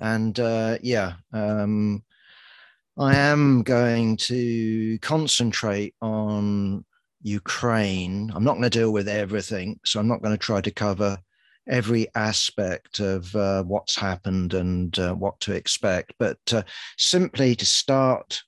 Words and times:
And 0.00 0.38
uh, 0.38 0.78
yeah, 0.82 1.14
um, 1.32 2.02
I 2.98 3.16
am 3.16 3.62
going 3.62 4.16
to 4.18 4.98
concentrate 5.00 5.94
on 6.00 6.84
Ukraine. 7.22 8.30
I'm 8.34 8.44
not 8.44 8.54
going 8.54 8.70
to 8.70 8.78
deal 8.78 8.92
with 8.92 9.08
everything, 9.08 9.80
so 9.84 10.00
I'm 10.00 10.08
not 10.08 10.22
going 10.22 10.34
to 10.34 10.38
try 10.38 10.60
to 10.60 10.70
cover 10.70 11.18
every 11.68 12.06
aspect 12.14 13.00
of 13.00 13.34
uh, 13.34 13.64
what's 13.64 13.96
happened 13.96 14.54
and 14.54 14.98
uh, 14.98 15.14
what 15.14 15.38
to 15.40 15.52
expect, 15.52 16.14
but 16.18 16.38
uh, 16.52 16.62
simply 16.96 17.54
to 17.56 17.66
start 17.66 18.42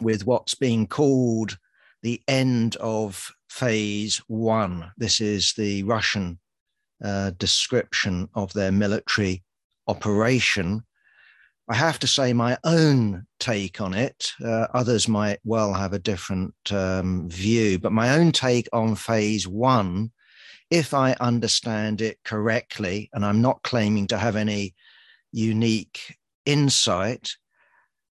with 0.00 0.26
what's 0.26 0.54
being 0.54 0.86
called 0.86 1.56
the 2.02 2.20
end 2.26 2.76
of 2.76 3.30
phase 3.48 4.18
one. 4.26 4.90
This 4.96 5.20
is 5.20 5.52
the 5.52 5.82
Russian 5.84 6.40
uh, 7.04 7.30
description 7.38 8.28
of 8.34 8.52
their 8.52 8.72
military 8.72 9.43
operation. 9.86 10.82
I 11.68 11.74
have 11.74 11.98
to 12.00 12.06
say, 12.06 12.32
my 12.32 12.58
own 12.64 13.26
take 13.38 13.80
on 13.80 13.94
it, 13.94 14.32
uh, 14.44 14.66
others 14.74 15.08
might 15.08 15.38
well 15.44 15.72
have 15.72 15.94
a 15.94 15.98
different 15.98 16.54
um, 16.70 17.28
view, 17.30 17.78
but 17.78 17.92
my 17.92 18.16
own 18.16 18.32
take 18.32 18.68
on 18.72 18.96
phase 18.96 19.48
one, 19.48 20.12
if 20.70 20.92
I 20.92 21.16
understand 21.20 22.02
it 22.02 22.18
correctly, 22.24 23.08
and 23.14 23.24
I'm 23.24 23.40
not 23.40 23.62
claiming 23.62 24.06
to 24.08 24.18
have 24.18 24.36
any 24.36 24.74
unique 25.32 26.16
insight, 26.44 27.30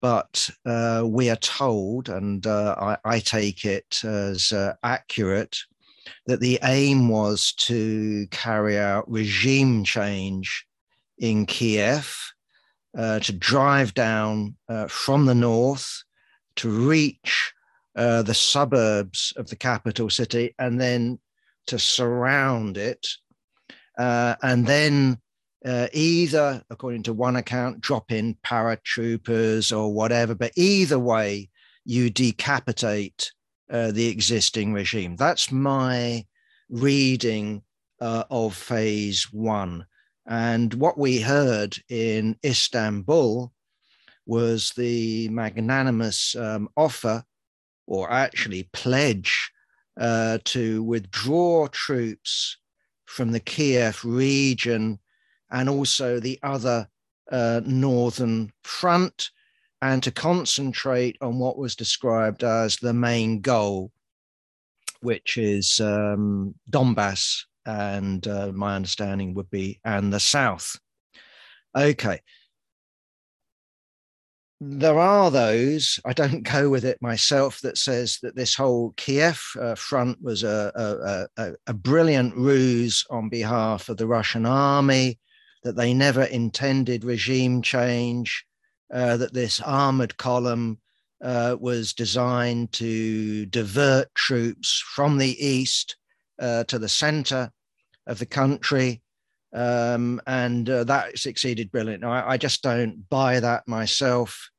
but 0.00 0.50
uh, 0.64 1.04
we 1.06 1.30
are 1.30 1.36
told, 1.36 2.08
and 2.08 2.46
uh, 2.46 2.74
I, 2.78 3.16
I, 3.16 3.18
take 3.20 3.64
it 3.64 4.04
as 4.04 4.52
uh, 4.52 4.74
accurate, 4.82 5.56
that 6.26 6.40
the 6.40 6.58
aim 6.62 7.08
was 7.08 7.52
to 7.58 8.26
carry 8.30 8.78
out 8.78 9.10
regime 9.10 9.84
change 9.84 10.66
in 11.18 11.46
Kiev, 11.46 12.32
uh, 12.96 13.18
to 13.20 13.32
drive 13.32 13.94
down 13.94 14.56
uh, 14.68 14.86
from 14.88 15.26
the 15.26 15.34
north, 15.34 16.02
to 16.56 16.68
reach 16.68 17.52
uh, 17.96 18.22
the 18.22 18.34
suburbs 18.34 19.32
of 19.36 19.48
the 19.48 19.56
capital 19.56 20.10
city, 20.10 20.54
and 20.58 20.80
then 20.80 21.18
to 21.66 21.78
surround 21.78 22.76
it, 22.76 23.06
and 23.98 24.66
then 24.66 25.18
uh, 25.66 25.88
either, 25.92 26.62
according 26.70 27.02
to 27.02 27.12
one 27.12 27.36
account, 27.36 27.80
drop 27.80 28.12
in 28.12 28.36
paratroopers 28.44 29.76
or 29.76 29.92
whatever, 29.92 30.34
but 30.34 30.52
either 30.54 30.98
way, 30.98 31.50
you 31.84 32.08
decapitate 32.08 33.32
uh, 33.70 33.90
the 33.90 34.06
existing 34.06 34.72
regime. 34.72 35.16
That's 35.16 35.50
my 35.50 36.24
reading 36.68 37.62
uh, 38.00 38.24
of 38.30 38.54
phase 38.54 39.32
one. 39.32 39.86
And 40.26 40.74
what 40.74 40.98
we 40.98 41.20
heard 41.20 41.76
in 41.88 42.36
Istanbul 42.44 43.52
was 44.26 44.72
the 44.76 45.28
magnanimous 45.28 46.34
um, 46.34 46.68
offer, 46.76 47.24
or 47.86 48.10
actually 48.10 48.68
pledge, 48.72 49.52
uh, 50.00 50.38
to 50.44 50.82
withdraw 50.82 51.68
troops 51.68 52.58
from 53.04 53.30
the 53.30 53.40
Kiev 53.40 54.04
region 54.04 54.98
and 55.50 55.68
also 55.68 56.18
the 56.18 56.38
other 56.42 56.88
uh, 57.30 57.60
northern 57.64 58.52
front, 58.64 59.30
and 59.80 60.02
to 60.02 60.10
concentrate 60.10 61.16
on 61.20 61.38
what 61.38 61.56
was 61.56 61.76
described 61.76 62.42
as 62.42 62.76
the 62.76 62.92
main 62.92 63.40
goal, 63.40 63.92
which 65.00 65.36
is 65.36 65.78
um, 65.80 66.54
Donbass, 66.68 67.45
and 67.66 68.26
uh, 68.26 68.52
my 68.54 68.76
understanding 68.76 69.34
would 69.34 69.50
be 69.50 69.80
and 69.84 70.12
the 70.12 70.20
south. 70.20 70.78
Okay. 71.76 72.20
There 74.58 74.98
are 74.98 75.30
those, 75.30 76.00
I 76.06 76.14
don't 76.14 76.42
go 76.42 76.70
with 76.70 76.86
it 76.86 77.02
myself, 77.02 77.60
that 77.60 77.76
says 77.76 78.18
that 78.22 78.36
this 78.36 78.54
whole 78.54 78.94
Kiev 78.96 79.42
uh, 79.60 79.74
front 79.74 80.22
was 80.22 80.44
a, 80.44 80.72
a, 80.74 81.42
a, 81.42 81.52
a 81.66 81.74
brilliant 81.74 82.34
ruse 82.34 83.04
on 83.10 83.28
behalf 83.28 83.90
of 83.90 83.98
the 83.98 84.06
Russian 84.06 84.46
army 84.46 85.18
that 85.62 85.76
they 85.76 85.92
never 85.92 86.22
intended 86.22 87.04
regime 87.04 87.60
change, 87.60 88.46
uh, 88.94 89.18
that 89.18 89.34
this 89.34 89.60
armored 89.60 90.16
column 90.16 90.78
uh, 91.22 91.56
was 91.60 91.92
designed 91.92 92.72
to 92.72 93.44
divert 93.46 94.14
troops 94.14 94.82
from 94.94 95.18
the 95.18 95.36
east 95.44 95.96
uh, 96.38 96.64
to 96.64 96.78
the 96.78 96.88
center 96.88 97.50
of 98.06 98.18
the 98.18 98.26
country. 98.26 99.02
Um, 99.52 100.20
and 100.26 100.68
uh, 100.68 100.84
that 100.84 101.18
succeeded 101.18 101.70
brilliantly. 101.70 102.08
I, 102.08 102.32
I, 102.32 102.36
just 102.36 102.62
don't 102.62 103.08
buy 103.08 103.40
that 103.40 103.66
myself. 103.66 104.50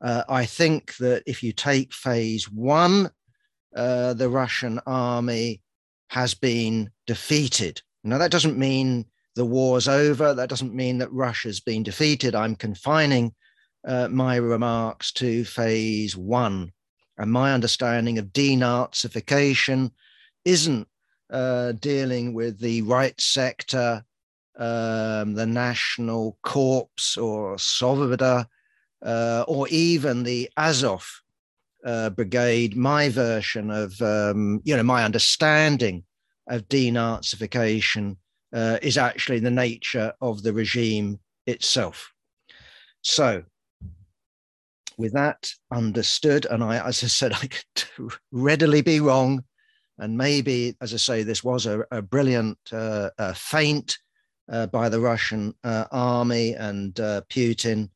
Uh, 0.00 0.24
I 0.28 0.44
think 0.44 0.96
that 0.96 1.22
if 1.26 1.42
you 1.42 1.52
take 1.52 1.94
phase 1.94 2.50
one, 2.50 3.10
uh, 3.74 4.14
the 4.14 4.28
Russian 4.28 4.80
army 4.84 5.62
has 6.10 6.34
been 6.34 6.90
defeated. 7.06 7.80
Now, 8.04 8.18
that 8.18 8.30
doesn't 8.30 8.58
mean 8.58 9.06
the 9.36 9.46
war's 9.46 9.88
over. 9.88 10.34
That 10.34 10.48
doesn't 10.48 10.74
mean 10.74 10.98
that 10.98 11.12
Russia's 11.12 11.60
been 11.60 11.82
defeated. 11.82 12.34
I'm 12.34 12.56
confining 12.56 13.34
uh, 13.86 14.08
my 14.08 14.36
remarks 14.36 15.12
to 15.12 15.44
phase 15.44 16.16
one. 16.16 16.72
And 17.16 17.30
my 17.30 17.52
understanding 17.52 18.18
of 18.18 18.26
denazification 18.26 19.92
isn't 20.44 20.88
uh, 21.32 21.72
dealing 21.72 22.34
with 22.34 22.60
the 22.60 22.82
right 22.82 23.18
sector, 23.20 24.04
um, 24.58 25.34
the 25.34 25.46
National 25.46 26.38
Corps 26.42 27.16
or 27.18 27.56
Svoboda, 27.56 28.46
uh, 29.04 29.44
or 29.48 29.66
even 29.68 30.22
the 30.22 30.48
Azov 30.56 31.08
uh, 31.84 32.10
brigade. 32.10 32.76
My 32.76 33.08
version 33.08 33.70
of, 33.70 34.00
um, 34.02 34.60
you 34.64 34.76
know, 34.76 34.82
my 34.82 35.04
understanding 35.04 36.04
of 36.48 36.68
denazification 36.68 38.16
uh, 38.52 38.78
is 38.82 38.98
actually 38.98 39.40
the 39.40 39.50
nature 39.50 40.12
of 40.20 40.42
the 40.42 40.52
regime 40.52 41.18
itself. 41.46 42.12
So, 43.00 43.42
with 44.98 45.14
that 45.14 45.50
understood, 45.72 46.46
and 46.46 46.62
I, 46.62 46.86
as 46.86 47.02
I 47.02 47.06
said, 47.06 47.32
I 47.42 47.46
could 47.46 48.12
readily 48.30 48.82
be 48.82 49.00
wrong, 49.00 49.44
and 49.98 50.16
maybe, 50.16 50.76
as 50.80 50.94
I 50.94 50.96
say, 50.96 51.22
this 51.22 51.44
was 51.44 51.66
a, 51.66 51.84
a 51.90 52.02
brilliant 52.02 52.58
uh, 52.72 53.10
uh, 53.18 53.34
feint 53.34 53.98
uh, 54.50 54.66
by 54.66 54.88
the 54.88 55.00
Russian 55.00 55.54
uh, 55.64 55.84
army 55.92 56.54
and 56.54 56.98
uh, 56.98 57.22
Putin, 57.28 57.90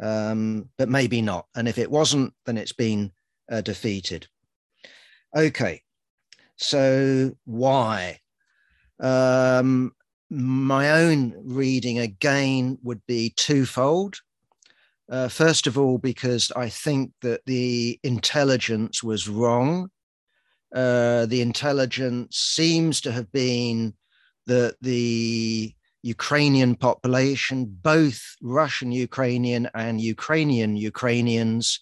um, 0.00 0.68
but 0.78 0.88
maybe 0.88 1.22
not. 1.22 1.46
And 1.54 1.68
if 1.68 1.78
it 1.78 1.90
wasn't, 1.90 2.32
then 2.46 2.56
it's 2.56 2.72
been 2.72 3.12
uh, 3.50 3.60
defeated. 3.60 4.26
Okay, 5.34 5.82
so 6.56 7.36
why? 7.44 8.20
Um, 8.98 9.92
my 10.30 10.90
own 10.90 11.34
reading 11.44 11.98
again 11.98 12.78
would 12.82 13.04
be 13.06 13.32
twofold. 13.36 14.20
Uh, 15.10 15.28
first 15.28 15.66
of 15.66 15.76
all, 15.76 15.98
because 15.98 16.52
I 16.54 16.68
think 16.68 17.12
that 17.22 17.40
the 17.46 17.98
intelligence 18.04 19.02
was 19.02 19.28
wrong. 19.28 19.90
Uh, 20.74 21.26
the 21.26 21.40
intelligence 21.40 22.36
seems 22.36 23.00
to 23.00 23.12
have 23.12 23.30
been 23.32 23.94
that 24.46 24.76
the 24.80 25.74
Ukrainian 26.02 26.74
population, 26.76 27.66
both 27.66 28.36
Russian 28.40 28.92
Ukrainian 28.92 29.68
and 29.74 30.00
Ukrainian 30.00 30.76
Ukrainians, 30.76 31.80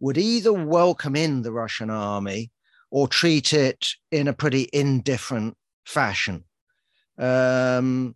would 0.00 0.18
either 0.18 0.52
welcome 0.52 1.16
in 1.16 1.42
the 1.42 1.52
Russian 1.52 1.90
army 1.90 2.50
or 2.90 3.08
treat 3.08 3.52
it 3.52 3.88
in 4.10 4.28
a 4.28 4.32
pretty 4.32 4.68
indifferent 4.72 5.56
fashion. 5.84 6.44
Um, 7.18 8.14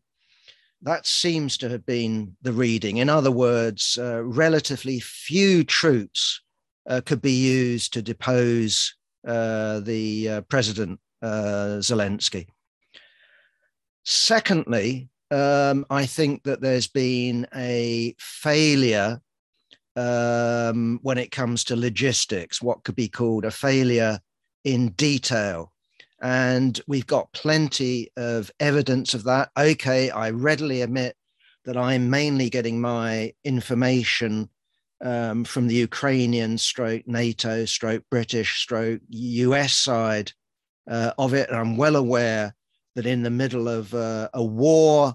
that 0.82 1.06
seems 1.06 1.56
to 1.58 1.68
have 1.68 1.84
been 1.84 2.36
the 2.42 2.52
reading. 2.52 2.98
In 2.98 3.08
other 3.08 3.30
words, 3.30 3.98
uh, 4.00 4.22
relatively 4.22 5.00
few 5.00 5.64
troops 5.64 6.40
uh, 6.88 7.00
could 7.04 7.20
be 7.20 7.32
used 7.32 7.92
to 7.94 8.02
depose 8.02 8.94
the 9.24 10.28
uh, 10.28 10.40
President 10.42 11.00
uh, 11.22 11.78
Zelensky. 11.80 12.46
Secondly, 14.04 15.08
um, 15.30 15.86
I 15.90 16.06
think 16.06 16.42
that 16.44 16.60
there's 16.60 16.88
been 16.88 17.46
a 17.54 18.14
failure 18.18 19.20
um, 19.96 20.98
when 21.02 21.18
it 21.18 21.30
comes 21.30 21.64
to 21.64 21.76
logistics, 21.76 22.62
what 22.62 22.84
could 22.84 22.96
be 22.96 23.08
called 23.08 23.44
a 23.44 23.50
failure 23.50 24.18
in 24.64 24.90
detail. 24.90 25.72
And 26.22 26.80
we've 26.86 27.06
got 27.06 27.32
plenty 27.32 28.10
of 28.16 28.50
evidence 28.60 29.14
of 29.14 29.24
that. 29.24 29.50
Okay, 29.56 30.10
I 30.10 30.30
readily 30.30 30.82
admit 30.82 31.16
that 31.64 31.76
I'm 31.76 32.10
mainly 32.10 32.50
getting 32.50 32.80
my 32.80 33.32
information 33.44 34.48
um, 35.02 35.44
from 35.44 35.66
the 35.66 35.74
Ukrainian 35.74 36.58
stroke 36.58 37.06
NATO 37.06 37.64
stroke 37.64 38.04
British 38.10 38.60
stroke 38.60 39.00
US 39.08 39.74
side 39.74 40.32
uh, 40.90 41.12
of 41.18 41.34
it. 41.34 41.48
And 41.48 41.58
I'm 41.58 41.76
well 41.76 41.96
aware 41.96 42.54
that 42.94 43.06
in 43.06 43.22
the 43.22 43.30
middle 43.30 43.68
of 43.68 43.94
uh, 43.94 44.28
a 44.34 44.44
war, 44.44 45.14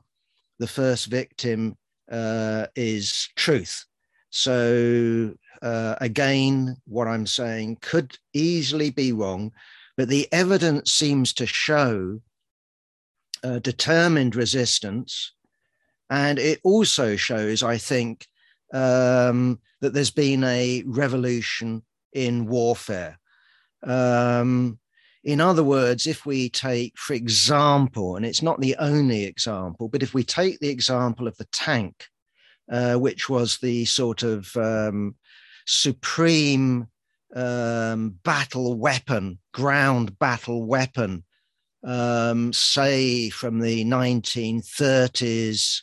the 0.60 0.68
first 0.68 1.08
victim 1.08 1.78
uh, 2.12 2.68
is 2.76 3.30
truth. 3.36 3.86
So 4.30 5.34
uh, 5.62 5.96
again, 6.02 6.78
what 6.86 7.08
I'm 7.08 7.28
saying 7.28 7.78
could 7.82 8.18
easily 8.34 8.90
be 8.90 9.12
wrong, 9.12 9.52
but 9.98 10.10
the 10.10 10.28
evidence 10.32 10.92
seems 10.92 11.34
to 11.34 11.46
show 11.46 12.20
uh, 13.44 13.60
determined 13.60 14.36
resistance. 14.36 15.34
And 16.10 16.38
it 16.38 16.60
also 16.64 17.16
shows, 17.16 17.64
I 17.64 17.78
think, 17.78 18.28
um, 18.74 19.60
that 19.86 19.94
there's 19.94 20.10
been 20.10 20.44
a 20.44 20.82
revolution 20.88 21.84
in 22.12 22.48
warfare. 22.48 23.20
Um, 23.84 24.80
in 25.24 25.40
other 25.40 25.64
words, 25.64 26.08
if 26.08 26.26
we 26.26 26.50
take, 26.50 26.98
for 26.98 27.14
example, 27.14 28.16
and 28.16 28.26
it's 28.26 28.42
not 28.42 28.60
the 28.60 28.76
only 28.80 29.26
example, 29.26 29.88
but 29.88 30.02
if 30.02 30.16
we 30.16 30.24
take 30.24 30.60
the 30.60 30.70
example 30.70 31.28
of 31.28 31.38
the 31.38 31.46
tank, 31.52 32.08
uh, 32.72 32.96
which 32.96 33.30
was 33.30 33.60
the 33.60 33.86
sort 33.86 34.24
of 34.24 34.56
um, 34.58 35.16
supreme 35.68 36.88
um, 37.36 38.18
battle 38.24 38.74
weapon, 38.74 39.38
ground 39.54 40.18
battle 40.18 40.66
weapon, 40.66 41.24
um, 41.84 42.52
say 42.54 43.30
from 43.30 43.60
the 43.60 43.86
1930s 43.86 45.82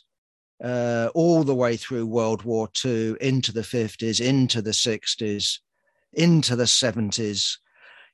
uh, 0.63 1.09
all 1.13 1.43
the 1.43 1.55
way 1.55 1.77
through 1.77 2.05
World 2.05 2.43
War 2.43 2.69
II, 2.83 3.15
into 3.21 3.51
the 3.51 3.61
50s, 3.61 4.19
into 4.19 4.61
the 4.61 4.71
60s, 4.71 5.59
into 6.13 6.55
the 6.55 6.63
70s. 6.63 7.57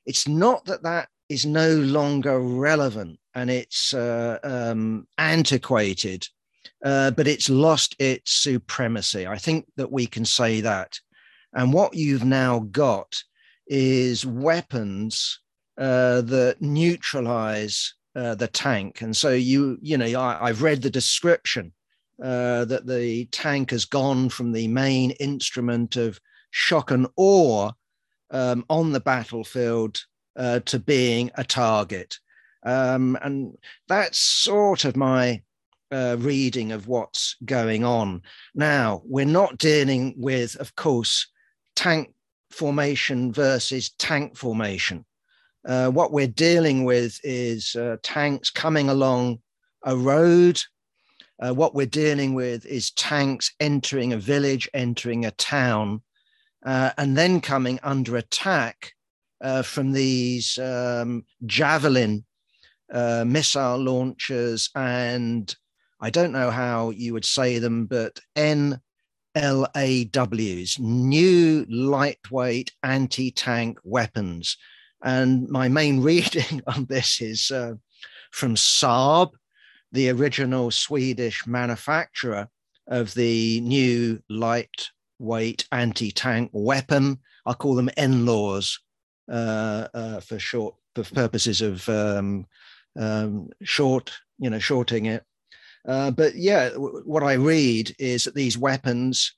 It's 0.06 0.26
not 0.26 0.64
that 0.66 0.82
that 0.82 1.08
is 1.28 1.46
no 1.46 1.76
longer 1.76 2.40
relevant 2.40 3.18
and 3.34 3.50
it's 3.50 3.94
uh, 3.94 4.38
um, 4.42 5.06
antiquated, 5.18 6.26
uh, 6.84 7.12
but 7.12 7.28
it's 7.28 7.48
lost 7.48 7.94
its 7.98 8.32
supremacy. 8.32 9.26
I 9.26 9.38
think 9.38 9.66
that 9.76 9.92
we 9.92 10.06
can 10.06 10.24
say 10.24 10.60
that. 10.60 10.98
And 11.52 11.72
what 11.72 11.94
you've 11.94 12.24
now 12.24 12.60
got 12.70 13.22
is 13.66 14.26
weapons 14.26 15.40
uh, 15.78 16.20
that 16.22 16.56
neutralize 16.60 17.94
uh, 18.16 18.34
the 18.34 18.48
tank. 18.48 19.02
And 19.02 19.16
so 19.16 19.30
you, 19.30 19.78
you 19.80 19.96
know, 19.96 20.20
I, 20.20 20.48
have 20.48 20.62
read 20.62 20.82
the 20.82 20.90
description 20.90 21.72
uh, 22.22 22.64
that 22.66 22.86
the 22.86 23.26
tank 23.26 23.70
has 23.70 23.84
gone 23.84 24.28
from 24.28 24.52
the 24.52 24.68
main 24.68 25.12
instrument 25.12 25.96
of 25.96 26.20
shock 26.50 26.90
and 26.90 27.06
awe 27.16 27.70
um, 28.30 28.64
on 28.68 28.92
the 28.92 29.00
battlefield 29.00 30.02
uh, 30.36 30.60
to 30.60 30.78
being 30.78 31.30
a 31.36 31.44
target. 31.44 32.18
Um, 32.64 33.16
and 33.22 33.56
that's 33.88 34.18
sort 34.18 34.84
of 34.84 34.96
my 34.96 35.42
uh, 35.90 36.16
reading 36.18 36.72
of 36.72 36.88
what's 36.88 37.36
going 37.44 37.84
on. 37.84 38.22
Now, 38.54 39.02
we're 39.04 39.24
not 39.24 39.58
dealing 39.58 40.14
with, 40.16 40.56
of 40.56 40.74
course, 40.76 41.28
tank 41.74 42.12
formation 42.50 43.32
versus 43.32 43.90
tank 43.98 44.36
formation. 44.36 45.04
Uh, 45.66 45.88
what 45.88 46.12
we're 46.12 46.26
dealing 46.26 46.84
with 46.84 47.18
is 47.22 47.74
uh, 47.76 47.96
tanks 48.02 48.50
coming 48.50 48.88
along 48.88 49.40
a 49.84 49.96
road. 49.96 50.60
Uh, 51.42 51.54
what 51.54 51.74
we're 51.74 51.86
dealing 51.86 52.34
with 52.34 52.66
is 52.66 52.90
tanks 52.92 53.52
entering 53.60 54.12
a 54.12 54.18
village, 54.18 54.68
entering 54.74 55.24
a 55.24 55.30
town, 55.32 56.02
uh, 56.66 56.90
and 56.98 57.16
then 57.16 57.40
coming 57.40 57.80
under 57.82 58.16
attack 58.16 58.92
uh, 59.40 59.62
from 59.62 59.92
these 59.92 60.58
um, 60.58 61.24
javelin 61.46 62.24
uh, 62.92 63.24
missile 63.26 63.78
launchers 63.78 64.68
and 64.74 65.54
I 66.00 66.10
don't 66.10 66.32
know 66.32 66.50
how 66.50 66.90
you 66.90 67.12
would 67.12 67.26
say 67.26 67.58
them, 67.58 67.84
but 67.84 68.20
N 68.34 68.80
LAWs, 69.36 70.78
new 70.78 71.66
lightweight 71.68 72.72
anti 72.82 73.30
tank 73.30 73.78
weapons. 73.84 74.56
And 75.02 75.48
my 75.48 75.68
main 75.68 76.00
reading 76.02 76.62
on 76.66 76.86
this 76.86 77.20
is 77.20 77.50
uh, 77.50 77.74
from 78.30 78.54
Saab, 78.54 79.32
the 79.92 80.10
original 80.10 80.70
Swedish 80.70 81.46
manufacturer 81.46 82.48
of 82.86 83.14
the 83.14 83.60
new 83.60 84.22
lightweight 84.28 85.66
anti 85.72 86.10
tank 86.10 86.50
weapon. 86.52 87.18
I 87.46 87.54
call 87.54 87.74
them 87.74 87.90
NLAWs 87.96 88.78
uh, 89.30 89.88
uh, 89.94 90.20
for 90.20 90.38
short, 90.38 90.74
for 90.94 91.04
purposes 91.04 91.60
of 91.60 91.88
um, 91.88 92.46
um, 92.98 93.48
short, 93.62 94.12
you 94.38 94.50
know, 94.50 94.58
shorting 94.58 95.06
it. 95.06 95.24
Uh, 95.86 96.10
but 96.10 96.34
yeah, 96.34 96.70
w- 96.70 97.02
what 97.04 97.22
I 97.22 97.34
read 97.34 97.94
is 97.98 98.24
that 98.24 98.34
these 98.34 98.58
weapons, 98.58 99.34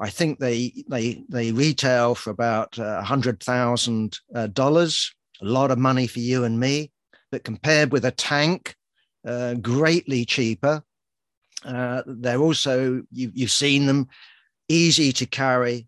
I 0.00 0.08
think 0.10 0.38
they 0.38 0.84
they 0.88 1.24
they 1.28 1.52
retail 1.52 2.14
for 2.14 2.30
about 2.30 2.78
a 2.78 2.84
uh, 2.84 3.02
hundred 3.02 3.42
thousand 3.42 4.18
uh, 4.34 4.46
dollars, 4.46 5.12
a 5.40 5.44
lot 5.44 5.70
of 5.70 5.78
money 5.78 6.06
for 6.06 6.20
you 6.20 6.44
and 6.44 6.58
me. 6.58 6.92
But 7.30 7.44
compared 7.44 7.92
with 7.92 8.04
a 8.04 8.10
tank, 8.10 8.74
uh, 9.26 9.54
greatly 9.54 10.24
cheaper. 10.24 10.82
Uh, 11.64 12.02
they're 12.06 12.40
also 12.40 13.02
you, 13.10 13.30
you've 13.34 13.50
seen 13.50 13.86
them, 13.86 14.08
easy 14.68 15.12
to 15.12 15.26
carry, 15.26 15.86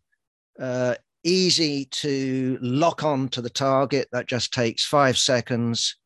uh, 0.61 0.95
easy 1.25 1.87
to 1.87 2.59
lock 2.61 3.03
on 3.03 3.29
to 3.29 3.43
the 3.43 3.51
target. 3.51 4.09
That 4.13 4.27
just 4.27 4.53
takes 4.53 4.85
five 4.85 5.19
seconds 5.19 5.97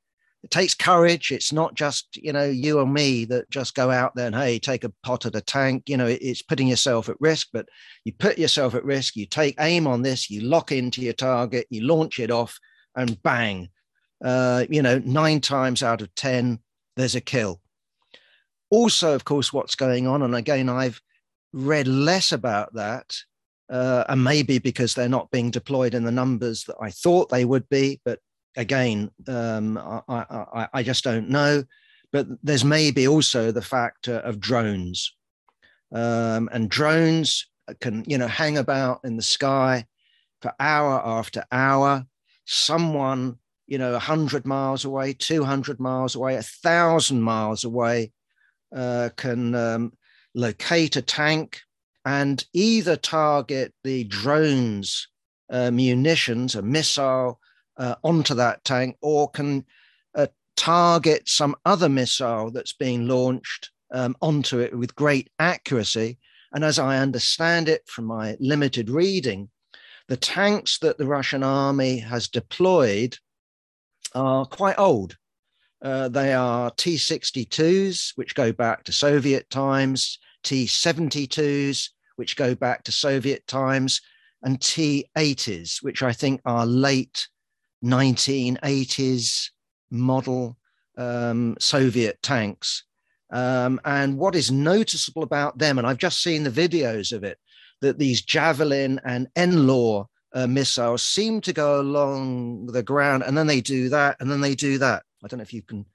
it 0.45 0.51
takes 0.51 0.75
courage. 0.75 1.33
It's 1.33 1.53
not 1.53 1.75
just, 1.75 2.17
you 2.17 2.33
know, 2.33 2.45
you 2.45 2.79
or 2.79 2.87
me 2.87 3.25
that 3.25 3.51
just 3.51 3.75
go 3.75 3.91
out 3.91 4.15
there 4.15 4.29
and, 4.29 4.37
hey, 4.37 4.59
take 4.59 4.85
a 4.85 4.93
pot 5.03 5.27
at 5.27 5.35
a 5.35 5.41
tank. 5.41 5.89
You 5.89 5.97
know, 5.97 6.07
it's 6.07 6.43
putting 6.43 6.69
yourself 6.69 7.09
at 7.09 7.21
risk, 7.21 7.49
but 7.53 7.69
you 8.05 8.13
put 8.13 8.39
yourself 8.39 8.75
at 8.75 8.85
risk. 8.85 9.17
You 9.17 9.27
take 9.27 9.57
aim 9.59 9.89
on 9.89 10.03
this, 10.03 10.31
you 10.31 10.43
lock 10.43 10.71
into 10.71 11.03
your 11.03 11.13
target, 11.13 11.67
you 11.71 11.83
launch 11.83 12.21
it 12.21 12.31
off, 12.31 12.57
and 12.95 13.21
bang. 13.23 13.69
Uh, 14.25 14.65
you 14.71 14.81
know, 14.81 14.99
nine 15.05 15.41
times 15.41 15.83
out 15.83 16.03
of 16.03 16.15
10, 16.15 16.61
there's 16.99 17.15
a 17.15 17.21
kill. 17.21 17.61
Also, 18.71 19.15
of 19.15 19.25
course, 19.25 19.53
what's 19.53 19.75
going 19.75 20.07
on, 20.07 20.23
and 20.23 20.35
again, 20.35 20.69
I've 20.69 21.01
read 21.53 21.89
less 21.89 22.33
about 22.33 22.75
that, 22.75 23.17
uh, 23.71 24.05
and 24.09 24.23
maybe 24.23 24.59
because 24.59 24.95
they're 24.95 25.09
not 25.09 25.31
being 25.31 25.51
deployed 25.51 25.95
in 25.95 26.05
the 26.05 26.13
numbers 26.13 26.65
that 26.65 26.77
I 26.81 26.91
thought 26.91 27.31
they 27.31 27.45
would 27.45 27.69
be, 27.69 28.01
but 28.05 28.19
again, 28.57 29.11
um, 29.29 29.79
I, 29.79 30.03
I, 30.09 30.69
I, 30.75 30.83
just 30.83 31.05
don't 31.05 31.31
know. 31.31 31.65
But 32.13 32.27
there's 32.43 32.65
maybe 32.65 33.07
also 33.07 33.53
the 33.53 33.63
factor 33.63 34.17
of 34.17 34.41
drones. 34.41 35.15
Um, 35.93 36.49
and 36.53 36.69
drones 36.69 37.47
can, 37.81 38.05
you 38.07 38.19
know, 38.19 38.27
hang 38.27 38.59
about 38.59 39.01
in 39.05 39.17
the 39.17 39.23
sky 39.23 39.87
for 40.43 40.53
hour 40.59 41.01
after 41.05 41.45
hour. 41.53 42.07
Someone, 42.47 43.39
you 43.69 43.77
know, 43.77 43.93
100 43.93 44.47
miles 44.47 44.85
away, 44.85 45.13
200 45.13 45.79
miles 45.79 46.15
away, 46.17 46.35
1,000 46.35 47.21
miles 47.21 47.65
away 47.65 48.13
uh, 48.75 49.11
can 49.17 49.55
um, 49.55 49.93
locate 50.35 50.97
a 50.97 51.03
tank 51.03 51.61
and 52.05 52.47
either 52.55 52.97
target 52.97 53.75
the 53.85 54.05
drone's 54.05 55.07
uh, 55.51 55.71
munitions, 55.71 56.55
a 56.55 56.63
missile, 56.63 57.39
uh, 57.77 57.95
onto 58.03 58.35
that 58.35 58.65
tank 58.65 58.97
or 59.03 59.31
can 59.31 59.65
uh, 60.15 60.27
target 60.57 61.29
some 61.29 61.55
other 61.65 61.89
missile 61.89 62.51
that's 62.51 62.73
being 62.73 63.07
launched 63.07 63.71
um, 63.93 64.17
onto 64.21 64.59
it 64.59 64.77
with 64.77 64.97
great 64.97 65.31
accuracy. 65.39 66.19
And 66.53 66.65
as 66.65 66.79
I 66.79 66.99
understand 66.99 67.69
it 67.69 67.83
from 67.87 68.07
my 68.07 68.37
limited 68.41 68.89
reading, 68.89 69.51
the 70.09 70.17
tanks 70.17 70.79
that 70.79 70.97
the 70.97 71.07
Russian 71.07 71.43
army 71.43 71.99
has 71.99 72.29
deployed 72.29 73.19
are 74.15 74.45
quite 74.47 74.79
old. 74.79 75.17
Uh, 75.81 76.09
they 76.09 76.35
are 76.35 76.71
T 76.73 76.97
62s, 76.97 78.13
which 78.17 78.35
go 78.35 78.53
back 78.53 78.85
to 78.85 78.93
Soviet 78.93 79.49
times, 79.51 80.19
T 80.43 80.67
72s, 80.67 81.91
which 82.17 82.37
go 82.37 82.55
back 82.55 82.85
to 82.85 82.93
Soviet 82.93 83.47
times, 83.47 84.01
and 84.43 84.61
T 84.61 85.09
80s, 85.17 85.83
which 85.83 86.03
I 86.03 86.13
think 86.13 86.41
are 86.45 86.67
late 86.67 87.29
1980s 87.85 89.51
model 89.91 90.57
um, 90.97 91.57
Soviet 91.61 92.21
tanks. 92.23 92.85
Um, 93.31 93.81
and 93.85 94.17
what 94.17 94.35
is 94.35 94.51
noticeable 94.51 95.23
about 95.23 95.59
them, 95.59 95.79
and 95.79 95.87
I've 95.87 95.99
just 95.99 96.23
seen 96.23 96.45
the 96.45 96.51
videos 96.51 97.13
of 97.13 97.25
it, 97.25 97.39
that 97.81 97.99
these 97.99 98.23
Javelin 98.23 99.01
and 99.05 99.29
NLAW 99.37 100.07
uh, 100.35 100.47
missiles 100.47 101.03
seem 101.03 101.41
to 101.41 101.53
go 101.53 101.81
along 101.81 102.67
the 102.67 102.83
ground 102.83 103.23
and 103.23 103.37
then 103.37 103.47
they 103.47 103.61
do 103.61 103.89
that 103.89 104.17
and 104.21 104.31
then 104.31 104.41
they 104.41 104.55
do 104.55 104.79
that. 104.79 105.03
I 105.25 105.29
don't 105.29 105.39
know 105.39 105.43
if 105.43 105.55
you 105.55 105.63
can 105.63 105.87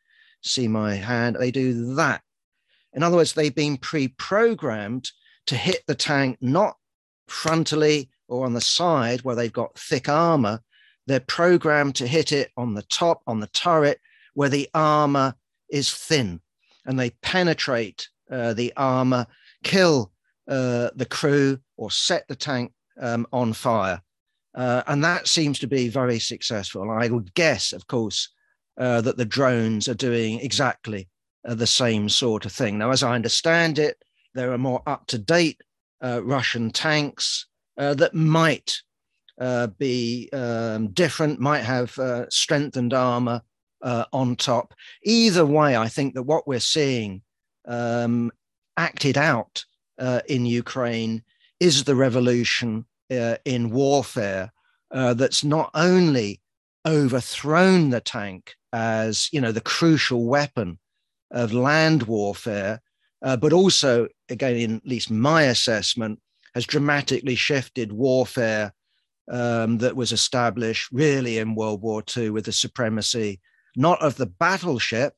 see 0.41 0.67
my 0.67 0.95
hand. 0.95 1.37
They 1.39 1.51
do 1.51 1.95
that. 1.95 2.21
In 2.93 3.03
other 3.03 3.17
words, 3.17 3.33
they've 3.33 3.53
been 3.53 3.77
pre 3.77 4.09
programmed 4.09 5.11
to 5.47 5.55
hit 5.55 5.83
the 5.87 5.95
tank 5.95 6.37
not 6.41 6.77
frontally 7.29 8.09
or 8.27 8.45
on 8.45 8.53
the 8.53 8.61
side 8.61 9.21
where 9.21 9.35
they've 9.35 9.53
got 9.53 9.77
thick 9.77 10.09
armor, 10.09 10.59
they're 11.05 11.19
programmed 11.19 11.95
to 11.95 12.07
hit 12.07 12.31
it 12.31 12.51
on 12.57 12.73
the 12.73 12.83
top, 12.83 13.21
on 13.27 13.39
the 13.39 13.47
turret, 13.47 13.99
where 14.33 14.49
the 14.49 14.69
armor 14.73 15.35
is 15.69 15.93
thin, 15.93 16.39
and 16.85 16.99
they 16.99 17.11
penetrate 17.21 18.07
uh, 18.31 18.53
the 18.53 18.73
armor, 18.77 19.27
kill 19.63 20.11
uh, 20.47 20.89
the 20.95 21.07
crew 21.09 21.59
or 21.77 21.91
set 21.91 22.27
the 22.27 22.35
tank 22.35 22.71
um, 22.99 23.27
on 23.31 23.53
fire. 23.53 24.01
Uh, 24.55 24.83
and 24.87 25.03
that 25.03 25.27
seems 25.27 25.59
to 25.59 25.67
be 25.67 25.89
very 25.89 26.19
successful. 26.19 26.91
I 26.91 27.07
would 27.07 27.33
guess, 27.33 27.73
of 27.73 27.87
course, 27.87 28.29
uh, 28.77 29.01
that 29.01 29.17
the 29.17 29.25
drones 29.25 29.87
are 29.87 29.93
doing 29.95 30.39
exactly 30.39 31.09
uh, 31.47 31.55
the 31.55 31.67
same 31.67 32.09
sort 32.09 32.45
of 32.45 32.51
thing. 32.51 32.77
Now, 32.77 32.91
as 32.91 33.03
I 33.03 33.15
understand 33.15 33.79
it, 33.79 34.03
there 34.33 34.51
are 34.51 34.57
more 34.57 34.81
up 34.85 35.07
to 35.07 35.17
date 35.17 35.61
uh, 36.03 36.23
Russian 36.23 36.71
tanks 36.71 37.47
uh, 37.77 37.93
that 37.95 38.13
might 38.13 38.81
uh, 39.39 39.67
be 39.67 40.29
um, 40.33 40.89
different, 40.89 41.39
might 41.39 41.63
have 41.63 41.97
strengthened 42.29 42.93
armor 42.93 43.41
on 43.81 44.35
top. 44.35 44.73
Either 45.03 45.45
way, 45.45 45.75
I 45.75 45.87
think 45.87 46.13
that 46.13 46.23
what 46.23 46.47
we're 46.47 46.59
seeing 46.59 47.21
um, 47.67 48.31
acted 48.77 49.17
out 49.17 49.65
in 50.27 50.45
Ukraine 50.45 51.23
is 51.59 51.83
the 51.83 51.95
revolution 51.95 52.85
in 53.45 53.69
warfare 53.71 54.51
that's 54.91 55.43
not 55.43 55.69
only 55.73 56.41
overthrown 56.85 57.89
the 57.89 58.01
tank 58.01 58.55
as 58.73 59.29
you 59.31 59.39
know 59.39 59.51
the 59.51 59.61
crucial 59.61 60.25
weapon 60.25 60.79
of 61.31 61.51
land 61.51 62.03
warfare, 62.03 62.81
uh, 63.23 63.37
but 63.37 63.53
also, 63.53 64.07
again, 64.29 64.55
in 64.55 64.75
at 64.77 64.85
least 64.85 65.09
my 65.09 65.43
assessment, 65.43 66.19
has 66.53 66.65
dramatically 66.65 67.35
shifted 67.35 67.91
warfare 67.91 68.73
um, 69.31 69.79
that 69.79 69.95
was 69.95 70.11
established 70.11 70.89
really 70.91 71.39
in 71.39 71.55
World 71.55 71.81
War 71.81 72.03
II 72.15 72.29
with 72.31 72.45
the 72.45 72.51
supremacy 72.51 73.39
not 73.75 73.99
of 74.03 74.15
the 74.17 74.27
battleship, 74.27 75.15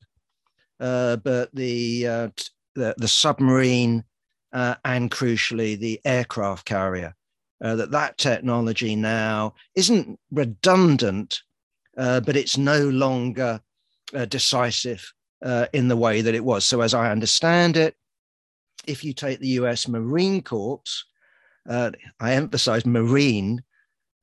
uh, 0.79 1.17
but 1.17 1.53
the, 1.53 2.07
uh, 2.07 2.29
the, 2.75 2.95
the 2.97 3.07
submarine 3.07 4.03
uh, 4.53 4.75
and 4.85 5.11
crucially 5.11 5.77
the 5.77 5.99
aircraft 6.05 6.65
carrier. 6.65 7.13
Uh, 7.63 7.75
that 7.75 7.91
that 7.91 8.17
technology 8.17 8.95
now 8.95 9.53
isn't 9.75 10.19
redundant, 10.31 11.41
uh, 11.97 12.19
but 12.19 12.35
it's 12.35 12.57
no 12.57 12.89
longer 12.89 13.61
uh, 14.13 14.25
decisive 14.25 15.13
uh, 15.43 15.65
in 15.73 15.87
the 15.87 15.95
way 15.95 16.21
that 16.21 16.35
it 16.35 16.43
was. 16.43 16.65
So, 16.65 16.81
as 16.81 16.93
I 16.93 17.11
understand 17.11 17.77
it, 17.77 17.95
if 18.87 19.03
you 19.03 19.13
take 19.13 19.39
the 19.39 19.59
US 19.59 19.87
Marine 19.87 20.41
Corps, 20.41 20.81
uh, 21.69 21.91
I 22.19 22.33
emphasize 22.33 22.85
Marine, 22.85 23.63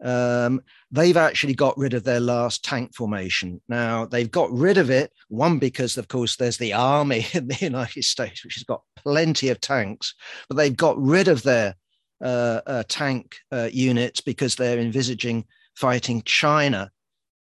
um, 0.03 0.61
they've 0.91 1.17
actually 1.17 1.55
got 1.55 1.79
rid 1.79 1.95
of 1.95 2.05
their 2.05 2.21
last 2.21 2.65
tank 2.65 2.95
formation. 2.95 3.61
Now, 3.69 4.05
they've 4.05 4.31
got 4.31 4.53
rid 4.53 4.79
of 4.79 4.91
it, 4.91 5.12
one, 5.29 5.59
because, 5.59 5.97
of 5.97 6.09
course, 6.09 6.37
there's 6.37 6.59
the 6.59 6.73
army 6.73 7.27
in 7.33 7.49
the 7.49 7.59
United 7.61 8.05
States, 8.05 8.45
which 8.45 8.55
has 8.55 8.65
got 8.65 8.83
plenty 8.97 9.49
of 9.49 9.61
tanks, 9.61 10.15
but 10.49 10.57
they've 10.57 10.77
got 10.77 11.01
rid 11.01 11.29
of 11.29 11.43
their 11.43 11.77
tank 12.88 13.37
uh, 13.50 13.69
units 13.73 14.21
because 14.21 14.55
they're 14.55 14.79
envisaging 14.79 15.45
fighting 15.75 16.23
China 16.25 16.91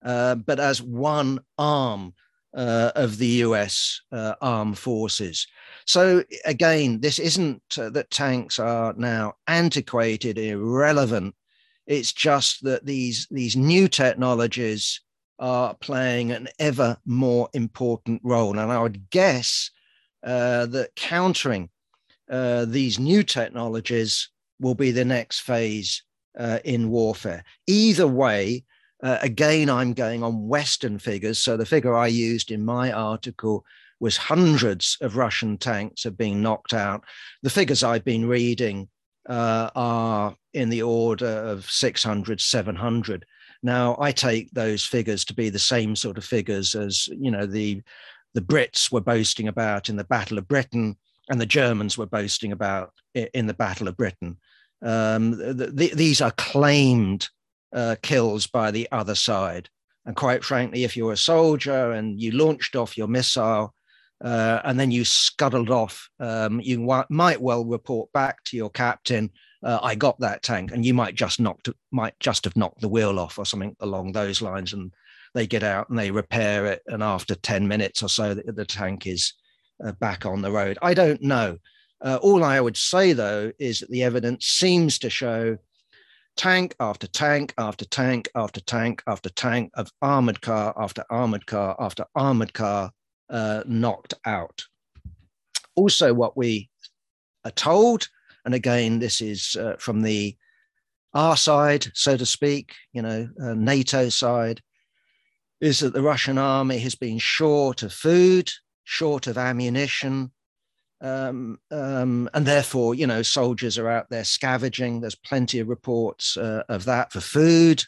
uh, 0.04 0.36
but 0.36 0.60
as 0.60 0.82
one 0.82 1.40
arm 1.58 2.14
uh, 2.54 2.92
of 2.96 3.18
the 3.18 3.28
US 3.28 4.02
uh, 4.12 4.36
armed 4.42 4.78
forces. 4.78 5.48
So 5.86 6.24
again, 6.46 7.00
this 7.00 7.20
isn't 7.20 7.62
uh, 7.78 7.90
that 7.92 8.12
tanks 8.12 8.60
are 8.60 8.94
now 8.98 9.36
antiquated, 9.48 10.38
irrelevant. 10.38 11.36
It's 11.88 12.12
just 12.12 12.64
that 12.64 12.86
these, 12.86 13.28
these 13.32 13.56
new 13.56 13.88
technologies 13.88 15.02
are 15.40 15.74
playing 15.76 16.32
an 16.32 16.48
ever 16.60 16.98
more 17.06 17.50
important 17.54 18.22
role. 18.24 18.60
And 18.60 18.72
I 18.72 18.82
would 18.82 19.10
guess 19.10 19.72
uh, 20.24 20.68
that 20.68 20.96
countering 20.96 21.70
uh, 22.30 22.66
these 22.66 23.00
new 23.00 23.24
technologies 23.24 24.30
will 24.62 24.76
be 24.76 24.92
the 24.92 25.04
next 25.04 25.42
phase 25.42 26.04
in 26.64 26.90
warfare. 26.90 27.44
Either 27.68 28.08
way, 28.08 28.64
uh, 29.04 29.18
again, 29.22 29.70
I'm 29.70 29.94
going 29.94 30.24
on 30.24 30.48
Western 30.48 31.00
figures. 31.00 31.40
So 31.40 31.58
the 31.58 31.66
figure 31.66 31.96
I 31.96 32.08
used 32.08 32.52
in 32.52 32.64
my 32.64 32.92
article 32.92 33.66
was 34.00 34.18
hundreds 34.18 34.98
of 35.02 35.18
Russian 35.18 35.58
tanks 35.58 36.04
have 36.04 36.18
been 36.18 36.42
knocked 36.42 36.74
out. 36.74 37.04
The 37.44 37.50
figures 37.50 37.84
I've 37.84 38.04
been 38.04 38.28
reading 38.28 38.90
uh, 39.30 39.70
are 39.76 40.36
in 40.54 40.70
the 40.70 40.82
order 40.82 41.28
of 41.28 41.70
600, 41.70 42.42
700. 42.42 43.26
Now, 43.64 43.96
I 44.00 44.12
take 44.12 44.52
those 44.52 44.84
figures 44.84 45.24
to 45.26 45.36
be 45.36 45.50
the 45.50 45.60
same 45.60 45.96
sort 45.96 46.18
of 46.18 46.26
figures 46.26 46.74
as, 46.74 47.08
you 47.08 47.30
know, 47.30 47.46
the, 47.46 47.82
the 48.34 48.42
Brits 48.42 48.92
were 48.92 49.02
boasting 49.02 49.48
about 49.48 49.90
in 49.90 49.98
the 49.98 50.04
Battle 50.04 50.40
of 50.40 50.48
Britain 50.48 50.98
and 51.30 51.40
the 51.40 51.46
Germans 51.46 51.98
were 51.98 52.08
boasting 52.08 52.52
about 52.52 52.92
in 53.14 53.46
the 53.46 53.54
Battle 53.54 53.88
of 53.88 53.98
Britain. 53.98 54.38
Um, 54.84 55.32
the, 55.32 55.72
the, 55.74 55.92
these 55.94 56.22
are 56.22 56.32
claimed 56.32 57.30
uh, 57.74 57.96
kills 58.02 58.48
by 58.48 58.72
the 58.72 58.88
other 58.92 59.16
side. 59.16 59.70
And 60.06 60.16
quite 60.16 60.44
frankly, 60.44 60.84
if 60.84 60.98
you're 60.98 61.14
a 61.14 61.18
soldier 61.18 61.92
and 61.92 62.20
you 62.20 62.32
launched 62.32 62.76
off 62.76 62.98
your 62.98 63.08
missile 63.08 63.74
uh, 64.24 64.60
and 64.64 64.80
then 64.80 64.92
you 64.92 65.06
scuttled 65.06 65.70
off, 65.70 66.10
um, 66.20 66.60
you 66.60 66.78
w- 66.78 67.04
might 67.10 67.40
well 67.40 67.64
report 67.64 68.12
back 68.12 68.44
to 68.46 68.58
your 68.58 68.72
captain, 68.72 69.30
uh, 69.64 69.80
"I 69.82 69.96
got 69.96 70.20
that 70.20 70.42
tank," 70.42 70.72
and 70.72 70.86
you 70.86 70.94
might 70.94 71.14
just 71.16 71.40
knocked, 71.40 71.70
might 71.92 72.20
just 72.20 72.44
have 72.46 72.56
knocked 72.56 72.82
the 72.82 72.90
wheel 72.90 73.20
off 73.20 73.38
or 73.38 73.46
something 73.46 73.76
along 73.80 74.12
those 74.12 74.42
lines. 74.42 74.74
And 74.74 74.92
they 75.34 75.48
get 75.48 75.64
out 75.64 75.90
and 75.90 75.98
they 75.98 76.12
repair 76.12 76.66
it, 76.66 76.82
and 76.88 77.04
after 77.04 77.36
ten 77.36 77.68
minutes 77.68 78.04
or 78.04 78.10
so, 78.10 78.34
the, 78.34 78.52
the 78.52 78.66
tank 78.66 79.06
is 79.06 79.34
uh, 79.84 79.92
back 79.94 80.26
on 80.26 80.42
the 80.42 80.52
road. 80.52 80.78
I 80.82 80.94
don't 80.94 81.22
know. 81.22 81.58
Uh, 82.04 82.18
all 82.22 82.44
I 82.44 82.60
would 82.60 82.78
say 82.78 83.14
though 83.14 83.52
is 83.60 83.80
that 83.80 83.92
the 83.92 84.04
evidence 84.04 84.48
seems 84.48 84.98
to 85.00 85.10
show 85.10 85.58
tank 86.36 86.76
after 86.80 87.08
tank 87.08 87.54
after 87.58 87.86
tank 87.86 88.30
after 88.36 88.62
tank 88.62 89.04
after 89.08 89.30
tank 89.30 89.72
of 89.76 89.92
armored 90.02 90.42
car 90.42 90.74
after 90.78 91.04
armored 91.10 91.46
car 91.46 91.76
after 91.80 92.06
armored 92.16 92.54
car 92.54 92.92
uh, 93.30 93.64
knocked 93.66 94.14
out. 94.26 94.64
Also, 95.76 96.14
what 96.14 96.36
we 96.36 96.70
are 97.46 97.52
told, 97.52 98.08
and 98.46 98.54
again, 98.54 99.00
this 99.00 99.22
is 99.22 99.56
uh, 99.56 99.76
from 99.80 100.02
the 100.02 100.36
our 101.14 101.36
side, 101.36 101.88
so 101.94 102.16
to 102.16 102.26
speak, 102.26 102.74
you 102.94 103.02
know, 103.02 103.28
uh, 103.42 103.54
NATO 103.54 104.10
side, 104.10 104.62
is 105.60 105.80
that 105.80 105.94
the 105.94 106.02
Russian 106.02 106.38
army 106.38 106.80
has 106.80 106.96
been 106.96 107.20
short 107.20 107.84
of 107.84 107.94
food, 107.94 108.50
short 108.86 109.28
of 109.28 109.38
ammunition, 109.38 110.32
um, 111.02 111.60
um, 111.72 112.30
and 112.34 112.46
therefore, 112.46 112.94
you 112.94 113.08
know, 113.08 113.24
soldiers 113.24 113.78
are 113.78 113.90
out 113.90 114.10
there 114.10 114.24
scavenging. 114.24 115.02
There's 115.02 115.16
plenty 115.16 115.60
of 115.60 115.68
reports 115.68 116.38
uh, 116.38 116.64
of 116.70 116.86
that 116.86 117.12
for 117.12 117.22
food. 117.22 117.84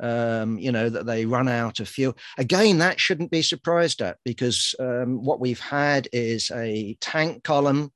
Um, 0.00 0.58
you 0.58 0.72
know 0.72 0.88
that 0.88 1.06
they 1.06 1.26
run 1.26 1.48
out 1.48 1.78
of 1.78 1.88
fuel. 1.88 2.16
Again, 2.36 2.78
that 2.78 2.98
shouldn't 2.98 3.30
be 3.30 3.42
surprised 3.42 4.02
at 4.02 4.18
because 4.24 4.74
um, 4.80 5.24
what 5.24 5.38
we've 5.38 5.60
had 5.60 6.08
is 6.12 6.50
a 6.54 6.96
tank 7.00 7.44
column, 7.44 7.92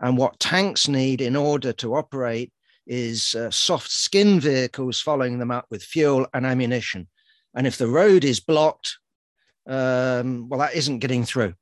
and 0.00 0.16
what 0.16 0.40
tanks 0.40 0.88
need 0.88 1.20
in 1.20 1.36
order 1.36 1.72
to 1.74 1.94
operate 1.94 2.52
is 2.86 3.34
uh, 3.34 3.50
soft 3.50 3.90
skin 3.90 4.40
vehicles 4.40 5.00
following 5.00 5.38
them 5.38 5.50
up 5.50 5.66
with 5.70 5.82
fuel 5.82 6.26
and 6.34 6.46
ammunition. 6.46 7.06
And 7.54 7.66
if 7.66 7.78
the 7.78 7.88
road 7.88 8.24
is 8.24 8.40
blocked, 8.40 8.98
um, 9.66 10.48
well, 10.48 10.60
that 10.60 10.74
isn't 10.74 11.00
getting 11.00 11.24
through. 11.24 11.54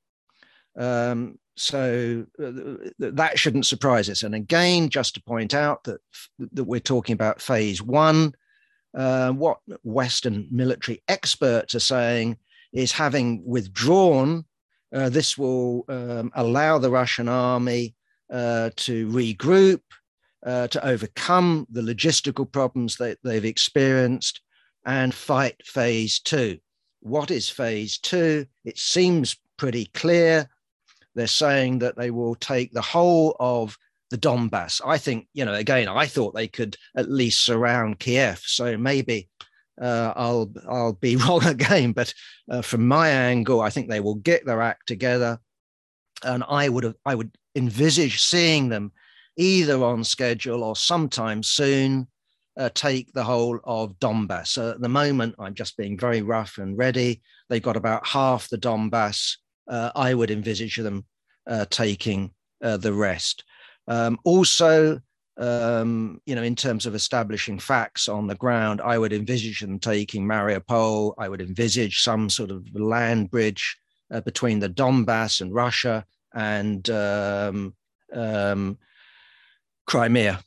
Um, 0.76 1.38
so 1.56 2.26
uh, 2.42 2.52
that 2.98 3.38
shouldn't 3.38 3.66
surprise 3.66 4.10
us. 4.10 4.22
And 4.22 4.34
again, 4.34 4.88
just 4.88 5.14
to 5.14 5.22
point 5.22 5.54
out 5.54 5.84
that 5.84 6.00
that 6.52 6.64
we're 6.64 6.80
talking 6.80 7.14
about 7.14 7.40
phase 7.40 7.82
one. 7.82 8.34
Uh, 8.96 9.30
what 9.30 9.58
Western 9.82 10.48
military 10.50 11.02
experts 11.06 11.74
are 11.74 11.80
saying 11.80 12.38
is 12.72 12.92
having 12.92 13.42
withdrawn, 13.44 14.42
uh, 14.94 15.10
this 15.10 15.36
will 15.36 15.84
um, 15.88 16.32
allow 16.34 16.78
the 16.78 16.90
Russian 16.90 17.28
army 17.28 17.94
uh, 18.32 18.70
to 18.76 19.06
regroup, 19.08 19.82
uh, 20.46 20.68
to 20.68 20.86
overcome 20.86 21.66
the 21.70 21.82
logistical 21.82 22.50
problems 22.50 22.96
that 22.96 23.18
they've 23.22 23.44
experienced, 23.44 24.40
and 24.86 25.12
fight 25.12 25.56
phase 25.66 26.18
two. 26.18 26.58
What 27.00 27.30
is 27.30 27.50
phase 27.50 27.98
two? 27.98 28.46
It 28.64 28.78
seems 28.78 29.36
pretty 29.58 29.86
clear 29.92 30.48
they're 31.16 31.26
saying 31.26 31.80
that 31.80 31.96
they 31.96 32.10
will 32.10 32.36
take 32.36 32.72
the 32.72 32.82
whole 32.82 33.34
of 33.40 33.76
the 34.10 34.18
Donbass. 34.18 34.80
I 34.84 34.98
think, 34.98 35.26
you 35.32 35.44
know, 35.44 35.54
again, 35.54 35.88
I 35.88 36.06
thought 36.06 36.34
they 36.34 36.46
could 36.46 36.76
at 36.96 37.10
least 37.10 37.44
surround 37.44 37.98
Kiev. 37.98 38.40
So 38.44 38.76
maybe 38.76 39.28
uh, 39.80 40.12
I'll 40.14 40.52
I'll 40.68 40.92
be 40.92 41.16
wrong 41.28 41.44
again. 41.44 41.92
But 41.92 42.14
uh, 42.50 42.62
from 42.62 42.86
my 42.86 43.08
angle, 43.08 43.60
I 43.60 43.70
think 43.70 43.88
they 43.88 44.00
will 44.00 44.14
get 44.16 44.46
their 44.46 44.62
act 44.62 44.86
together, 44.86 45.40
and 46.22 46.44
I 46.48 46.68
would 46.68 46.84
have 46.84 46.94
I 47.04 47.14
would 47.14 47.32
envisage 47.56 48.20
seeing 48.20 48.68
them 48.68 48.92
either 49.36 49.82
on 49.82 50.04
schedule 50.04 50.62
or 50.62 50.76
sometime 50.76 51.42
soon 51.42 52.06
uh, 52.56 52.70
take 52.74 53.12
the 53.12 53.24
whole 53.24 53.58
of 53.64 53.98
Donbass. 53.98 54.56
At 54.58 54.80
the 54.80 54.88
moment, 54.88 55.34
I'm 55.38 55.54
just 55.54 55.76
being 55.76 55.98
very 55.98 56.22
rough 56.22 56.58
and 56.58 56.76
ready. 56.76 57.22
They've 57.48 57.62
got 57.62 57.76
about 57.76 58.06
half 58.06 58.48
the 58.48 58.58
Donbass 58.58 59.36
I 59.68 60.14
would 60.14 60.30
envisage 60.30 60.76
them 60.76 61.04
uh, 61.46 61.66
taking 61.70 62.32
uh, 62.62 62.76
the 62.76 62.92
rest. 62.92 63.44
Um, 63.88 64.18
also, 64.24 65.00
um, 65.38 66.20
you 66.26 66.34
know, 66.34 66.42
in 66.42 66.56
terms 66.56 66.86
of 66.86 66.94
establishing 66.94 67.58
facts 67.58 68.08
on 68.08 68.26
the 68.26 68.34
ground, 68.34 68.80
I 68.80 68.98
would 68.98 69.12
envisage 69.12 69.60
them 69.60 69.78
taking 69.78 70.26
Mariupol. 70.26 71.14
I 71.18 71.28
would 71.28 71.40
envisage 71.40 72.02
some 72.02 72.30
sort 72.30 72.50
of 72.50 72.66
land 72.74 73.30
bridge 73.30 73.76
uh, 74.10 74.20
between 74.20 74.60
the 74.60 74.68
Donbass 74.68 75.40
and 75.40 75.54
Russia 75.54 76.04
and 76.34 76.88
um, 76.90 77.74
um, 78.12 78.78
Crimea. 79.86 80.40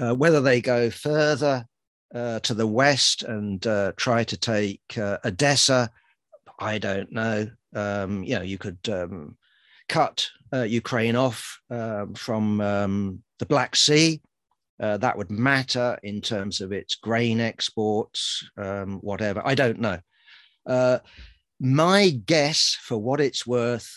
Uh, 0.00 0.14
whether 0.14 0.40
they 0.40 0.60
go 0.60 0.90
further 0.90 1.66
uh, 2.14 2.40
to 2.40 2.54
the 2.54 2.66
west 2.66 3.22
and 3.22 3.66
uh, 3.66 3.92
try 3.96 4.24
to 4.24 4.36
take 4.36 4.80
uh, 4.96 5.18
Odessa, 5.24 5.90
I 6.58 6.78
don't 6.78 7.12
know. 7.12 7.48
Um, 7.74 8.24
you 8.24 8.36
know, 8.36 8.42
you 8.42 8.58
could 8.58 8.78
um, 8.88 9.36
cut 9.88 10.28
uh, 10.52 10.62
Ukraine 10.62 11.16
off 11.16 11.60
um, 11.70 12.14
from 12.14 12.60
um, 12.60 13.22
the 13.38 13.46
Black 13.46 13.76
Sea. 13.76 14.20
Uh, 14.80 14.96
that 14.98 15.16
would 15.16 15.30
matter 15.30 15.98
in 16.02 16.20
terms 16.20 16.60
of 16.60 16.72
its 16.72 16.96
grain 16.96 17.40
exports, 17.40 18.48
um, 18.56 18.98
whatever. 18.98 19.40
I 19.44 19.54
don't 19.54 19.78
know. 19.78 19.98
Uh, 20.66 20.98
my 21.60 22.10
guess, 22.10 22.76
for 22.82 22.98
what 22.98 23.20
it's 23.20 23.46
worth, 23.46 23.88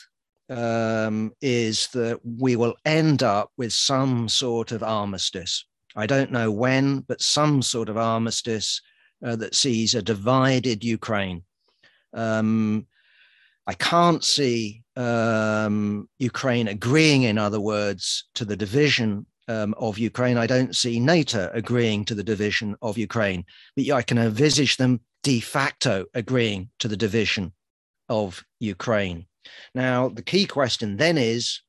um, 0.49 1.31
is 1.41 1.87
that 1.87 2.19
we 2.23 2.55
will 2.55 2.75
end 2.85 3.23
up 3.23 3.51
with 3.57 3.73
some 3.73 4.29
sort 4.29 4.71
of 4.71 4.83
armistice. 4.83 5.65
I 5.95 6.05
don't 6.05 6.31
know 6.31 6.51
when, 6.51 6.99
but 7.01 7.21
some 7.21 7.61
sort 7.61 7.89
of 7.89 7.97
armistice 7.97 8.81
uh, 9.25 9.35
that 9.37 9.55
sees 9.55 9.95
a 9.95 10.01
divided 10.01 10.83
Ukraine. 10.83 11.43
Um, 12.13 12.87
I 13.65 13.73
can't 13.73 14.23
see 14.23 14.83
um, 14.95 16.09
Ukraine 16.19 16.67
agreeing, 16.69 17.23
in 17.23 17.37
other 17.37 17.59
words, 17.59 18.25
to 18.35 18.45
the 18.45 18.55
division 18.55 19.25
um, 19.47 19.73
of 19.77 19.97
Ukraine. 19.97 20.37
I 20.37 20.47
don't 20.47 20.75
see 20.75 20.99
NATO 20.99 21.49
agreeing 21.53 22.05
to 22.05 22.15
the 22.15 22.23
division 22.23 22.75
of 22.81 22.97
Ukraine, 22.97 23.45
but 23.75 23.89
I 23.91 24.01
can 24.01 24.17
envisage 24.17 24.77
them 24.77 25.01
de 25.23 25.39
facto 25.39 26.05
agreeing 26.13 26.69
to 26.79 26.87
the 26.87 26.97
division 26.97 27.53
of 28.09 28.43
Ukraine. 28.59 29.25
Now, 29.75 30.09
the 30.09 30.21
key 30.21 30.45
question 30.45 30.97
then 30.97 31.17
is 31.17 31.61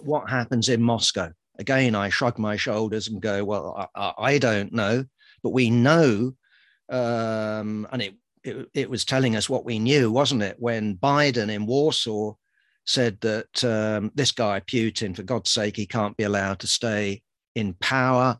what 0.00 0.30
happens 0.30 0.68
in 0.68 0.82
Moscow? 0.82 1.32
Again, 1.58 1.94
I 1.94 2.08
shrug 2.08 2.38
my 2.38 2.56
shoulders 2.56 3.08
and 3.08 3.20
go, 3.20 3.44
well, 3.44 3.88
I, 3.94 4.12
I 4.18 4.38
don't 4.38 4.72
know, 4.72 5.04
but 5.42 5.50
we 5.50 5.70
know, 5.70 6.34
um, 6.88 7.86
and 7.92 8.02
it 8.02 8.14
it, 8.44 8.68
it, 8.74 8.90
was 8.90 9.04
telling 9.04 9.36
us 9.36 9.48
what 9.48 9.64
we 9.64 9.78
knew, 9.78 10.10
wasn't 10.10 10.42
it? 10.42 10.56
When 10.58 10.96
Biden 10.96 11.50
in 11.50 11.66
Warsaw 11.66 12.34
said 12.86 13.20
that 13.20 13.64
um, 13.64 14.10
this 14.14 14.32
guy, 14.32 14.60
Putin, 14.60 15.14
for 15.14 15.22
God's 15.22 15.50
sake, 15.50 15.76
he 15.76 15.86
can't 15.86 16.16
be 16.16 16.24
allowed 16.24 16.58
to 16.60 16.66
stay 16.66 17.22
in 17.54 17.74
power. 17.74 18.38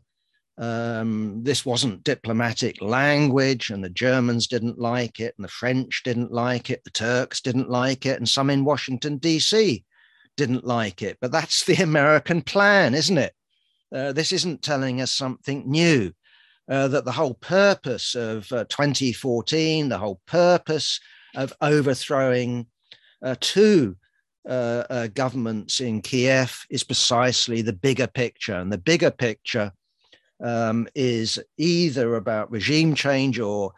Um, 0.57 1.43
this 1.43 1.65
wasn't 1.65 2.03
diplomatic 2.03 2.81
language, 2.81 3.69
and 3.69 3.83
the 3.83 3.89
Germans 3.89 4.47
didn't 4.47 4.79
like 4.79 5.19
it, 5.19 5.33
and 5.37 5.43
the 5.43 5.51
French 5.51 6.01
didn't 6.03 6.31
like 6.31 6.69
it, 6.69 6.83
the 6.83 6.91
Turks 6.91 7.41
didn't 7.41 7.69
like 7.69 8.05
it, 8.05 8.17
and 8.17 8.27
some 8.27 8.49
in 8.49 8.65
Washington, 8.65 9.17
D.C. 9.17 9.83
didn't 10.37 10.65
like 10.65 11.01
it. 11.01 11.17
But 11.21 11.31
that's 11.31 11.65
the 11.65 11.75
American 11.83 12.41
plan, 12.41 12.93
isn't 12.93 13.17
it? 13.17 13.33
Uh, 13.93 14.11
this 14.13 14.31
isn't 14.31 14.61
telling 14.61 15.01
us 15.01 15.11
something 15.11 15.69
new. 15.69 16.11
Uh, 16.71 16.87
that 16.87 17.03
the 17.03 17.11
whole 17.11 17.33
purpose 17.33 18.15
of 18.15 18.49
uh, 18.53 18.63
2014, 18.69 19.89
the 19.89 19.97
whole 19.97 20.21
purpose 20.25 21.01
of 21.35 21.51
overthrowing 21.59 22.65
uh, 23.25 23.35
two 23.41 23.93
uh, 24.47 25.07
governments 25.07 25.81
in 25.81 26.01
Kiev 26.01 26.65
is 26.69 26.85
precisely 26.85 27.61
the 27.61 27.73
bigger 27.73 28.07
picture. 28.07 28.55
And 28.55 28.71
the 28.71 28.77
bigger 28.77 29.11
picture 29.11 29.73
um, 30.41 30.87
is 30.95 31.37
either 31.57 32.15
about 32.15 32.49
regime 32.49 32.95
change 32.95 33.37
or 33.37 33.73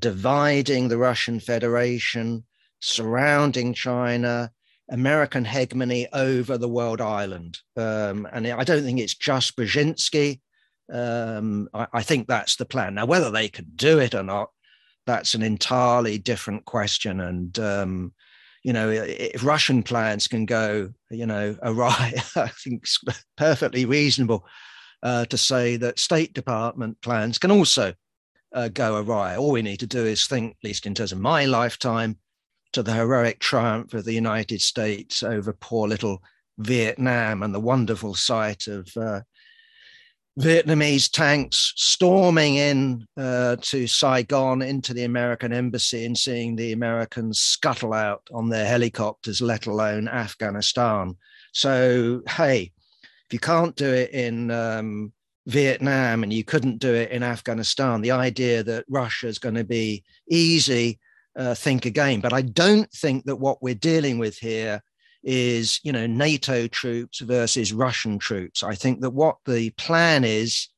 dividing 0.00 0.88
the 0.88 0.98
Russian 0.98 1.38
Federation, 1.38 2.42
surrounding 2.80 3.74
China, 3.74 4.50
American 4.90 5.44
hegemony 5.44 6.08
over 6.12 6.58
the 6.58 6.68
world 6.68 7.00
island. 7.00 7.60
Um, 7.76 8.26
and 8.32 8.44
I 8.48 8.64
don't 8.64 8.82
think 8.82 8.98
it's 8.98 9.14
just 9.14 9.56
Brzezinski. 9.56 10.40
Um, 10.92 11.68
I, 11.72 11.86
I, 11.94 12.02
think 12.02 12.28
that's 12.28 12.56
the 12.56 12.66
plan. 12.66 12.94
Now, 12.94 13.06
whether 13.06 13.30
they 13.30 13.48
can 13.48 13.66
do 13.74 13.98
it 13.98 14.14
or 14.14 14.22
not, 14.22 14.50
that's 15.06 15.34
an 15.34 15.42
entirely 15.42 16.18
different 16.18 16.66
question. 16.66 17.20
And 17.20 17.58
um, 17.58 18.12
you 18.62 18.72
know, 18.72 18.90
if 18.90 19.44
Russian 19.44 19.82
plans 19.82 20.26
can 20.26 20.46
go, 20.46 20.90
you 21.10 21.26
know, 21.26 21.56
awry, 21.62 22.14
I 22.36 22.48
think 22.48 22.82
it's 22.82 22.98
perfectly 23.36 23.84
reasonable 23.84 24.46
uh, 25.02 25.26
to 25.26 25.38
say 25.38 25.76
that 25.76 25.98
State 25.98 26.32
Department 26.32 27.00
plans 27.02 27.38
can 27.38 27.50
also 27.50 27.94
uh, 28.54 28.68
go 28.68 28.96
awry. 28.96 29.36
All 29.36 29.52
we 29.52 29.62
need 29.62 29.80
to 29.80 29.86
do 29.86 30.04
is 30.04 30.26
think, 30.26 30.52
at 30.52 30.66
least 30.66 30.86
in 30.86 30.94
terms 30.94 31.12
of 31.12 31.20
my 31.20 31.44
lifetime, 31.44 32.18
to 32.72 32.82
the 32.82 32.92
heroic 32.92 33.38
triumph 33.38 33.94
of 33.94 34.04
the 34.04 34.14
United 34.14 34.60
States 34.60 35.22
over 35.22 35.52
poor 35.52 35.86
little 35.86 36.22
Vietnam 36.58 37.42
and 37.42 37.54
the 37.54 37.60
wonderful 37.60 38.14
sight 38.14 38.66
of 38.66 38.88
uh, 38.96 39.20
Vietnamese 40.40 41.08
tanks 41.10 41.72
storming 41.76 42.56
in 42.56 43.06
uh, 43.16 43.54
to 43.60 43.86
Saigon 43.86 44.62
into 44.62 44.92
the 44.92 45.04
American 45.04 45.52
embassy 45.52 46.04
and 46.04 46.18
seeing 46.18 46.56
the 46.56 46.72
Americans 46.72 47.40
scuttle 47.40 47.92
out 47.92 48.22
on 48.32 48.48
their 48.48 48.66
helicopters, 48.66 49.40
let 49.40 49.66
alone 49.66 50.08
Afghanistan. 50.08 51.16
So, 51.52 52.22
hey, 52.28 52.72
if 53.02 53.32
you 53.32 53.38
can't 53.38 53.76
do 53.76 53.92
it 53.92 54.10
in 54.10 54.50
um, 54.50 55.12
Vietnam 55.46 56.24
and 56.24 56.32
you 56.32 56.42
couldn't 56.42 56.78
do 56.78 56.92
it 56.92 57.12
in 57.12 57.22
Afghanistan, 57.22 58.00
the 58.00 58.10
idea 58.10 58.64
that 58.64 58.86
Russia 58.88 59.28
is 59.28 59.38
going 59.38 59.54
to 59.54 59.64
be 59.64 60.02
easy, 60.28 60.98
uh, 61.36 61.54
think 61.54 61.86
again. 61.86 62.20
But 62.20 62.32
I 62.32 62.42
don't 62.42 62.90
think 62.90 63.24
that 63.26 63.36
what 63.36 63.62
we're 63.62 63.76
dealing 63.76 64.18
with 64.18 64.36
here 64.36 64.82
is 65.24 65.80
you 65.82 65.92
know 65.92 66.06
NATO 66.06 66.66
troops 66.68 67.20
versus 67.20 67.72
Russian 67.72 68.18
troops. 68.18 68.62
I 68.62 68.74
think 68.74 69.00
that 69.00 69.10
what 69.10 69.38
the 69.46 69.70
plan 69.70 70.22
is, 70.22 70.68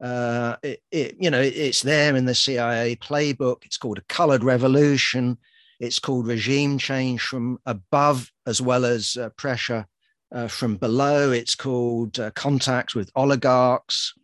uh, 0.00 0.56
it, 0.62 0.82
it, 0.90 1.16
you 1.18 1.30
know, 1.30 1.40
it's 1.40 1.82
there 1.82 2.16
in 2.16 2.24
the 2.24 2.34
CIA 2.34 2.96
playbook. 2.96 3.64
It's 3.64 3.76
called 3.76 3.98
a 3.98 4.02
colored 4.02 4.44
revolution. 4.44 5.36
It's 5.78 5.98
called 5.98 6.26
regime 6.26 6.78
change 6.78 7.22
from 7.22 7.58
above 7.66 8.30
as 8.46 8.60
well 8.62 8.84
as 8.84 9.16
uh, 9.16 9.30
pressure 9.30 9.86
uh, 10.32 10.48
from 10.48 10.76
below. 10.76 11.32
It's 11.32 11.54
called 11.54 12.18
uh, 12.18 12.30
contacts 12.30 12.94
with 12.94 13.10
oligarchs. 13.14 14.14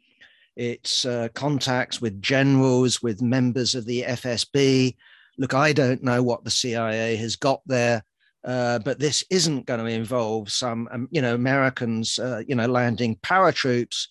It's 0.54 1.04
uh, 1.04 1.28
contacts 1.34 2.00
with 2.00 2.22
generals, 2.22 3.02
with 3.02 3.20
members 3.20 3.74
of 3.74 3.84
the 3.84 4.02
FSB. 4.02 4.96
Look, 5.38 5.52
I 5.52 5.72
don't 5.74 6.02
know 6.02 6.22
what 6.22 6.44
the 6.44 6.50
CIA 6.50 7.16
has 7.16 7.36
got 7.36 7.60
there 7.66 8.02
uh, 8.46 8.78
but 8.78 8.98
this 9.00 9.24
isn't 9.28 9.66
going 9.66 9.80
to 9.80 9.86
involve 9.86 10.52
some, 10.52 10.88
um, 10.92 11.08
you 11.10 11.20
know, 11.20 11.34
Americans, 11.34 12.20
uh, 12.20 12.42
you 12.46 12.54
know, 12.54 12.66
landing 12.66 13.16
paratroops. 13.16 14.06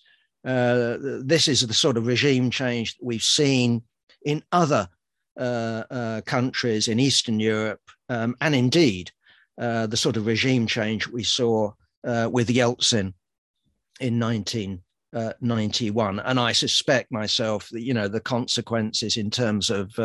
Uh, 0.46 0.98
this 1.24 1.48
is 1.48 1.66
the 1.66 1.72
sort 1.72 1.96
of 1.96 2.06
regime 2.06 2.50
change 2.50 2.94
that 2.96 3.04
we've 3.04 3.22
seen 3.22 3.82
in 4.26 4.42
other 4.52 4.86
uh, 5.40 5.84
uh, 5.90 6.20
countries 6.22 6.88
in 6.88 7.00
Eastern 7.00 7.40
Europe, 7.40 7.80
um, 8.10 8.36
and 8.42 8.54
indeed 8.54 9.10
the 9.56 9.96
sort 9.96 10.18
of 10.18 10.26
regime 10.26 10.66
change 10.66 11.08
we 11.08 11.22
saw 11.22 11.72
with 12.04 12.48
Yeltsin 12.48 13.14
in 14.00 14.20
1991. 14.20 16.20
and 16.20 16.38
I 16.38 16.52
suspect 16.52 17.10
myself 17.10 17.70
that, 17.70 17.80
you 17.80 17.94
know, 17.94 18.06
the 18.06 18.20
consequences 18.20 19.16
in 19.16 19.30
terms 19.30 19.70
of 19.70 19.98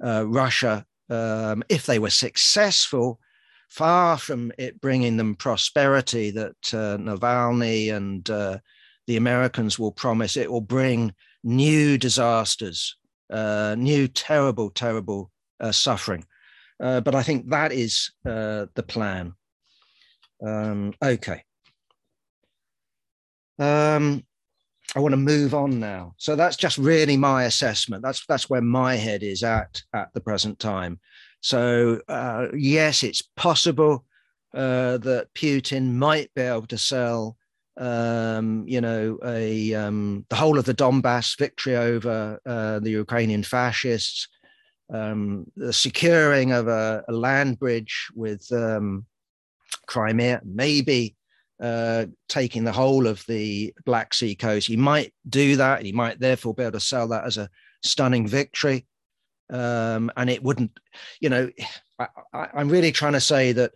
Russia, 0.00 0.86
um, 1.10 1.62
if 1.68 1.84
they 1.84 1.98
were 1.98 2.08
successful, 2.08 3.20
far 3.72 4.18
from 4.18 4.52
it 4.58 4.78
bringing 4.82 5.16
them 5.16 5.34
prosperity 5.34 6.30
that 6.30 6.56
uh, 6.74 6.98
Navalny 6.98 7.90
and 7.94 8.28
uh, 8.28 8.58
the 9.06 9.16
Americans 9.16 9.78
will 9.78 9.92
promise, 9.92 10.36
it 10.36 10.50
will 10.50 10.60
bring 10.60 11.14
new 11.42 11.96
disasters, 11.96 12.96
uh, 13.32 13.74
new 13.78 14.06
terrible, 14.08 14.68
terrible 14.68 15.30
uh, 15.58 15.72
suffering. 15.72 16.22
Uh, 16.82 17.00
but 17.00 17.14
I 17.14 17.22
think 17.22 17.48
that 17.48 17.72
is 17.72 18.12
uh, 18.26 18.66
the 18.74 18.82
plan. 18.82 19.32
Um, 20.46 20.92
okay. 21.02 21.42
Um, 23.58 24.22
I 24.94 25.00
want 25.00 25.12
to 25.12 25.16
move 25.16 25.54
on 25.54 25.80
now. 25.80 26.12
So 26.18 26.36
that's 26.36 26.56
just 26.56 26.76
really 26.76 27.16
my 27.16 27.44
assessment. 27.44 28.02
That's 28.02 28.26
that's 28.26 28.50
where 28.50 28.60
my 28.60 28.96
head 28.96 29.22
is 29.22 29.42
at 29.42 29.82
at 29.94 30.12
the 30.12 30.20
present 30.20 30.58
time. 30.58 31.00
So, 31.42 32.00
uh, 32.08 32.46
yes, 32.54 33.02
it's 33.02 33.20
possible 33.20 34.04
uh, 34.54 34.98
that 34.98 35.28
Putin 35.34 35.94
might 35.94 36.32
be 36.34 36.42
able 36.42 36.68
to 36.68 36.78
sell, 36.78 37.36
um, 37.76 38.64
you 38.66 38.80
know, 38.80 39.18
a 39.24 39.74
um, 39.74 40.24
the 40.30 40.36
whole 40.36 40.56
of 40.56 40.66
the 40.66 40.74
Donbass 40.74 41.36
victory 41.36 41.76
over 41.76 42.38
uh, 42.46 42.78
the 42.78 42.90
Ukrainian 42.90 43.42
fascists, 43.42 44.28
um, 44.92 45.46
the 45.56 45.72
securing 45.72 46.52
of 46.52 46.68
a, 46.68 47.02
a 47.08 47.12
land 47.12 47.58
bridge 47.58 48.08
with 48.14 48.46
um, 48.52 49.04
Crimea, 49.88 50.42
maybe 50.44 51.16
uh, 51.60 52.06
taking 52.28 52.62
the 52.62 52.72
whole 52.72 53.08
of 53.08 53.24
the 53.26 53.74
Black 53.84 54.14
Sea 54.14 54.36
coast. 54.36 54.68
He 54.68 54.76
might 54.76 55.12
do 55.28 55.56
that. 55.56 55.84
He 55.84 55.92
might 55.92 56.20
therefore 56.20 56.54
be 56.54 56.62
able 56.62 56.72
to 56.72 56.80
sell 56.80 57.08
that 57.08 57.24
as 57.24 57.36
a 57.36 57.50
stunning 57.82 58.28
victory. 58.28 58.86
Um, 59.52 60.10
and 60.16 60.30
it 60.30 60.42
wouldn't, 60.42 60.72
you 61.20 61.28
know, 61.28 61.50
I, 61.98 62.48
am 62.54 62.68
really 62.68 62.90
trying 62.90 63.12
to 63.12 63.20
say 63.20 63.52
that 63.52 63.72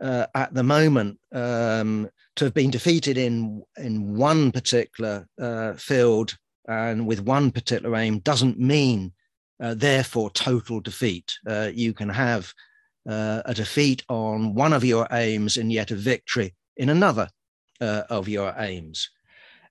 uh, 0.00 0.26
at 0.34 0.52
the 0.52 0.62
moment, 0.62 1.18
um, 1.32 2.10
to 2.36 2.44
have 2.44 2.54
been 2.54 2.70
defeated 2.70 3.16
in 3.16 3.62
in 3.76 4.16
one 4.16 4.52
particular 4.52 5.26
uh, 5.40 5.74
field 5.74 6.36
and 6.68 7.06
with 7.06 7.20
one 7.20 7.50
particular 7.50 7.96
aim 7.96 8.18
doesn't 8.20 8.58
mean, 8.58 9.12
uh, 9.62 9.74
therefore, 9.74 10.30
total 10.30 10.80
defeat. 10.80 11.32
Uh, 11.46 11.70
you 11.72 11.92
can 11.92 12.08
have 12.08 12.52
uh, 13.08 13.42
a 13.44 13.54
defeat 13.54 14.02
on 14.08 14.54
one 14.54 14.72
of 14.72 14.84
your 14.84 15.06
aims 15.12 15.56
and 15.56 15.72
yet 15.72 15.90
a 15.90 15.96
victory 15.96 16.54
in 16.76 16.88
another 16.88 17.28
uh, 17.80 18.02
of 18.08 18.28
your 18.28 18.54
aims. 18.58 19.10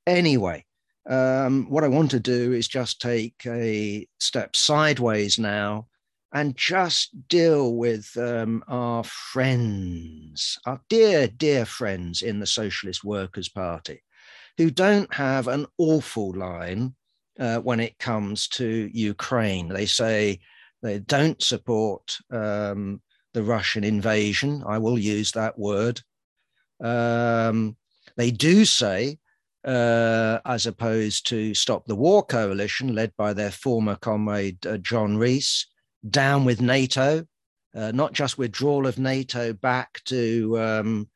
Anyway, 0.05 0.65
um, 1.09 1.69
what 1.69 1.83
I 1.83 1.89
want 1.89 2.11
to 2.11 2.19
do 2.19 2.53
is 2.53 2.67
just 2.67 3.01
take 3.01 3.45
a 3.45 4.07
step 4.19 4.55
sideways 4.55 5.37
now 5.37 5.87
and 6.33 6.55
just 6.57 7.27
deal 7.27 7.75
with 7.75 8.09
um, 8.17 8.63
our 8.67 9.03
friends, 9.03 10.57
our 10.65 10.81
dear, 10.89 11.27
dear 11.27 11.65
friends 11.65 12.21
in 12.21 12.39
the 12.39 12.47
Socialist 12.47 13.03
Workers' 13.03 13.49
Party, 13.49 14.01
who 14.57 14.71
don't 14.71 15.13
have 15.13 15.47
an 15.47 15.67
awful 15.77 16.33
line 16.35 16.95
uh, 17.39 17.59
when 17.59 17.79
it 17.79 17.99
comes 17.99 18.47
to 18.47 18.89
Ukraine. 18.93 19.67
They 19.67 19.85
say 19.85 20.39
they 20.81 20.99
don't 20.99 21.41
support 21.41 22.17
um, 22.31 23.01
the 23.33 23.43
Russian 23.43 23.83
invasion. 23.83 24.63
I 24.65 24.79
will 24.79 24.97
use 24.97 25.31
that 25.33 25.57
word. 25.57 26.01
Um, 26.83 27.77
they 28.17 28.31
do 28.31 28.65
say, 28.65 29.19
uh, 29.65 30.39
as 30.45 30.65
opposed 30.65 31.27
to 31.27 31.53
Stop 31.53 31.85
the 31.85 31.95
War 31.95 32.23
Coalition, 32.23 32.93
led 32.93 33.13
by 33.17 33.33
their 33.33 33.51
former 33.51 33.95
comrade 33.95 34.65
uh, 34.65 34.77
John 34.77 35.17
Rees, 35.17 35.67
down 36.09 36.45
with 36.45 36.61
NATO, 36.61 37.25
uh, 37.75 37.91
not 37.91 38.13
just 38.13 38.37
withdrawal 38.37 38.85
of 38.87 38.99
NATO 38.99 39.53
back 39.53 40.01
to 40.05 40.59
um, 40.59 41.09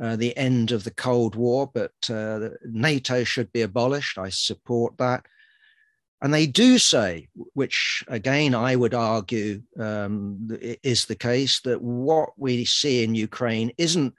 uh, 0.00 0.16
the 0.16 0.36
end 0.36 0.72
of 0.72 0.84
the 0.84 0.90
Cold 0.90 1.36
War, 1.36 1.70
but 1.72 1.92
uh, 2.10 2.48
NATO 2.64 3.24
should 3.24 3.52
be 3.52 3.62
abolished. 3.62 4.18
I 4.18 4.28
support 4.28 4.98
that. 4.98 5.24
And 6.20 6.32
they 6.32 6.46
do 6.46 6.78
say, 6.78 7.28
which 7.52 8.02
again 8.08 8.54
I 8.54 8.76
would 8.76 8.94
argue 8.94 9.62
um, 9.78 10.48
is 10.82 11.04
the 11.04 11.14
case, 11.14 11.60
that 11.60 11.82
what 11.82 12.30
we 12.36 12.64
see 12.64 13.04
in 13.04 13.14
Ukraine 13.14 13.72
isn't 13.76 14.14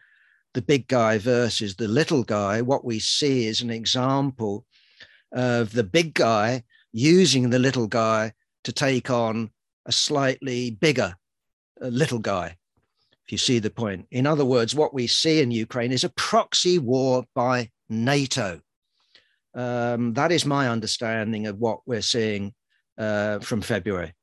the 0.56 0.62
big 0.62 0.88
guy 0.88 1.18
versus 1.18 1.76
the 1.76 1.88
little 1.88 2.24
guy. 2.24 2.62
What 2.62 2.86
we 2.86 2.98
see 3.00 3.46
is 3.46 3.62
an 3.62 3.70
example 3.70 4.66
of 5.34 5.74
the 5.74 5.84
big 5.84 6.14
guy 6.14 6.64
using 6.94 7.50
the 7.50 7.60
little 7.60 7.88
guy 7.88 8.32
to 8.64 8.72
take 8.72 9.10
on 9.10 9.52
a 9.86 9.92
slightly 9.92 10.72
bigger 10.72 11.14
uh, 11.82 11.88
little 11.88 12.20
guy, 12.20 12.56
if 13.26 13.32
you 13.32 13.38
see 13.38 13.60
the 13.60 13.70
point. 13.70 14.08
In 14.12 14.26
other 14.26 14.46
words, 14.46 14.74
what 14.74 14.94
we 14.94 15.08
see 15.08 15.42
in 15.42 15.52
Ukraine 15.52 15.92
is 15.92 16.06
a 16.06 16.10
proxy 16.10 16.80
war 16.80 17.26
by 17.36 17.70
NATO. 17.90 18.62
Um, 19.54 20.14
that 20.14 20.32
is 20.32 20.46
my 20.46 20.70
understanding 20.70 21.48
of 21.48 21.60
what 21.60 21.80
we're 21.86 22.02
seeing 22.02 22.54
uh, 22.98 23.40
from 23.40 23.62
February. 23.62 24.14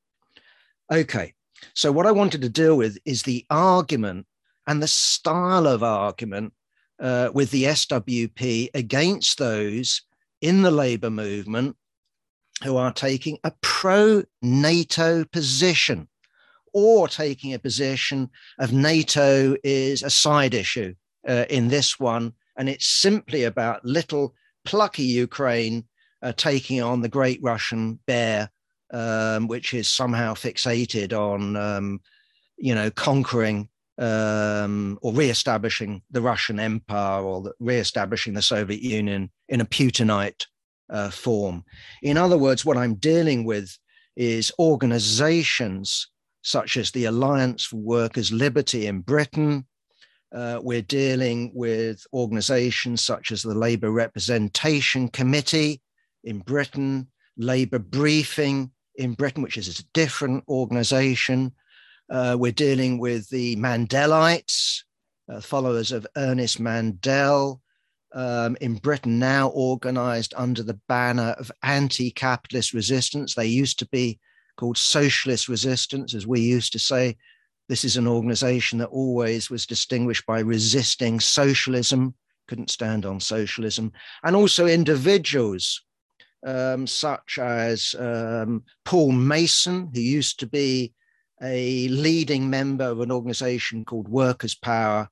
Okay, 0.91 1.35
so 1.75 1.93
what 1.93 2.07
I 2.07 2.13
wanted 2.13 2.41
to 2.41 2.49
deal 2.49 2.77
with 2.77 2.97
is 3.05 3.23
the 3.23 3.45
argument 3.51 4.27
and 4.67 4.83
the 4.83 4.89
style 4.89 5.67
of 5.67 5.83
argument 5.83 6.53
uh, 7.01 7.31
with 7.35 7.51
the 7.51 7.65
SWP 7.65 8.71
against 8.75 9.39
those 9.39 10.03
in 10.41 10.63
the 10.63 10.71
labor 10.71 11.11
movement 11.11 11.77
who 12.65 12.77
are 12.77 12.93
taking 12.93 13.39
a 13.45 13.53
pro 13.61 14.23
NATO 14.41 15.25
position 15.25 16.09
or 16.73 17.09
taking 17.09 17.53
a 17.53 17.59
position 17.59 18.31
of 18.59 18.73
NATO 18.73 19.57
is 19.63 20.03
a 20.03 20.11
side 20.11 20.55
issue 20.55 20.95
uh, 21.29 21.45
in 21.51 21.69
this 21.69 21.99
one. 21.99 22.33
And 22.57 22.69
it's 22.69 22.87
simply 22.87 23.45
about 23.45 23.85
little 23.85 24.35
plucky 24.65 25.03
Ukraine 25.03 25.85
uh, 26.23 26.33
taking 26.37 26.81
on 26.81 27.01
the 27.01 27.09
great 27.09 27.41
Russian 27.43 27.99
bear, 28.07 28.51
um, 28.93 29.49
which 29.49 29.75
is 29.75 29.89
somehow 29.89 30.35
fixated 30.35 31.13
on, 31.13 31.57
um, 31.57 32.01
you 32.57 32.75
know, 32.75 32.91
conquering 32.91 33.69
um, 33.99 34.99
or 35.03 35.13
re-establishing 35.13 36.03
the 36.11 36.23
Russian 36.23 36.59
Empire 36.59 37.23
or 37.23 37.43
the, 37.43 37.53
re-establishing 37.61 38.35
the 38.35 38.43
Soviet 38.43 38.81
Union 38.81 39.31
in 39.49 39.61
a 39.61 39.67
Putinite 39.67 40.47
uh, 40.91 41.11
form. 41.11 41.65
In 42.03 42.17
other 42.17 42.39
words, 42.39 42.65
what 42.65 42.77
I'm 42.77 42.95
dealing 42.95 43.45
with 43.45 43.77
is 44.17 44.53
organizations 44.59 46.09
such 46.43 46.77
as 46.77 46.91
the 46.91 47.05
Alliance 47.05 47.65
for 47.65 47.77
Workers' 47.77 48.33
Liberty 48.33 48.87
in 48.87 49.01
Britain. 49.01 49.67
Uh, 50.35 50.59
we're 50.63 50.83
dealing 50.83 51.53
with 51.55 52.05
organizations 52.13 53.03
such 53.03 53.31
as 53.31 53.43
the 53.43 53.55
Labour 53.55 53.91
Representation 53.91 55.09
Committee 55.09 55.81
in 56.25 56.41
Britain, 56.41 57.09
Labour 57.37 57.79
Briefing 57.79 58.71
in 58.97 59.13
Britain, 59.15 59.43
which 59.43 59.57
is 59.57 59.79
a 59.79 59.85
different 59.95 60.45
organization. 60.49 61.53
Uh, 62.11 62.37
we're 62.39 62.53
dealing 62.53 62.99
with 62.99 63.29
the 63.31 63.57
Mandelites, 63.57 64.83
uh, 65.33 65.41
followers 65.41 65.93
of 65.93 66.07
Ernest 66.17 66.61
Mandel, 66.61 67.61
um, 68.15 68.57
in 68.61 68.75
Britain 68.75 69.19
now 69.19 69.49
organized 69.49 70.35
under 70.37 70.63
the 70.63 70.79
banner 70.89 71.35
of 71.39 71.51
anti 71.63 72.11
capitalist 72.11 72.73
resistance. 72.73 73.35
They 73.35 73.47
used 73.47 73.79
to 73.79 73.89
be 73.89 74.19
called 74.57 74.77
socialist 74.77 75.49
resistance, 75.49 76.15
as 76.15 76.27
we 76.27 76.41
used 76.41 76.73
to 76.73 76.79
say. 76.79 77.17
This 77.69 77.85
is 77.85 77.97
an 77.97 78.07
organization 78.07 78.79
that 78.81 78.89
always 78.89 79.49
was 79.49 79.67
distinguished 79.67 80.27
by 80.27 80.41
resisting 80.41 81.21
socialism, 81.21 82.15
couldn't 82.49 82.71
stand 82.71 83.07
on 83.07 83.21
socialism, 83.21 83.93
and 84.25 84.37
also 84.37 84.67
individuals 84.67 85.81
um, 86.47 86.87
such 86.87 87.39
as 87.39 87.95
um, 87.99 88.65
Paul 88.85 89.13
Mason, 89.13 89.91
who 89.95 90.01
used 90.01 90.41
to 90.41 90.47
be 90.47 90.93
a 91.43 91.89
leading 91.89 92.49
member 92.49 92.85
of 92.85 93.01
an 93.01 93.11
organization 93.11 93.85
called 93.85 94.09
Workers' 94.09 94.55
Power 94.55 95.09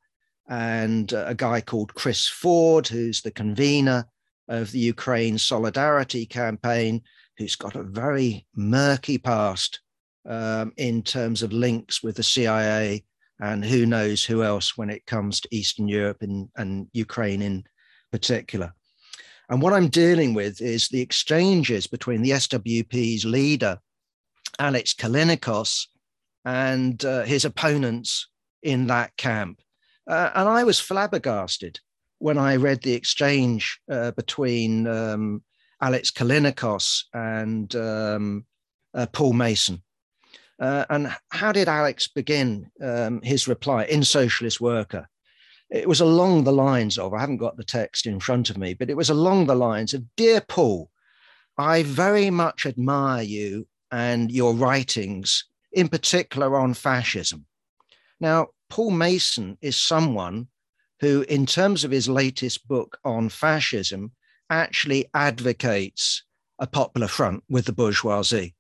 and 0.49 1.13
a 1.13 1.35
guy 1.35 1.61
called 1.61 1.95
Chris 1.95 2.27
Ford, 2.27 2.87
who's 2.87 3.23
the 3.23 3.31
convener 3.31 4.07
of 4.49 4.71
the 4.73 4.79
Ukraine 4.79 5.39
Solidarity 5.39 6.27
Campaign, 6.27 7.03
who's 7.37 7.57
got 7.57 7.77
a 7.77 7.83
very 7.83 8.47
murky 8.55 9.19
past 9.19 9.81
um, 10.29 10.73
in 10.77 11.03
terms 11.03 11.43
of 11.43 11.53
links 11.53 12.03
with 12.03 12.17
the 12.17 12.23
CIA 12.23 13.05
and 13.41 13.65
who 13.65 13.87
knows 13.87 14.25
who 14.25 14.43
else 14.43 14.77
when 14.77 14.91
it 14.91 15.07
comes 15.07 15.41
to 15.41 15.49
Eastern 15.51 15.89
Europe 15.89 16.19
and, 16.21 16.49
and 16.57 16.89
Ukraine 16.93 17.43
in 17.43 17.65
particular. 18.13 18.75
And 19.49 19.63
what 19.63 19.73
I'm 19.73 19.89
dealing 19.89 20.35
with 20.35 20.61
is 20.61 20.89
the 20.89 21.01
exchanges 21.01 21.87
between 21.87 22.23
the 22.23 22.31
SWP's 22.31 23.25
leader, 23.25 23.79
Alex 24.59 24.95
Callinicos, 24.95 25.87
and 26.45 27.05
uh, 27.05 27.23
his 27.23 27.45
opponents 27.45 28.29
in 28.63 28.87
that 28.89 29.17
camp. 29.17 29.61
Uh, 30.07 30.31
and 30.35 30.49
I 30.49 30.65
was 30.65 30.81
flabbergasted 30.81 31.81
when 32.19 32.39
I 32.39 32.57
read 32.57 32.83
the 32.83 32.93
exchange 32.95 33.81
uh, 33.91 34.11
between 34.13 34.87
um, 34.87 35.43
Alex 35.81 36.11
Callinicos 36.11 37.05
and 37.15 37.75
um, 37.77 38.45
uh, 38.95 39.07
Paul 39.07 39.33
Mason. 39.33 39.83
Uh, 40.61 40.85
and 40.91 41.17
how 41.31 41.53
did 41.53 41.69
Alex 41.69 42.09
begin 42.09 42.71
um, 42.83 43.23
his 43.23 43.49
reply 43.49 43.85
in 43.85 44.05
Socialist 44.05 44.61
Worker? 44.61 45.09
It 45.71 45.89
was 45.89 46.01
along 46.01 46.45
the 46.45 46.53
lines 46.53 46.99
of, 46.99 47.15
I 47.15 47.21
haven't 47.21 47.39
got 47.39 47.57
the 47.57 47.65
text 47.65 48.07
in 48.07 48.21
front 48.21 48.51
of 48.51 48.59
me, 48.59 48.75
but 48.75 48.91
it 48.91 48.97
was 48.97 49.09
along 49.09 49.47
the 49.47 49.55
lines 49.55 49.95
of 49.95 50.05
Dear 50.17 50.43
Paul, 50.43 50.91
I 51.57 51.83
very 51.85 52.29
much 52.29 52.67
admire 52.67 53.23
you 53.23 53.67
and 53.91 54.31
your 54.31 54.55
writings, 54.55 55.45
in 55.73 55.89
particular 55.89 56.57
on 56.57 56.75
fascism. 56.75 57.47
Now, 58.21 58.49
Paul 58.69 58.91
Mason 58.91 59.59
is 59.61 59.77
someone 59.77 60.49
who, 61.01 61.23
in 61.23 61.47
terms 61.47 61.85
of 61.85 61.91
his 61.91 62.09
latest 62.09 62.69
book 62.69 62.99
on 63.05 63.29
fascism, 63.29 64.13
actually 64.51 65.07
advocates 65.15 66.25
a 66.59 66.67
popular 66.67 67.09
front 67.09 67.43
with 67.49 67.65
the 67.65 67.73
bourgeoisie. 67.73 68.55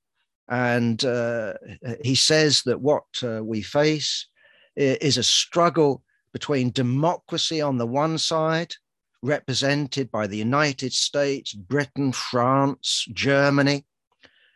And 0.48 1.04
uh, 1.04 1.54
he 2.02 2.14
says 2.14 2.62
that 2.62 2.80
what 2.80 3.04
uh, 3.22 3.44
we 3.44 3.62
face 3.62 4.26
is 4.74 5.16
a 5.16 5.22
struggle 5.22 6.02
between 6.32 6.70
democracy 6.70 7.60
on 7.60 7.78
the 7.78 7.86
one 7.86 8.18
side, 8.18 8.74
represented 9.22 10.10
by 10.10 10.26
the 10.26 10.38
United 10.38 10.92
States, 10.92 11.52
Britain, 11.52 12.12
France, 12.12 13.06
Germany, 13.12 13.84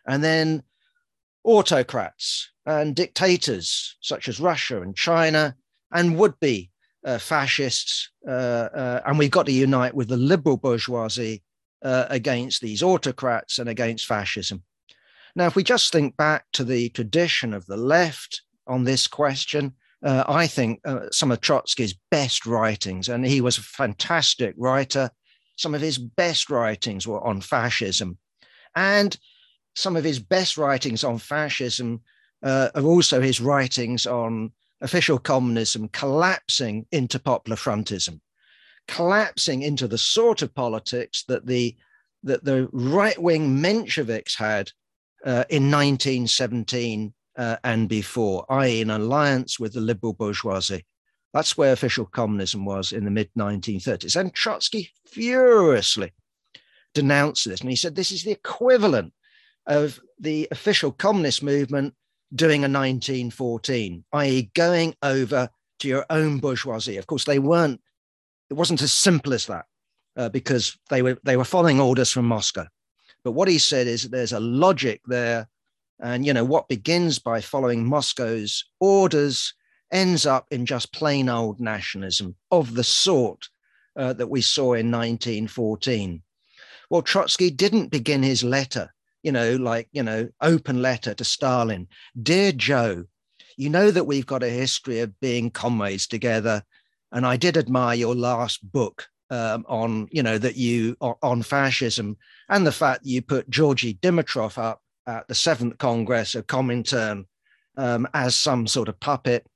and 0.06 0.24
then 0.24 0.62
autocrats 1.44 2.50
and 2.66 2.96
dictators 2.96 3.96
such 4.00 4.28
as 4.28 4.40
Russia 4.40 4.82
and 4.82 4.96
China 4.96 5.54
and 5.92 6.18
would 6.18 6.38
be 6.40 6.70
uh, 7.04 7.18
fascists, 7.18 8.10
uh, 8.26 8.30
uh, 8.30 9.00
and 9.06 9.18
we've 9.18 9.30
got 9.30 9.46
to 9.46 9.52
unite 9.52 9.94
with 9.94 10.08
the 10.08 10.16
liberal 10.16 10.56
bourgeoisie 10.56 11.42
uh, 11.82 12.06
against 12.08 12.62
these 12.62 12.82
autocrats 12.82 13.58
and 13.58 13.68
against 13.68 14.06
fascism. 14.06 14.62
Now, 15.36 15.46
if 15.46 15.56
we 15.56 15.62
just 15.62 15.92
think 15.92 16.16
back 16.16 16.46
to 16.52 16.64
the 16.64 16.88
tradition 16.90 17.52
of 17.52 17.66
the 17.66 17.76
left 17.76 18.42
on 18.66 18.84
this 18.84 19.06
question, 19.06 19.74
uh, 20.02 20.24
I 20.26 20.46
think 20.46 20.80
uh, 20.84 21.10
some 21.10 21.30
of 21.30 21.40
Trotsky's 21.40 21.94
best 22.10 22.46
writings, 22.46 23.08
and 23.08 23.26
he 23.26 23.40
was 23.40 23.58
a 23.58 23.62
fantastic 23.62 24.54
writer, 24.56 25.10
some 25.56 25.74
of 25.74 25.80
his 25.80 25.98
best 25.98 26.50
writings 26.50 27.06
were 27.06 27.24
on 27.24 27.40
fascism. 27.40 28.18
And 28.74 29.16
some 29.74 29.96
of 29.96 30.04
his 30.04 30.18
best 30.18 30.56
writings 30.56 31.04
on 31.04 31.18
fascism 31.18 32.00
uh, 32.42 32.70
are 32.74 32.84
also 32.84 33.20
his 33.20 33.40
writings 33.40 34.06
on 34.06 34.52
official 34.80 35.18
communism 35.18 35.88
collapsing 35.88 36.86
into 36.92 37.18
popular 37.18 37.56
frontism, 37.56 38.20
collapsing 38.86 39.62
into 39.62 39.88
the 39.88 39.98
sort 39.98 40.42
of 40.42 40.54
politics 40.54 41.24
that 41.28 41.46
the 41.46 41.76
that 42.22 42.44
the 42.44 42.68
right-wing 42.72 43.58
Mensheviks 43.58 44.34
had 44.34 44.70
uh, 45.26 45.44
in 45.50 45.70
1917 45.70 47.12
uh, 47.36 47.56
and 47.64 47.86
before, 47.88 48.46
i.e., 48.48 48.80
an 48.80 48.90
alliance 48.90 49.60
with 49.60 49.74
the 49.74 49.80
liberal 49.80 50.14
bourgeoisie. 50.14 50.86
That's 51.34 51.58
where 51.58 51.72
official 51.72 52.06
communism 52.06 52.64
was 52.64 52.92
in 52.92 53.04
the 53.04 53.10
mid 53.10 53.28
1930s. 53.36 54.16
And 54.18 54.32
Trotsky 54.32 54.90
furiously 55.06 56.12
denounced 56.94 57.46
this. 57.46 57.60
And 57.60 57.68
he 57.68 57.76
said 57.76 57.94
this 57.94 58.12
is 58.12 58.22
the 58.22 58.30
equivalent 58.30 59.12
of 59.66 60.00
the 60.18 60.48
official 60.50 60.92
communist 60.92 61.42
movement 61.42 61.94
doing 62.34 62.60
a 62.60 62.68
1914, 62.68 64.04
i.e., 64.12 64.50
going 64.54 64.94
over 65.02 65.48
to 65.78 65.88
your 65.88 66.04
own 66.10 66.38
bourgeoisie. 66.38 66.96
Of 66.96 67.06
course, 67.06 67.24
they 67.24 67.38
weren't, 67.38 67.80
it 68.50 68.54
wasn't 68.54 68.82
as 68.82 68.92
simple 68.92 69.32
as 69.32 69.46
that 69.46 69.66
uh, 70.16 70.28
because 70.28 70.76
they 70.90 71.02
were, 71.02 71.18
they 71.24 71.36
were 71.36 71.44
following 71.44 71.80
orders 71.80 72.10
from 72.10 72.26
Moscow. 72.26 72.66
But 73.22 73.32
what 73.32 73.48
he 73.48 73.58
said 73.58 73.86
is 73.86 74.08
there's 74.08 74.32
a 74.32 74.40
logic 74.40 75.00
there. 75.06 75.48
And, 76.00 76.26
you 76.26 76.32
know, 76.32 76.44
what 76.44 76.68
begins 76.68 77.18
by 77.18 77.40
following 77.40 77.86
Moscow's 77.86 78.64
orders 78.80 79.54
ends 79.92 80.26
up 80.26 80.46
in 80.50 80.66
just 80.66 80.92
plain 80.92 81.28
old 81.28 81.60
nationalism 81.60 82.34
of 82.50 82.74
the 82.74 82.84
sort 82.84 83.48
uh, 83.96 84.12
that 84.14 84.26
we 84.26 84.40
saw 84.40 84.74
in 84.74 84.90
1914. 84.90 86.20
Well, 86.90 87.02
Trotsky 87.02 87.50
didn't 87.50 87.88
begin 87.88 88.22
his 88.22 88.42
letter 88.42 88.92
you 89.24 89.32
know, 89.32 89.56
like, 89.56 89.88
you 89.90 90.02
know, 90.02 90.28
open 90.42 90.82
letter 90.82 91.14
to 91.14 91.24
Stalin 91.24 91.88
Dear 92.22 92.52
Joe, 92.52 93.04
you 93.56 93.70
know 93.70 93.90
that 93.90 94.04
we've 94.04 94.26
got 94.26 94.42
a 94.42 94.50
history 94.50 95.00
of 95.00 95.18
being 95.18 95.50
comrades 95.50 96.06
together. 96.06 96.62
And 97.10 97.24
I 97.24 97.36
did 97.36 97.56
admire 97.56 97.96
your 97.96 98.14
last 98.14 98.70
book 98.70 99.06
um, 99.30 99.64
on, 99.66 100.08
you 100.10 100.22
know, 100.22 100.36
that 100.38 100.56
you 100.56 100.96
on 101.00 101.42
fascism 101.42 102.18
and 102.48 102.66
the 102.66 102.72
fact 102.72 103.04
that 103.04 103.08
you 103.08 103.22
put 103.22 103.48
Georgy 103.48 103.94
Dimitrov 103.94 104.58
up 104.58 104.82
at 105.06 105.26
the 105.26 105.34
seventh 105.34 105.78
Congress 105.78 106.34
of 106.34 106.46
Comintern 106.46 107.24
um, 107.76 108.06
as 108.12 108.36
some 108.36 108.66
sort 108.66 108.88
of 108.88 109.00
puppet. 109.00 109.46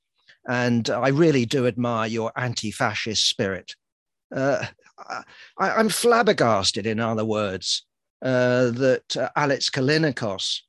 And 0.47 0.89
I 0.89 1.09
really 1.09 1.45
do 1.45 1.67
admire 1.67 2.07
your 2.07 2.31
anti 2.35 2.71
fascist 2.71 3.29
spirit. 3.29 3.75
Uh, 4.35 4.65
I, 5.57 5.79
am 5.79 5.89
flabbergasted, 5.89 6.85
in 6.85 6.99
other 6.99 7.25
words, 7.25 7.85
uh, 8.21 8.71
that 8.71 9.17
uh, 9.17 9.29
Alex 9.35 9.69
Callinicos 9.69 10.59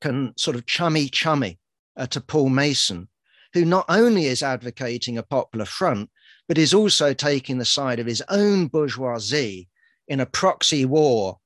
can 0.00 0.32
sort 0.36 0.56
of 0.56 0.66
chummy 0.66 1.08
chummy 1.08 1.58
uh, 1.96 2.06
to 2.06 2.20
Paul 2.20 2.48
Mason, 2.48 3.08
who 3.52 3.64
not 3.64 3.84
only 3.88 4.26
is 4.26 4.42
advocating 4.42 5.18
a 5.18 5.22
popular 5.22 5.64
front, 5.64 6.10
but 6.48 6.58
is 6.58 6.74
also 6.74 7.14
taking 7.14 7.58
the 7.58 7.64
side 7.64 7.98
of 7.98 8.06
his 8.06 8.22
own 8.28 8.66
bourgeoisie 8.66 9.68
in 10.08 10.20
a 10.20 10.26
proxy 10.26 10.84
war, 10.84 11.38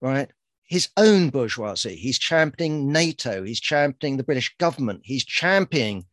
right? 0.00 0.30
His 0.64 0.88
own 0.96 1.30
bourgeoisie. 1.30 1.96
He's 1.96 2.18
championing 2.18 2.92
NATO. 2.92 3.42
He's 3.42 3.60
championing 3.60 4.16
the 4.16 4.24
British 4.24 4.54
government. 4.58 5.00
He's 5.04 5.24
championing 5.24 6.06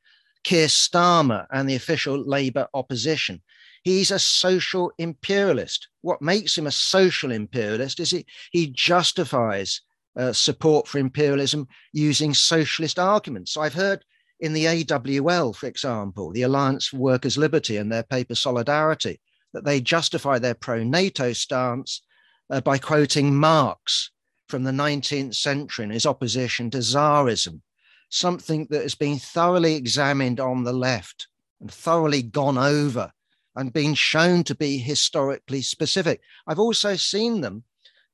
Keir 0.44 0.68
Starmer 0.68 1.46
and 1.52 1.70
the 1.70 1.76
official 1.76 2.18
Labour 2.18 2.68
opposition. 2.74 3.42
He's 3.88 4.12
a 4.12 4.20
social 4.20 4.92
imperialist. 4.98 5.88
What 6.02 6.22
makes 6.22 6.58
him 6.58 6.68
a 6.68 6.72
social 6.72 7.32
imperialist 7.32 8.02
is 8.02 8.12
he, 8.12 8.26
he 8.52 8.68
justifies 8.68 9.80
uh, 10.18 10.34
support 10.34 10.90
for 10.90 10.98
imperialism 10.98 11.70
using 11.94 12.34
socialist 12.34 13.00
arguments. 13.00 13.54
So 13.54 13.62
I've 13.62 13.74
heard 13.74 14.04
in 14.42 14.52
the 14.52 14.68
AWL, 14.68 15.54
for 15.54 15.68
example, 15.68 16.34
the 16.34 16.42
Alliance 16.42 16.88
for 16.88 16.98
Workers' 16.98 17.38
Liberty 17.38 17.78
and 17.78 17.90
their 17.90 18.04
paper 18.04 18.36
Solidarity, 18.36 19.22
that 19.54 19.64
they 19.64 19.80
justify 19.80 20.38
their 20.38 20.54
pro 20.54 20.84
NATO 20.84 21.32
stance 21.32 22.02
uh, 22.50 22.60
by 22.60 22.78
quoting 22.78 23.38
Marx 23.38 24.12
from 24.50 24.66
the 24.66 24.72
19th 24.72 25.36
century 25.36 25.86
in 25.86 25.92
his 25.92 26.06
opposition 26.06 26.70
to 26.72 26.80
Tsarism, 26.80 27.62
something 28.10 28.68
that 28.70 28.82
has 28.82 28.96
been 28.96 29.18
thoroughly 29.18 29.76
examined 29.76 30.42
on 30.42 30.66
the 30.66 30.74
left 30.74 31.30
and 31.62 31.72
thoroughly 31.72 32.22
gone 32.22 32.58
over 32.58 33.14
and 33.58 33.74
been 33.74 33.96
shown 33.96 34.44
to 34.44 34.56
be 34.56 34.78
historically 34.78 35.62
specific. 35.62 36.22
I've 36.46 36.60
also 36.60 36.96
seen 36.96 37.42
them 37.42 37.64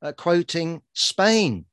uh, 0.01 0.13
quoting 0.13 0.81
Spain 0.93 1.65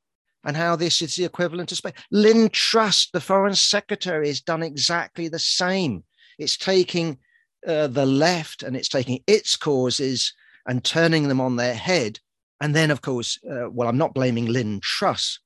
and 0.44 0.56
how 0.56 0.74
this 0.74 1.00
is 1.00 1.14
the 1.14 1.24
equivalent 1.24 1.68
to 1.68 1.76
Spain. 1.76 1.92
Liz 2.10 2.50
Truss, 2.52 3.08
the 3.12 3.20
foreign 3.20 3.54
secretary, 3.54 4.26
has 4.26 4.40
done 4.40 4.62
exactly 4.62 5.28
the 5.28 5.38
same. 5.38 6.02
It's 6.38 6.56
taking 6.56 7.18
uh, 7.66 7.86
the 7.86 8.06
left 8.06 8.62
and 8.62 8.76
it's 8.76 8.88
taking 8.88 9.22
its 9.26 9.56
causes 9.56 10.34
and 10.66 10.82
turning 10.82 11.28
them 11.28 11.40
on 11.40 11.56
their 11.56 11.74
head. 11.74 12.18
And 12.60 12.74
then, 12.74 12.90
of 12.90 13.02
course, 13.02 13.38
uh, 13.48 13.70
well, 13.70 13.88
I'm 13.88 13.98
not 13.98 14.14
blaming 14.14 14.46
Liz 14.46 14.80
Truss, 14.82 15.38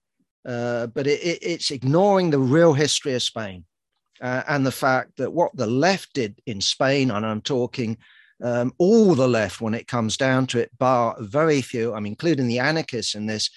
uh, 0.49 0.87
but 0.89 1.07
it, 1.07 1.21
it, 1.23 1.39
it's 1.43 1.71
ignoring 1.71 2.31
the 2.31 2.39
real 2.39 2.73
history 2.73 3.15
of 3.15 3.23
Spain 3.23 3.65
uh, 4.25 4.43
and 4.49 4.65
the 4.65 4.73
fact 4.73 5.19
that 5.19 5.35
what 5.35 5.55
the 5.55 5.67
left 5.67 6.15
did 6.15 6.41
in 6.47 6.59
Spain, 6.59 7.11
and 7.11 7.27
I'm 7.27 7.43
talking 7.43 7.99
um, 8.43 8.73
all 8.79 9.15
the 9.15 9.29
left 9.29 9.61
when 9.61 9.75
it 9.75 9.87
comes 9.87 10.17
down 10.17 10.47
to 10.47 10.59
it, 10.59 10.71
bar 10.79 11.15
very 11.21 11.61
few, 11.61 11.93
I'm 11.93 12.07
including 12.07 12.49
the 12.49 12.59
anarchists 12.59 13.15
in 13.15 13.27
this, 13.27 13.51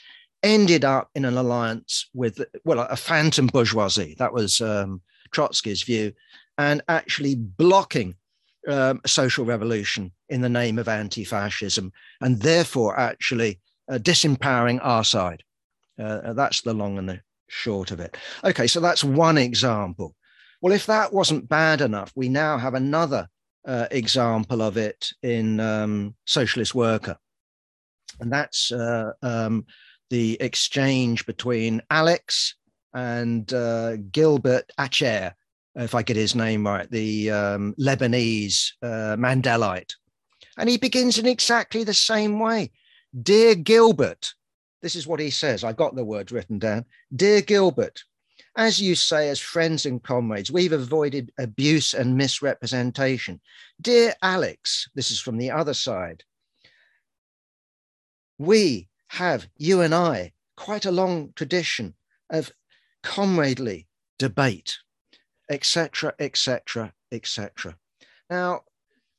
ended 0.43 0.83
up 0.83 1.09
in 1.15 1.23
an 1.23 1.37
alliance 1.37 2.09
with, 2.13 2.45
well, 2.65 2.81
a 2.81 2.97
phantom 2.97 3.47
bourgeoisie. 3.47 4.17
That 4.19 4.33
was 4.33 4.59
um, 4.59 5.01
Trotsky's 5.31 5.83
view, 5.83 6.11
and 6.57 6.81
actually 6.89 7.35
blocking 7.35 8.15
um, 8.67 8.99
social 9.05 9.45
revolution 9.45 10.11
in 10.27 10.41
the 10.41 10.49
name 10.49 10.77
of 10.79 10.89
anti 10.89 11.23
fascism, 11.23 11.93
and 12.19 12.41
therefore 12.41 12.99
actually 12.99 13.61
uh, 13.89 13.99
disempowering 13.99 14.79
our 14.83 15.05
side. 15.05 15.43
Uh, 15.97 16.33
that's 16.33 16.59
the 16.59 16.73
long 16.73 16.97
and 16.97 17.07
the 17.07 17.21
short 17.47 17.91
of 17.91 18.01
it. 18.01 18.17
Okay, 18.43 18.67
so 18.67 18.81
that's 18.81 19.01
one 19.01 19.37
example. 19.37 20.13
Well, 20.61 20.73
if 20.73 20.85
that 20.87 21.13
wasn't 21.13 21.49
bad 21.49 21.81
enough, 21.81 22.11
we 22.15 22.29
now 22.29 22.57
have 22.57 22.73
another 22.73 23.27
uh, 23.65 23.87
example 23.91 24.61
of 24.61 24.77
it 24.77 25.09
in 25.21 25.59
um, 25.59 26.15
Socialist 26.25 26.73
Worker. 26.73 27.17
And 28.19 28.31
that's 28.31 28.71
uh, 28.71 29.11
um, 29.21 29.65
the 30.09 30.37
exchange 30.41 31.25
between 31.25 31.81
Alex 31.89 32.55
and 32.93 33.51
uh, 33.53 33.97
Gilbert 34.11 34.71
Achcar, 34.79 35.33
if 35.75 35.93
I 35.93 36.01
get 36.01 36.15
his 36.15 36.33
name 36.33 36.65
right, 36.65 36.89
the 36.89 37.29
um, 37.29 37.75
Lebanese 37.79 38.71
uh, 38.81 39.15
Mandelite. 39.15 39.93
And 40.57 40.69
he 40.69 40.77
begins 40.77 41.19
in 41.19 41.27
exactly 41.27 41.83
the 41.83 41.93
same 41.93 42.39
way. 42.39 42.71
Dear 43.21 43.53
Gilbert, 43.53 44.33
this 44.81 44.95
is 44.95 45.05
what 45.05 45.19
he 45.19 45.29
says. 45.29 45.63
I 45.63 45.73
got 45.73 45.95
the 45.95 46.05
words 46.05 46.31
written 46.31 46.57
down. 46.57 46.85
Dear 47.15 47.41
Gilbert, 47.41 48.03
as 48.57 48.81
you 48.81 48.95
say, 48.95 49.29
as 49.29 49.39
friends 49.39 49.85
and 49.85 50.01
comrades, 50.01 50.51
we've 50.51 50.73
avoided 50.73 51.31
abuse 51.37 51.93
and 51.93 52.17
misrepresentation. 52.17 53.39
Dear 53.79 54.15
Alex, 54.23 54.89
this 54.95 55.11
is 55.11 55.19
from 55.19 55.37
the 55.37 55.51
other 55.51 55.75
side. 55.75 56.23
We 58.39 58.89
have, 59.09 59.47
you 59.57 59.81
and 59.81 59.93
I, 59.93 60.33
quite 60.55 60.85
a 60.85 60.91
long 60.91 61.33
tradition 61.35 61.93
of 62.31 62.51
comradely 63.03 63.87
debate, 64.17 64.79
etc., 65.51 66.15
etc., 66.17 66.93
etc. 67.11 67.77
Now, 68.27 68.61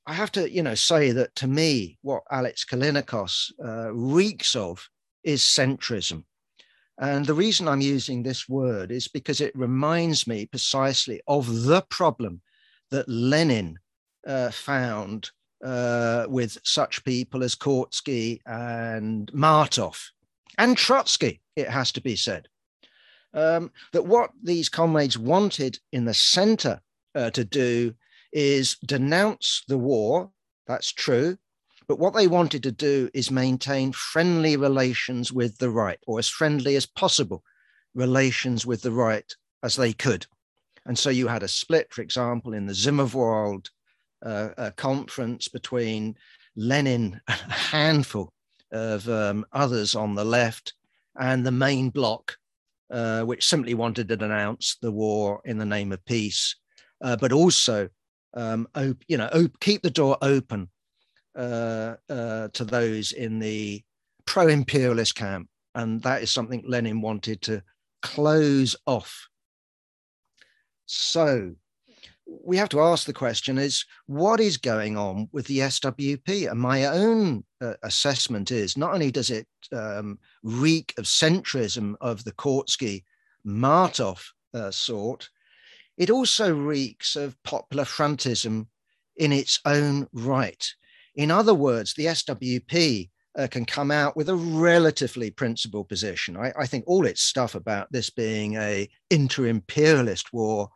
I 0.04 0.14
have 0.14 0.32
to, 0.32 0.50
you 0.50 0.64
know, 0.64 0.74
say 0.74 1.12
that 1.12 1.36
to 1.36 1.46
me, 1.46 1.98
what 2.02 2.24
Alex 2.28 2.64
Callinicos 2.64 3.52
uh, 3.64 3.92
reeks 3.92 4.56
of 4.56 4.88
is 5.22 5.42
centrism. 5.42 6.24
And 7.00 7.24
the 7.24 7.34
reason 7.34 7.68
I'm 7.68 7.80
using 7.80 8.22
this 8.22 8.48
word 8.48 8.90
is 8.90 9.06
because 9.06 9.40
it 9.40 9.56
reminds 9.56 10.26
me 10.26 10.46
precisely 10.46 11.20
of 11.28 11.62
the 11.62 11.82
problem 11.90 12.40
that 12.90 13.08
Lenin 13.08 13.78
uh, 14.26 14.50
found 14.50 15.30
uh, 15.64 16.26
with 16.28 16.58
such 16.64 17.04
people 17.04 17.42
as 17.44 17.54
Kautsky 17.54 18.40
and 18.46 19.32
Martov 19.32 20.10
and 20.58 20.76
Trotsky, 20.76 21.40
it 21.56 21.68
has 21.68 21.92
to 21.92 22.00
be 22.00 22.16
said. 22.16 22.48
Um, 23.32 23.70
that 23.92 24.06
what 24.06 24.30
these 24.42 24.68
comrades 24.68 25.18
wanted 25.18 25.78
in 25.92 26.04
the 26.04 26.14
center 26.14 26.80
uh, 27.14 27.30
to 27.30 27.44
do 27.44 27.94
is 28.32 28.76
denounce 28.84 29.62
the 29.68 29.78
war. 29.78 30.30
That's 30.66 30.92
true. 30.92 31.38
But 31.88 31.98
what 31.98 32.12
they 32.12 32.26
wanted 32.26 32.62
to 32.64 32.72
do 32.72 33.08
is 33.14 33.30
maintain 33.30 33.92
friendly 33.92 34.58
relations 34.58 35.32
with 35.32 35.56
the 35.56 35.70
right, 35.70 35.98
or 36.06 36.18
as 36.18 36.28
friendly 36.28 36.76
as 36.76 36.84
possible 36.84 37.42
relations 37.94 38.66
with 38.66 38.82
the 38.82 38.92
right 38.92 39.34
as 39.62 39.74
they 39.74 39.94
could. 39.94 40.26
And 40.84 40.98
so 40.98 41.08
you 41.08 41.28
had 41.28 41.42
a 41.42 41.48
split, 41.48 41.92
for 41.92 42.02
example, 42.02 42.52
in 42.52 42.66
the 42.66 42.74
Zimmerwald 42.74 43.70
uh, 44.22 44.70
conference 44.76 45.48
between 45.48 46.14
Lenin, 46.56 47.20
a 47.28 47.32
handful 47.32 48.34
of 48.70 49.08
um, 49.08 49.46
others 49.52 49.94
on 49.94 50.14
the 50.14 50.26
left, 50.26 50.74
and 51.18 51.44
the 51.44 51.50
main 51.50 51.88
bloc, 51.88 52.36
uh, 52.90 53.22
which 53.22 53.46
simply 53.46 53.72
wanted 53.72 54.08
to 54.08 54.16
denounce 54.16 54.76
the 54.82 54.92
war 54.92 55.40
in 55.46 55.56
the 55.56 55.64
name 55.64 55.92
of 55.92 56.04
peace, 56.04 56.54
uh, 57.02 57.16
but 57.16 57.32
also, 57.32 57.88
um, 58.34 58.68
op- 58.74 59.04
you 59.08 59.16
know, 59.16 59.28
op- 59.32 59.58
keep 59.60 59.82
the 59.82 59.90
door 59.90 60.18
open 60.20 60.68
uh, 61.38 61.94
uh, 62.10 62.48
to 62.48 62.64
those 62.64 63.12
in 63.12 63.38
the 63.38 63.82
pro-imperialist 64.26 65.14
camp, 65.14 65.48
and 65.74 66.02
that 66.02 66.22
is 66.22 66.30
something 66.30 66.62
Lenin 66.66 67.00
wanted 67.00 67.40
to 67.42 67.62
close 68.02 68.76
off. 68.86 69.28
So 70.86 71.54
we 72.26 72.56
have 72.56 72.68
to 72.70 72.80
ask 72.80 73.06
the 73.06 73.12
question 73.12 73.56
is 73.56 73.84
what 74.06 74.40
is 74.40 74.56
going 74.56 74.96
on 74.96 75.28
with 75.32 75.46
the 75.46 75.60
SWP? 75.60 76.50
And 76.50 76.60
my 76.60 76.86
own 76.86 77.44
uh, 77.60 77.74
assessment 77.82 78.50
is 78.50 78.76
not 78.76 78.92
only 78.92 79.10
does 79.10 79.30
it 79.30 79.46
um, 79.72 80.18
reek 80.42 80.92
of 80.98 81.04
centrism 81.04 81.94
of 82.00 82.24
the 82.24 82.32
Kautsky 82.32 83.04
Martov 83.44 84.32
uh, 84.54 84.70
sort, 84.70 85.28
it 85.96 86.10
also 86.10 86.54
reeks 86.54 87.16
of 87.16 87.40
popular 87.42 87.84
frontism 87.84 88.66
in 89.16 89.32
its 89.32 89.60
own 89.64 90.06
right. 90.12 90.74
In 91.18 91.32
other 91.32 91.52
words, 91.52 91.94
the 91.94 92.06
SWP 92.06 93.10
uh, 93.36 93.48
can 93.48 93.64
come 93.64 93.90
out 93.90 94.16
with 94.16 94.28
a 94.28 94.36
relatively 94.36 95.32
principled 95.32 95.88
position. 95.88 96.36
I, 96.36 96.52
I 96.56 96.64
think 96.64 96.84
all 96.86 97.06
its 97.06 97.22
stuff 97.22 97.56
about 97.56 97.90
this 97.90 98.08
being 98.08 98.54
a 98.54 98.88
inter-imperialist 99.10 100.32
war 100.32 100.70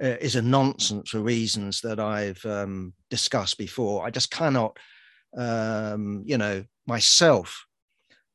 uh, 0.00 0.16
is 0.20 0.36
a 0.36 0.42
nonsense 0.42 1.10
for 1.10 1.18
reasons 1.18 1.80
that 1.80 1.98
I've 1.98 2.44
um, 2.46 2.92
discussed 3.10 3.58
before. 3.58 4.06
I 4.06 4.10
just 4.10 4.30
cannot, 4.30 4.78
um, 5.36 6.22
you 6.24 6.38
know, 6.38 6.64
myself, 6.86 7.66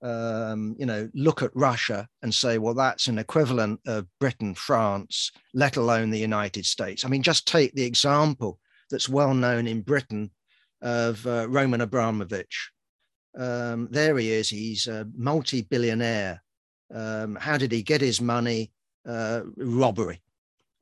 um, 0.02 0.76
you 0.78 0.86
know, 0.86 1.10
look 1.14 1.42
at 1.44 1.56
Russia 1.56 2.10
and 2.24 2.34
say, 2.34 2.58
well, 2.58 2.74
that's 2.74 3.08
an 3.08 3.20
equivalent 3.20 3.80
of 3.88 4.06
Britain, 4.20 4.54
France, 4.54 5.32
let 5.54 5.78
alone 5.78 6.10
the 6.10 6.20
United 6.20 6.66
States. 6.66 7.06
I 7.06 7.08
mean, 7.08 7.24
just 7.24 7.48
take 7.48 7.74
the 7.74 7.86
example 7.86 8.60
that's 8.90 9.08
well 9.08 9.34
known 9.34 9.66
in 9.66 9.80
Britain 9.80 10.30
of 10.84 11.26
uh, 11.26 11.48
Roman 11.50 11.82
Abramovich. 11.82 12.72
Um, 13.36 13.88
there 13.90 14.16
he 14.18 14.32
is. 14.32 14.50
He's 14.50 14.86
a 14.86 15.08
multi-billionaire. 15.16 16.44
Um, 16.94 17.36
how 17.36 17.58
did 17.58 17.72
he 17.72 17.82
get 17.82 18.02
his 18.02 18.22
money? 18.22 18.72
Uh, 19.08 19.42
robbery 19.58 20.22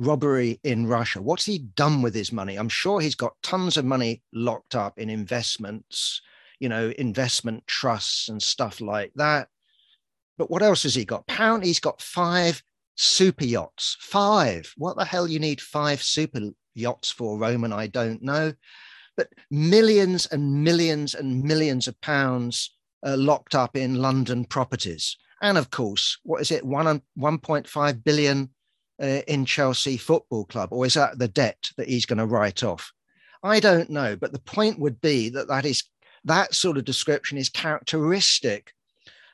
robbery 0.02 0.60
in 0.64 0.88
Russia. 0.88 1.22
What's 1.22 1.46
he 1.46 1.60
done 1.60 2.02
with 2.02 2.16
his 2.16 2.32
money? 2.32 2.58
I'm 2.58 2.70
sure 2.70 3.00
he's 3.00 3.16
got 3.16 3.36
tons 3.44 3.78
of 3.78 3.86
money 3.86 4.24
locked 4.34 4.76
up 4.76 4.98
in 4.98 5.10
investments, 5.10 6.22
you 6.60 6.70
know, 6.70 6.92
investment 6.98 7.66
trusts 7.68 8.28
and 8.28 8.42
stuff 8.42 8.82
like 8.82 9.12
that. 9.16 9.48
But 10.38 10.50
what 10.50 10.64
else 10.64 10.84
has 10.84 10.96
he 10.96 11.06
got? 11.06 11.26
Apparently, 11.30 11.68
he's 11.68 11.80
got 11.80 12.02
five 12.02 12.62
super 12.96 13.46
yachts. 13.46 13.96
Five. 14.02 14.74
What 14.76 14.98
the 14.98 15.06
hell 15.06 15.28
you 15.28 15.40
need 15.40 15.62
five 15.62 16.02
super 16.02 16.42
yachts 16.74 17.12
for, 17.12 17.38
Roman? 17.38 17.72
I 17.72 17.88
don't 17.88 18.24
know. 18.24 18.54
But 19.18 19.30
millions 19.50 20.26
and 20.28 20.64
millions 20.64 21.16
and 21.16 21.44
millions 21.44 21.88
of 21.88 22.00
pounds 22.02 22.72
uh, 23.06 23.18
locked 23.18 23.56
up 23.56 23.76
in 23.76 24.02
London 24.02 24.46
properties. 24.46 25.18
And 25.42 25.58
of 25.58 25.72
course, 25.72 26.18
what 26.24 26.42
is 26.42 26.52
it? 26.52 26.66
One 26.66 27.02
1.5 27.18 28.04
billion 28.04 28.50
uh, 29.02 29.22
in 29.28 29.46
Chelsea 29.46 29.98
Football 29.98 30.46
Club, 30.46 30.70
or 30.72 30.86
is 30.86 30.94
that 30.94 31.18
the 31.18 31.28
debt 31.28 31.70
that 31.78 31.90
he's 31.90 32.06
going 32.06 32.20
to 32.20 32.26
write 32.26 32.64
off? 32.64 32.92
I 33.44 33.60
don't 33.60 33.90
know, 33.90 34.16
but 34.16 34.34
the 34.34 34.40
point 34.40 34.80
would 34.80 35.02
be 35.02 35.30
that 35.30 35.48
that 35.48 35.66
is 35.66 35.84
that 36.26 36.54
sort 36.54 36.78
of 36.78 36.86
description 36.86 37.40
is 37.40 37.50
characteristic 37.50 38.74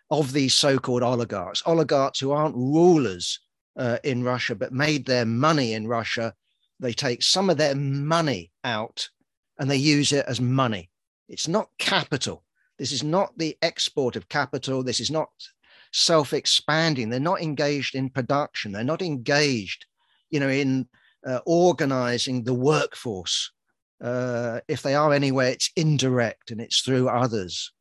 of 0.09 0.31
these 0.31 0.55
so-called 0.55 1.03
oligarchs, 1.03 1.61
oligarchs 1.65 2.19
who 2.21 2.31
aren't 2.31 2.55
rulers 2.55 3.41
uh, 3.77 3.97
in 4.05 4.23
Russia 4.23 4.55
but 4.55 4.71
made 4.71 5.05
their 5.05 5.25
money 5.25 5.73
in 5.73 5.87
Russia. 5.87 6.33
They 6.79 6.93
take 6.93 7.21
some 7.21 7.49
of 7.49 7.57
their 7.57 7.75
money 7.75 8.51
out 8.63 9.09
and 9.59 9.69
they 9.69 9.77
use 9.77 10.11
it 10.11 10.25
as 10.27 10.39
money. 10.39 10.89
It's 11.27 11.47
not 11.47 11.69
capital. 11.77 12.43
This 12.77 12.91
is 12.91 13.03
not 13.03 13.37
the 13.37 13.57
export 13.61 14.15
of 14.15 14.29
capital. 14.29 14.83
This 14.83 14.99
is 14.99 15.11
not 15.11 15.29
self 15.91 16.33
expanding. 16.33 17.09
They're 17.09 17.19
not 17.19 17.41
engaged 17.41 17.95
in 17.95 18.09
production. 18.09 18.71
They're 18.71 18.83
not 18.83 19.01
engaged, 19.01 19.85
you 20.29 20.39
know, 20.39 20.49
in 20.49 20.87
uh, 21.25 21.39
organizing 21.45 22.43
the 22.43 22.53
workforce. 22.53 23.51
Uh, 24.01 24.59
if 24.67 24.83
they 24.83 24.93
are 24.93 25.11
anywhere, 25.11 25.49
it's 25.49 25.71
indirect 25.75 26.51
and 26.51 26.61
it's 26.61 26.81
through 26.81 27.09
others. 27.09 27.71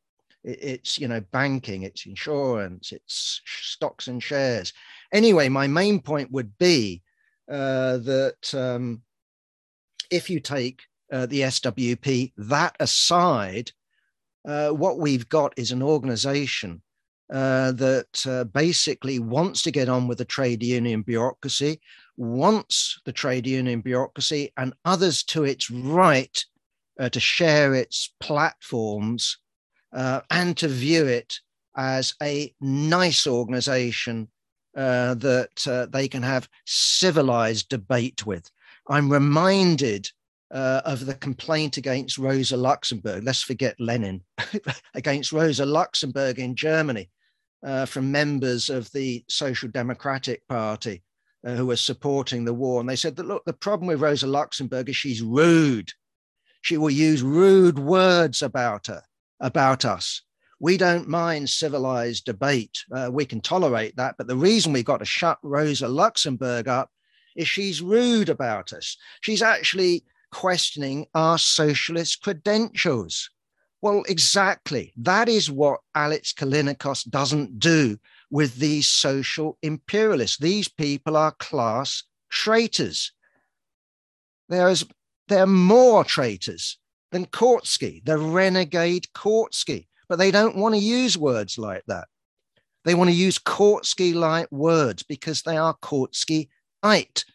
It, 0.43 0.59
it's, 0.61 0.99
you 0.99 1.07
know, 1.07 1.21
banking, 1.31 1.83
it's 1.83 2.07
insurance, 2.07 2.91
it's 2.91 3.41
stocks 3.45 4.07
and 4.07 4.21
shares. 4.21 4.73
Anyway, 5.13 5.47
my 5.47 5.67
main 5.67 6.01
point 6.01 6.31
would 6.31 6.57
be 6.57 7.03
uh, 7.49 7.97
that 7.97 8.53
um, 8.53 9.03
if 10.09 10.29
you 10.29 10.39
take 10.39 10.81
uh, 11.11 11.25
the 11.25 11.41
SWP, 11.41 12.33
that 12.37 12.75
aside, 12.79 13.71
uh, 14.47 14.69
what 14.69 14.97
we've 14.97 15.27
got 15.29 15.53
is 15.57 15.71
an 15.71 15.83
organization 15.83 16.81
uh, 17.33 17.73
that 17.73 18.25
uh, 18.25 18.45
basically 18.45 19.19
wants 19.19 19.61
to 19.61 19.71
get 19.71 19.89
on 19.89 20.07
with 20.07 20.17
the 20.17 20.25
trade 20.25 20.63
union 20.63 21.01
bureaucracy, 21.01 21.81
wants 22.15 22.99
the 23.05 23.11
trade 23.11 23.45
union 23.45 23.81
bureaucracy 23.81 24.51
and 24.55 24.73
others 24.85 25.23
to 25.23 25.43
its 25.43 25.69
right 25.69 26.45
uh, 26.99 27.09
to 27.09 27.19
share 27.19 27.75
its 27.75 28.13
platforms 28.21 29.37
uh, 29.93 30.21
and 30.31 30.55
to 30.55 30.67
view 30.67 31.05
it 31.05 31.39
as 31.75 32.15
a 32.23 32.53
nice 32.61 33.27
organization 33.27 34.27
that 34.73 35.87
they 35.91 36.07
can 36.07 36.21
have 36.21 36.47
civilized 36.65 37.67
debate 37.67 38.25
with. 38.25 38.49
I'm 38.87 39.11
reminded 39.11 40.09
uh, 40.51 40.81
of 40.85 41.05
the 41.05 41.15
complaint 41.15 41.77
against 41.77 42.17
Rosa 42.17 42.57
Luxemburg. 42.57 43.23
Let's 43.23 43.41
forget 43.41 43.79
Lenin, 43.79 44.23
against 44.93 45.31
Rosa 45.31 45.65
Luxemburg 45.65 46.39
in 46.39 46.55
Germany, 46.55 47.09
uh, 47.65 47.85
from 47.85 48.11
members 48.11 48.69
of 48.69 48.91
the 48.91 49.23
Social 49.27 49.69
Democratic 49.69 50.47
Party 50.47 51.03
uh, 51.45 51.55
who 51.55 51.65
were 51.65 51.75
supporting 51.75 52.45
the 52.45 52.53
war. 52.53 52.79
And 52.79 52.89
they 52.89 52.95
said 52.95 53.15
that, 53.17 53.27
look, 53.27 53.43
the 53.45 53.53
problem 53.53 53.87
with 53.87 54.01
Rosa 54.01 54.27
Luxemburg 54.27 54.89
is 54.89 54.95
she's 54.95 55.21
rude. 55.21 55.91
She 56.61 56.77
will 56.77 56.89
use 56.89 57.21
rude 57.21 57.79
words 57.79 58.41
about 58.41 58.87
her, 58.87 59.01
about 59.39 59.85
us. 59.85 60.21
We 60.59 60.77
don't 60.77 61.07
mind 61.07 61.49
civilized 61.49 62.25
debate. 62.25 62.83
Uh, 62.91 63.09
we 63.11 63.25
can 63.25 63.41
tolerate 63.41 63.95
that. 63.97 64.15
But 64.17 64.27
the 64.27 64.35
reason 64.35 64.73
we've 64.73 64.83
got 64.83 64.97
to 64.97 65.05
shut 65.05 65.37
Rosa 65.43 65.87
Luxemburg 65.87 66.67
up 66.67 66.89
is 67.35 67.47
she's 67.47 67.81
rude 67.81 68.29
about 68.29 68.73
us. 68.73 68.97
She's 69.21 69.43
actually 69.43 70.03
questioning 70.37 71.07
our 71.15 71.39
socialist 71.39 72.21
credentials. 72.21 73.31
Well, 73.81 74.03
exactly. 74.07 74.93
That 74.95 75.27
is 75.29 75.49
what 75.49 75.79
Alex 75.95 76.31
Callinicos 76.31 77.09
doesn't 77.09 77.57
do 77.57 77.97
with 78.29 78.55
these 78.57 78.87
social 78.87 79.57
imperialists. 79.63 80.37
These 80.37 80.67
people 80.67 81.17
are 81.17 81.31
class 81.31 82.03
traitors. 82.29 83.13
There's, 84.47 84.85
they're 85.27 85.47
more 85.47 86.03
traitors 86.03 86.77
than 87.11 87.25
Kautsky, 87.25 88.05
the 88.05 88.19
renegade 88.19 89.07
Kautsky, 89.15 89.87
but 90.07 90.19
they 90.19 90.29
don't 90.29 90.57
want 90.57 90.75
to 90.75 90.79
use 90.79 91.17
words 91.17 91.57
like 91.57 91.83
that. 91.87 92.07
They 92.85 92.93
want 92.93 93.09
to 93.09 93.15
use 93.15 93.39
Kautsky 93.39 94.13
like 94.13 94.51
words 94.51 95.01
because 95.01 95.41
they 95.41 95.57
are 95.57 95.75
Kautsky-ite. 95.81 97.25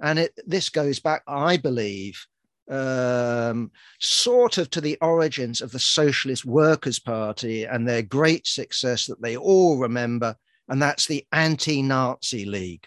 And 0.00 0.18
it, 0.18 0.32
this 0.46 0.70
goes 0.70 1.00
back, 1.00 1.22
I 1.28 1.58
believe, 1.58 2.26
um, 2.68 3.70
sort 4.00 4.58
of 4.58 4.70
to 4.70 4.80
the 4.80 4.98
origins 5.00 5.60
of 5.60 5.72
the 5.72 5.78
Socialist 5.78 6.44
Workers' 6.44 6.98
Party 6.98 7.64
and 7.64 7.86
their 7.86 8.02
great 8.02 8.46
success 8.46 9.06
that 9.06 9.22
they 9.22 9.36
all 9.36 9.78
remember, 9.78 10.36
and 10.68 10.80
that's 10.80 11.06
the 11.06 11.24
Anti 11.32 11.82
Nazi 11.82 12.44
League. 12.44 12.86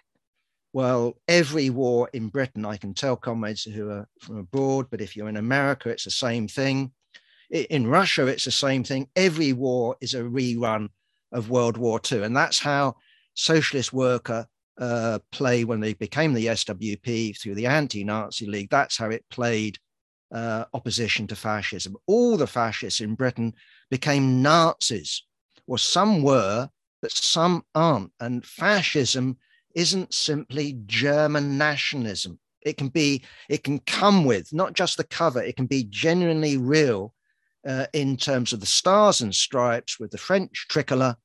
Well, 0.72 1.18
every 1.28 1.70
war 1.70 2.10
in 2.14 2.28
Britain, 2.28 2.66
I 2.66 2.78
can 2.78 2.94
tell 2.94 3.16
comrades 3.16 3.64
who 3.64 3.90
are 3.90 4.08
from 4.22 4.38
abroad, 4.38 4.88
but 4.92 5.02
if 5.02 5.16
you're 5.16 5.30
in 5.30 5.38
America, 5.38 5.90
it's 5.90 6.04
the 6.04 6.12
same 6.12 6.48
thing. 6.48 6.92
In 7.50 7.88
Russia, 7.88 8.28
it's 8.28 8.46
the 8.46 8.52
same 8.52 8.84
thing. 8.84 9.08
Every 9.16 9.54
war 9.54 9.96
is 10.02 10.14
a 10.14 10.22
rerun 10.22 10.90
of 11.32 11.50
World 11.50 11.78
War 11.78 12.00
II. 12.12 12.24
And 12.24 12.38
that's 12.38 12.60
how 12.60 12.98
socialist 13.34 13.94
worker 13.94 14.48
uh, 14.80 15.20
play 15.32 15.66
when 15.66 15.80
they 15.80 15.94
became 15.94 16.34
the 16.34 16.48
SWP 16.48 17.38
through 17.38 17.56
the 17.56 17.68
anti 17.68 18.04
Nazi 18.04 18.46
League. 18.46 18.70
That's 18.70 18.98
how 18.98 19.10
it 19.10 19.26
played 19.30 19.78
uh, 20.34 20.66
opposition 20.74 21.28
to 21.28 21.36
fascism. 21.36 21.98
All 22.08 22.38
the 22.38 22.48
fascists 22.48 23.02
in 23.02 23.16
Britain 23.16 23.54
became 23.90 24.42
Nazis, 24.42 25.24
or 25.68 25.78
some 25.78 26.24
were, 26.24 26.70
but 27.02 27.12
some 27.12 27.64
aren't. 27.76 28.12
And 28.20 28.46
fascism 28.46 29.38
isn't 29.76 30.14
simply 30.14 30.80
German 30.86 31.58
nationalism. 31.58 32.40
It 32.62 32.78
can 32.78 32.90
be, 32.90 33.24
it 33.50 33.64
can 33.64 33.80
come 33.80 34.26
with 34.26 34.52
not 34.54 34.74
just 34.74 34.98
the 34.98 35.04
cover, 35.06 35.42
it 35.42 35.56
can 35.56 35.66
be 35.66 35.86
genuinely 35.86 36.58
real 36.58 37.14
uh, 37.68 37.86
in 37.94 38.18
terms 38.18 38.54
of 38.54 38.60
the 38.60 38.66
stars 38.66 39.22
and 39.22 39.34
stripes 39.34 40.00
with 40.00 40.12
the 40.12 40.18
French 40.18 40.68
tricolour 40.70 41.16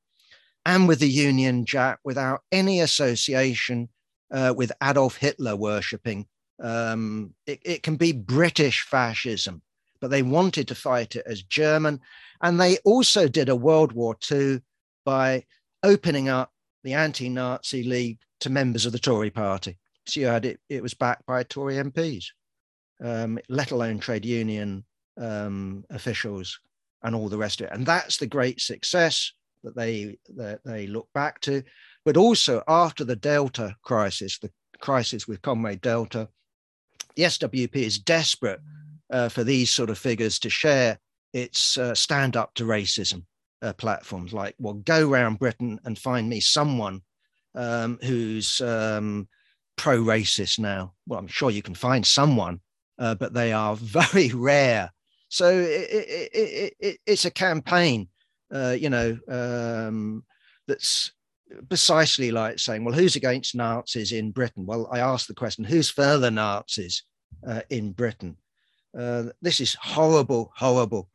and 0.67 0.89
with 0.89 1.01
the 1.01 1.09
Union 1.09 1.65
Jack 1.65 1.99
without 2.05 2.43
any 2.51 2.81
association 2.81 3.89
uh, 4.31 4.55
with 4.57 4.73
Adolf 4.83 5.17
Hitler 5.17 5.57
worshipping. 5.57 6.27
Um, 6.63 7.35
it, 7.47 7.61
it 7.65 7.83
can 7.83 7.97
be 7.97 8.13
British 8.13 8.83
fascism, 8.83 9.63
but 10.01 10.11
they 10.11 10.23
wanted 10.23 10.69
to 10.69 10.75
fight 10.75 11.17
it 11.17 11.25
as 11.27 11.43
German. 11.43 12.01
And 12.41 12.61
they 12.61 12.79
also 12.79 13.29
did 13.29 13.49
a 13.49 13.57
World 13.57 13.93
War 13.93 14.17
II 14.31 14.61
by 15.05 15.45
opening 15.83 16.29
up 16.29 16.53
the 16.83 16.95
anti 16.95 17.29
Nazi 17.29 17.83
League 17.83 18.19
to 18.41 18.51
members 18.51 18.87
of 18.87 18.93
the 18.93 18.99
Tory 18.99 19.31
party. 19.31 19.79
So 20.07 20.21
you 20.21 20.27
had 20.27 20.45
it, 20.45 20.61
it 20.69 20.83
was 20.83 20.95
backed 20.95 21.27
by 21.27 21.43
Tory 21.43 21.77
MPs, 21.77 22.27
um, 23.03 23.39
let 23.49 23.71
alone 23.71 23.99
trade 23.99 24.25
union 24.25 24.85
um, 25.19 25.85
officials 25.91 26.59
and 27.03 27.15
all 27.15 27.29
the 27.29 27.39
rest 27.39 27.61
of 27.61 27.67
it. 27.67 27.73
And 27.73 27.87
that's 27.87 28.19
the 28.19 28.27
great 28.27 28.61
success 28.61 29.33
that 29.65 29.75
they 29.75 30.17
that 30.37 30.61
they 30.65 30.87
look 30.87 31.09
back 31.15 31.41
to. 31.41 31.63
But 32.05 32.17
also 32.17 32.63
after 32.69 33.05
the 33.05 33.17
Delta 33.17 33.75
crisis, 33.83 34.39
the 34.39 34.51
crisis 34.81 35.27
with 35.27 35.43
Comrade 35.43 35.81
Delta, 35.81 36.29
the 37.17 37.25
SWP 37.25 37.75
is 37.75 37.99
desperate 37.99 38.61
uh, 39.11 39.29
for 39.29 39.43
these 39.43 39.71
sort 39.71 39.91
of 39.91 39.99
figures 39.99 40.39
to 40.41 40.51
share 40.51 40.99
its 41.33 41.77
uh, 41.79 41.95
stand 41.95 42.37
up 42.37 42.55
to 42.55 42.65
racism 42.65 43.25
uh, 43.63 43.73
platforms. 43.73 44.33
Like, 44.33 44.55
well, 44.59 44.75
go 44.75 45.11
around 45.11 45.39
Britain 45.39 45.81
and 45.85 45.99
find 45.99 46.29
me 46.29 46.41
someone 46.41 47.01
um, 47.55 47.99
who's 48.03 48.61
um, 48.61 49.29
pro 49.77 49.99
racist 50.01 50.59
now. 50.59 50.93
Well, 51.07 51.19
I'm 51.19 51.27
sure 51.27 51.51
you 51.51 51.63
can 51.63 51.75
find 51.75 52.07
someone, 52.07 52.61
uh, 52.99 53.15
but 53.15 53.35
they 53.35 53.53
are 53.53 53.77
very 53.81 54.31
rare. 54.31 54.93
So 55.29 55.49
it, 55.49 55.89
it, 56.33 56.75
it, 56.79 56.99
it's 57.07 57.25
a 57.25 57.31
campaign 57.31 58.09
uh, 58.53 58.77
you 58.79 58.91
know, 58.91 59.19
um, 59.29 60.25
that's 60.67 61.13
precisely 61.69 62.31
like 62.31 62.59
saying, 62.59 62.85
well, 62.85 62.95
who's 62.95 63.17
against 63.17 63.55
Nazis 63.55 64.13
in 64.13 64.31
Britain? 64.31 64.67
Well, 64.67 64.89
I 64.91 65.01
asked 65.01 65.29
the 65.29 65.35
question, 65.35 65.65
who's 65.65 65.91
for 65.91 66.19
the 66.19 66.31
Nazis 66.31 67.03
uh, 67.47 67.63
in 67.71 67.93
Britain? 67.93 68.37
Uh, 68.99 69.25
this 69.43 69.61
is 69.61 69.75
horrible, 69.75 70.53
horrible 70.57 71.09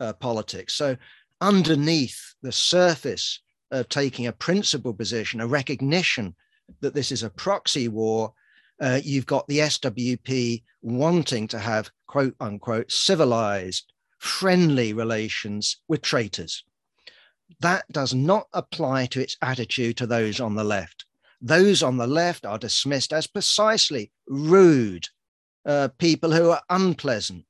uh, 0.00 0.12
politics. 0.14 0.74
So, 0.74 0.96
underneath 1.40 2.18
the 2.42 2.52
surface 2.52 3.40
of 3.70 3.88
taking 3.88 4.26
a 4.26 4.32
principled 4.32 4.96
position, 4.96 5.40
a 5.40 5.46
recognition 5.46 6.34
that 6.80 6.94
this 6.94 7.12
is 7.12 7.22
a 7.22 7.30
proxy 7.30 7.88
war, 7.88 8.32
uh, 8.80 9.00
you've 9.04 9.26
got 9.26 9.46
the 9.46 9.58
SWP 9.58 10.62
wanting 10.82 11.46
to 11.48 11.58
have 11.58 11.90
quote 12.06 12.34
unquote 12.40 12.90
civilized, 12.90 13.92
friendly 14.18 14.92
relations 14.92 15.78
with 15.88 16.00
traitors 16.00 16.64
that 17.60 17.84
does 17.90 18.14
not 18.14 18.48
apply 18.52 19.06
to 19.06 19.20
its 19.20 19.36
attitude 19.42 19.96
to 19.98 20.06
those 20.06 20.40
on 20.40 20.54
the 20.54 20.64
left. 20.64 21.04
Those 21.40 21.82
on 21.82 21.96
the 21.96 22.06
left 22.06 22.46
are 22.46 22.58
dismissed 22.58 23.12
as 23.12 23.26
precisely 23.26 24.10
rude, 24.26 25.06
uh, 25.64 25.88
people 25.98 26.32
who 26.32 26.50
are 26.50 26.62
unpleasant, 26.70 27.44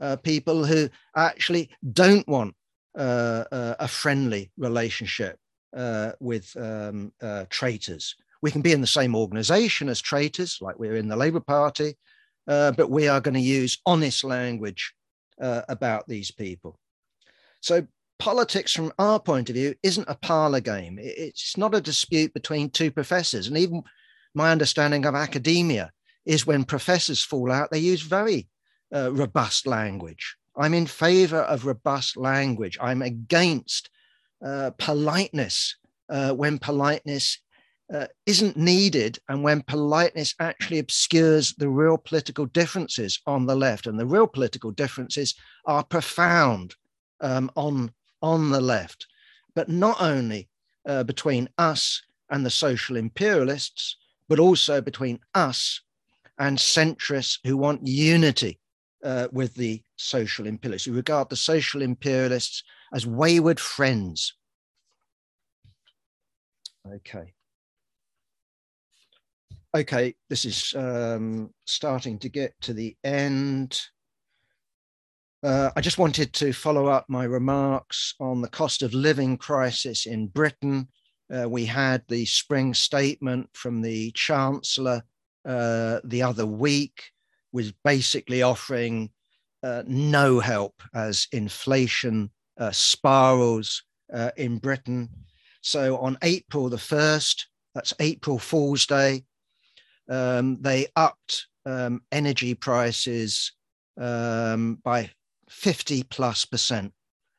uh, 0.00 0.16
people 0.16 0.64
who 0.64 0.88
actually 1.16 1.70
don't 1.92 2.26
want 2.28 2.54
uh, 2.98 3.44
uh 3.52 3.74
a 3.78 3.86
friendly 3.86 4.50
relationship 4.56 5.38
uh, 5.76 6.12
with 6.20 6.56
um, 6.56 7.12
uh, 7.22 7.44
traitors. 7.48 8.16
We 8.42 8.50
can 8.50 8.62
be 8.62 8.72
in 8.72 8.80
the 8.80 8.86
same 8.86 9.14
organization 9.14 9.88
as 9.88 10.00
traitors, 10.00 10.58
like 10.60 10.78
we're 10.78 10.96
in 10.96 11.08
the 11.08 11.16
Labour 11.16 11.40
Party, 11.40 11.96
but 12.46 12.90
we 12.90 13.06
are 13.06 13.20
going 13.20 13.34
to 13.34 13.40
use 13.40 13.78
honest 13.84 14.24
language 14.24 14.94
about 15.38 16.08
these 16.08 16.30
people. 16.30 16.78
So 17.60 17.86
politics 18.20 18.72
from 18.72 18.92
our 18.98 19.18
point 19.18 19.48
of 19.48 19.56
view 19.56 19.74
isn't 19.82 20.08
a 20.08 20.14
parlor 20.14 20.60
game. 20.60 20.98
It's 21.00 21.56
not 21.56 21.74
a 21.74 21.80
dispute 21.80 22.32
between 22.34 22.70
two 22.70 22.90
professors. 22.90 23.48
And 23.48 23.56
even 23.56 23.82
my 24.34 24.52
understanding 24.52 25.06
of 25.06 25.14
academia 25.14 25.90
is 26.26 26.46
when 26.46 26.64
professors 26.64 27.24
fall 27.24 27.50
out, 27.50 27.70
they 27.70 27.78
use 27.78 28.02
very 28.02 28.46
uh, 28.94 29.10
robust 29.12 29.66
language. 29.66 30.36
I'm 30.56 30.74
in 30.74 30.86
favor 30.86 31.40
of 31.40 31.64
robust 31.64 32.16
language. 32.16 32.76
I'm 32.80 33.02
against 33.02 33.88
uh, 34.44 34.70
politeness 34.78 35.76
uh, 36.10 36.32
when 36.32 36.58
politeness 36.58 37.38
uh, 37.92 38.06
isn't 38.26 38.56
needed 38.56 39.18
and 39.28 39.42
when 39.42 39.62
politeness 39.62 40.34
actually 40.38 40.78
obscures 40.78 41.54
the 41.54 41.68
real 41.68 41.96
political 41.96 42.46
differences 42.46 43.20
on 43.26 43.46
the 43.46 43.56
left. 43.56 43.86
And 43.86 43.98
the 43.98 44.06
real 44.06 44.26
political 44.26 44.70
differences 44.70 45.34
are 45.64 45.82
profound 45.82 46.74
um, 47.20 47.50
on 47.56 47.92
on 48.22 48.50
the 48.50 48.60
left, 48.60 49.06
but 49.54 49.68
not 49.68 50.00
only 50.00 50.48
uh, 50.86 51.04
between 51.04 51.48
us 51.58 52.02
and 52.30 52.44
the 52.44 52.50
social 52.50 52.96
imperialists, 52.96 53.96
but 54.28 54.38
also 54.38 54.80
between 54.80 55.18
us 55.34 55.80
and 56.38 56.56
centrists 56.56 57.38
who 57.44 57.56
want 57.56 57.86
unity 57.86 58.58
uh, 59.04 59.28
with 59.32 59.54
the 59.54 59.82
social 59.96 60.46
imperialists, 60.46 60.86
who 60.86 60.92
regard 60.92 61.28
the 61.28 61.36
social 61.36 61.82
imperialists 61.82 62.62
as 62.92 63.06
wayward 63.06 63.60
friends. 63.60 64.34
Okay. 66.86 67.34
Okay, 69.74 70.14
this 70.28 70.44
is 70.44 70.74
um, 70.76 71.50
starting 71.64 72.18
to 72.18 72.28
get 72.28 72.54
to 72.62 72.72
the 72.72 72.96
end. 73.04 73.80
Uh, 75.42 75.70
I 75.74 75.80
just 75.80 75.96
wanted 75.96 76.34
to 76.34 76.52
follow 76.52 76.86
up 76.86 77.06
my 77.08 77.24
remarks 77.24 78.14
on 78.20 78.42
the 78.42 78.48
cost 78.48 78.82
of 78.82 78.92
living 78.92 79.38
crisis 79.38 80.04
in 80.04 80.26
Britain. 80.26 80.88
Uh, 81.34 81.48
we 81.48 81.64
had 81.64 82.02
the 82.08 82.26
spring 82.26 82.74
statement 82.74 83.48
from 83.54 83.80
the 83.80 84.10
Chancellor 84.10 85.02
uh, 85.46 86.00
the 86.04 86.22
other 86.22 86.44
week, 86.44 87.04
was 87.52 87.72
basically 87.84 88.42
offering 88.42 89.10
uh, 89.62 89.82
no 89.86 90.40
help 90.40 90.82
as 90.94 91.26
inflation 91.32 92.30
uh, 92.58 92.70
spirals 92.70 93.82
uh, 94.12 94.32
in 94.36 94.58
Britain. 94.58 95.08
So 95.62 95.96
on 95.98 96.18
April 96.20 96.68
the 96.68 96.76
1st, 96.76 97.44
that's 97.74 97.94
April 97.98 98.38
Fool's 98.38 98.84
Day, 98.84 99.24
um, 100.06 100.58
they 100.60 100.88
upped 100.96 101.46
um, 101.64 102.02
energy 102.12 102.54
prices 102.54 103.52
um, 103.98 104.78
by 104.84 105.10
50 105.50 106.04
plus 106.04 106.44
percent, 106.44 106.92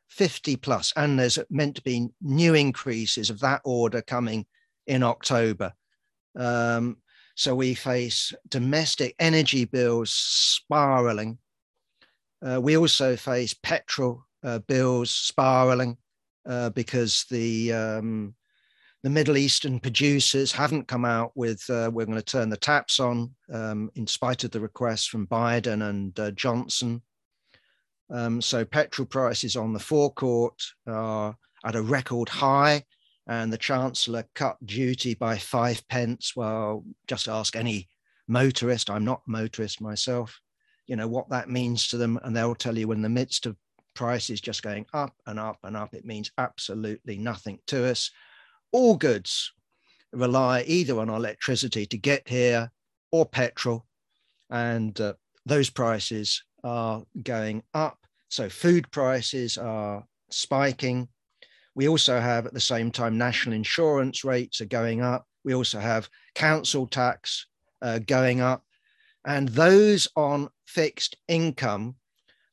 50 0.10 0.58
plus, 0.58 0.94
and 0.96 1.18
there's 1.18 1.40
meant 1.50 1.76
to 1.78 1.82
be 1.82 2.10
new 2.22 2.54
increases 2.54 3.30
of 3.30 3.40
that 3.40 3.62
order 3.64 4.02
coming 4.02 4.46
in 4.86 5.02
October. 5.02 5.74
Um, 6.38 6.98
so 7.36 7.56
we 7.56 7.74
face 7.74 8.34
domestic 8.50 9.16
energy 9.20 9.66
bills 9.66 10.12
spiraling. 10.12 11.40
Uh, 12.46 12.60
we 12.62 12.78
also 12.78 13.16
face 13.16 13.54
petrol 13.54 14.26
uh, 14.44 14.60
bills 14.60 15.12
spiraling 15.12 15.98
uh, 16.48 16.70
because 16.72 17.26
the 17.30 17.72
um, 17.74 18.36
the 19.04 19.10
Middle 19.10 19.38
Eastern 19.38 19.80
producers 19.80 20.52
haven't 20.52 20.88
come 20.88 21.06
out 21.06 21.32
with 21.36 21.68
uh, 21.70 21.90
we're 21.92 22.06
going 22.06 22.18
to 22.18 22.24
turn 22.24 22.50
the 22.50 22.58
taps 22.58 23.00
on 23.00 23.34
um, 23.52 23.90
in 23.96 24.06
spite 24.06 24.44
of 24.44 24.52
the 24.52 24.60
requests 24.60 25.08
from 25.08 25.28
Biden 25.28 25.90
and 25.90 26.20
uh, 26.20 26.32
Johnson. 26.32 27.02
Um, 28.12 28.42
so 28.42 28.66
petrol 28.66 29.06
prices 29.06 29.56
on 29.56 29.74
the 29.74 29.80
forecourt 29.80 30.62
are 30.88 31.36
at 31.66 31.76
a 31.76 31.82
record 31.82 32.30
high, 32.30 32.84
and 33.28 33.52
the 33.54 33.58
Chancellor 33.58 34.26
cut 34.36 34.58
duty 34.66 35.14
by 35.14 35.38
five 35.38 35.88
pence. 35.88 36.36
Well, 36.36 36.84
just 37.08 37.28
ask 37.28 37.56
any 37.56 37.88
motorist. 38.28 38.90
I'm 38.90 39.06
not 39.06 39.22
motorist 39.28 39.80
myself. 39.80 40.40
You 40.88 40.96
know 40.98 41.08
what 41.08 41.30
that 41.30 41.50
means 41.50 41.88
to 41.90 41.98
them, 41.98 42.20
and 42.24 42.36
they'll 42.36 42.56
tell 42.56 42.78
you 42.78 42.92
in 42.92 43.02
the 43.02 43.10
midst 43.10 43.46
of 43.46 43.56
prices 43.94 44.42
just 44.42 44.64
going 44.64 44.86
up 44.94 45.14
and 45.28 45.40
up 45.40 45.60
and 45.64 45.76
up, 45.78 45.94
it 45.94 46.06
means 46.06 46.32
absolutely 46.38 47.18
nothing 47.18 47.60
to 47.68 47.90
us. 47.90 48.10
All 48.72 48.96
goods 48.96 49.52
rely 50.12 50.64
either 50.68 51.00
on 51.00 51.10
electricity 51.10 51.86
to 51.86 51.98
get 51.98 52.28
here 52.28 52.72
or 53.12 53.26
petrol, 53.26 53.86
and 54.50 55.00
uh, 55.00 55.14
those 55.46 55.70
prices 55.70 56.44
are 56.64 57.04
going 57.24 57.64
up. 57.74 57.98
So 58.30 58.50
food 58.50 58.90
prices 58.92 59.58
are 59.58 60.06
spiking. 60.30 61.08
We 61.76 61.88
also 61.88 62.20
have 62.20 62.46
at 62.46 62.54
the 62.54 62.60
same 62.60 62.92
time 62.92 63.18
national 63.18 63.56
insurance 63.56 64.24
rates 64.24 64.62
are 64.62 64.66
going 64.66 65.02
up. 65.02 65.26
We 65.44 65.54
also 65.54 65.80
have 65.80 66.10
council 66.36 66.88
tax 66.88 67.48
uh, 67.82 68.00
going 68.00 68.42
up. 68.42 68.64
And 69.26 69.50
those 69.50 70.08
on 70.16 70.50
fixed 70.66 71.16
income 71.28 71.96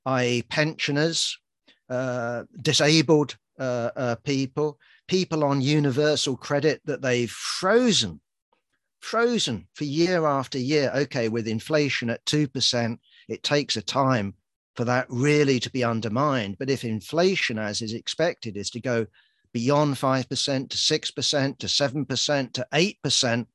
i.e., 0.09 0.43
pensioners, 0.43 1.39
uh, 1.91 2.45
disabled 2.63 3.37
uh, 3.59 3.91
uh, 3.95 4.15
people, 4.25 4.79
people 5.07 5.45
on 5.45 5.61
universal 5.61 6.37
credit 6.37 6.81
that 6.87 7.03
they've 7.03 7.31
frozen, 7.31 8.21
frozen 9.01 9.67
for 9.75 9.85
year 9.85 10.25
after 10.25 10.59
year. 10.59 10.91
Okay, 10.95 11.29
with 11.29 11.47
inflation 11.47 12.09
at 12.09 12.25
2%, 12.25 12.99
it 13.29 13.43
takes 13.43 13.77
a 13.77 13.83
time 13.83 14.35
for 14.77 14.85
that 14.85 15.07
really 15.09 15.61
to 15.61 15.71
be 15.71 15.85
undermined. 15.85 16.57
But 16.59 16.71
if 16.71 16.85
inflation, 16.85 17.59
as 17.59 17.83
is 17.83 17.95
expected, 17.95 18.57
is 18.57 18.71
to 18.71 18.81
go 18.81 19.07
beyond 19.53 19.97
5% 19.97 20.29
to 20.71 20.77
6% 20.77 21.59
to 21.59 21.67
7% 21.67 22.53
to 22.53 22.67
8%, 22.73 23.47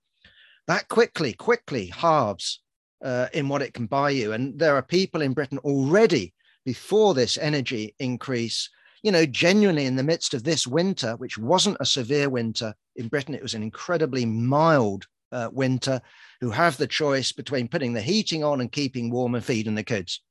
that 0.67 0.87
quickly, 0.89 1.33
quickly 1.33 1.87
halves 1.87 2.61
uh, 3.03 3.27
in 3.33 3.49
what 3.49 3.61
it 3.61 3.73
can 3.73 3.85
buy 3.85 4.09
you. 4.09 4.33
And 4.33 4.57
there 4.57 4.75
are 4.75 4.81
people 4.81 5.21
in 5.21 5.33
Britain 5.33 5.59
already 5.59 6.33
before 6.65 7.13
this 7.13 7.37
energy 7.37 7.95
increase, 7.99 8.69
you 9.01 9.11
know, 9.11 9.25
genuinely 9.25 9.85
in 9.85 9.95
the 9.95 10.03
midst 10.03 10.33
of 10.33 10.43
this 10.43 10.65
winter, 10.65 11.15
which 11.17 11.37
wasn't 11.37 11.77
a 11.79 11.85
severe 11.85 12.29
winter 12.29 12.73
in 12.95 13.07
Britain, 13.07 13.35
it 13.35 13.41
was 13.41 13.53
an 13.53 13.63
incredibly 13.63 14.25
mild 14.25 15.07
uh, 15.33 15.49
winter, 15.51 16.01
who 16.39 16.51
have 16.51 16.77
the 16.77 16.87
choice 16.87 17.31
between 17.31 17.67
putting 17.67 17.93
the 17.93 18.01
heating 18.01 18.43
on 18.43 18.61
and 18.61 18.71
keeping 18.71 19.11
warm 19.11 19.35
and 19.35 19.43
feeding 19.43 19.75
the 19.75 19.83
kids. 19.83 20.21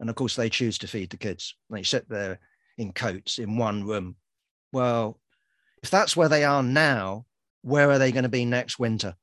And 0.00 0.08
of 0.08 0.16
course, 0.16 0.34
they 0.34 0.48
choose 0.48 0.78
to 0.78 0.88
feed 0.88 1.10
the 1.10 1.16
kids. 1.16 1.54
They 1.70 1.82
sit 1.82 2.08
there 2.08 2.40
in 2.78 2.92
coats 2.92 3.38
in 3.38 3.58
one 3.58 3.84
room. 3.84 4.16
Well, 4.72 5.20
if 5.82 5.90
that's 5.90 6.16
where 6.16 6.28
they 6.28 6.44
are 6.44 6.62
now, 6.62 7.26
where 7.62 7.90
are 7.90 7.98
they 7.98 8.12
going 8.12 8.24
to 8.24 8.28
be 8.28 8.44
next 8.44 8.78
winter? 8.78 9.14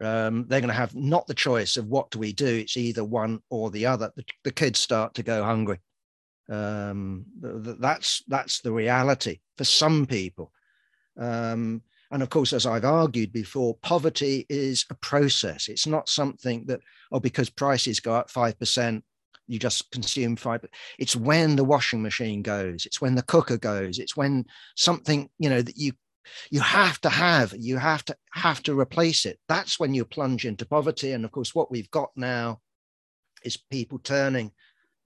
Um, 0.00 0.46
they're 0.48 0.60
going 0.60 0.68
to 0.68 0.74
have 0.74 0.94
not 0.94 1.26
the 1.26 1.34
choice 1.34 1.76
of 1.76 1.86
what 1.86 2.10
do 2.10 2.18
we 2.18 2.32
do. 2.32 2.46
It's 2.46 2.76
either 2.76 3.04
one 3.04 3.40
or 3.50 3.70
the 3.70 3.86
other. 3.86 4.12
The, 4.16 4.24
the 4.44 4.52
kids 4.52 4.80
start 4.80 5.14
to 5.14 5.22
go 5.22 5.44
hungry. 5.44 5.78
Um, 6.48 7.26
that's 7.40 8.24
that's 8.26 8.60
the 8.60 8.72
reality 8.72 9.40
for 9.56 9.64
some 9.64 10.06
people. 10.06 10.52
Um, 11.16 11.82
and 12.10 12.22
of 12.22 12.30
course, 12.30 12.52
as 12.52 12.66
I've 12.66 12.84
argued 12.84 13.32
before, 13.32 13.76
poverty 13.82 14.46
is 14.48 14.84
a 14.90 14.94
process. 14.94 15.68
It's 15.68 15.86
not 15.86 16.08
something 16.08 16.64
that, 16.66 16.80
oh, 17.12 17.20
because 17.20 17.48
prices 17.48 18.00
go 18.00 18.14
up 18.14 18.30
5%, 18.30 19.02
you 19.46 19.58
just 19.58 19.90
consume 19.90 20.36
five. 20.36 20.64
It's 20.98 21.16
when 21.16 21.56
the 21.56 21.64
washing 21.64 22.02
machine 22.02 22.42
goes, 22.42 22.86
it's 22.86 23.00
when 23.00 23.14
the 23.14 23.22
cooker 23.22 23.56
goes, 23.56 23.98
it's 23.98 24.16
when 24.16 24.46
something, 24.76 25.28
you 25.38 25.50
know, 25.50 25.62
that 25.62 25.76
you 25.76 25.92
you 26.50 26.60
have 26.60 27.00
to 27.00 27.08
have, 27.08 27.54
you 27.58 27.76
have 27.76 28.04
to 28.04 28.16
have 28.32 28.62
to 28.62 28.78
replace 28.78 29.26
it. 29.26 29.40
That's 29.48 29.80
when 29.80 29.94
you 29.94 30.04
plunge 30.04 30.46
into 30.46 30.66
poverty. 30.66 31.12
And 31.12 31.24
of 31.24 31.32
course, 31.32 31.54
what 31.54 31.70
we've 31.70 31.90
got 31.90 32.10
now 32.14 32.60
is 33.42 33.56
people 33.56 33.98
turning 33.98 34.52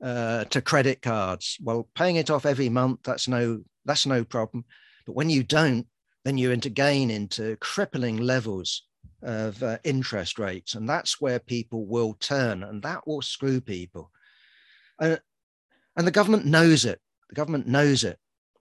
uh, 0.02 0.44
to 0.44 0.60
credit 0.60 1.00
cards. 1.00 1.56
Well, 1.62 1.88
paying 1.94 2.16
it 2.16 2.30
off 2.30 2.44
every 2.44 2.68
month, 2.68 3.00
that's 3.04 3.28
no 3.28 3.62
that's 3.84 4.06
no 4.06 4.24
problem. 4.24 4.64
But 5.06 5.14
when 5.14 5.30
you 5.30 5.42
don't, 5.42 5.86
then 6.24 6.38
you 6.38 6.50
enter 6.50 6.70
gain 6.70 7.10
into 7.10 7.56
crippling 7.56 8.16
levels 8.18 8.82
of 9.22 9.62
uh, 9.62 9.78
interest 9.84 10.38
rates. 10.38 10.74
And 10.74 10.88
that's 10.88 11.20
where 11.20 11.38
people 11.38 11.86
will 11.86 12.14
turn, 12.14 12.62
and 12.62 12.82
that 12.82 13.06
will 13.06 13.22
screw 13.22 13.60
people. 13.60 14.10
And 14.98 15.20
the 15.96 16.10
government 16.10 16.46
knows 16.46 16.84
it. 16.84 17.00
The 17.28 17.36
government 17.36 17.66
knows 17.66 18.04
it. 18.04 18.18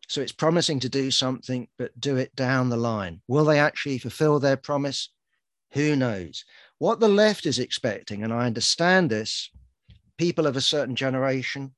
So 0.08 0.22
it's 0.22 0.32
promising 0.34 0.80
to 0.82 0.90
do 0.90 1.10
something, 1.12 1.68
but 1.78 1.98
do 2.00 2.18
it 2.18 2.36
down 2.36 2.70
the 2.70 2.78
line. 2.78 3.22
Will 3.28 3.46
they 3.46 3.60
actually 3.60 3.98
fulfill 3.98 4.40
their 4.40 4.58
promise? 4.58 5.10
Who 5.72 5.96
knows? 5.96 6.44
What 6.78 7.00
the 7.00 7.08
left 7.08 7.46
is 7.46 7.60
expecting, 7.60 8.24
and 8.24 8.34
I 8.34 8.46
understand 8.46 9.10
this, 9.10 9.50
people 10.18 10.46
of 10.46 10.58
a 10.58 10.62
certain 10.62 10.96
generation 10.96 11.74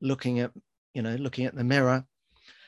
looking 0.00 0.40
at, 0.40 0.50
you 0.94 1.02
know, 1.02 1.14
looking 1.16 1.44
at 1.44 1.54
the 1.54 1.64
mirror, 1.64 2.04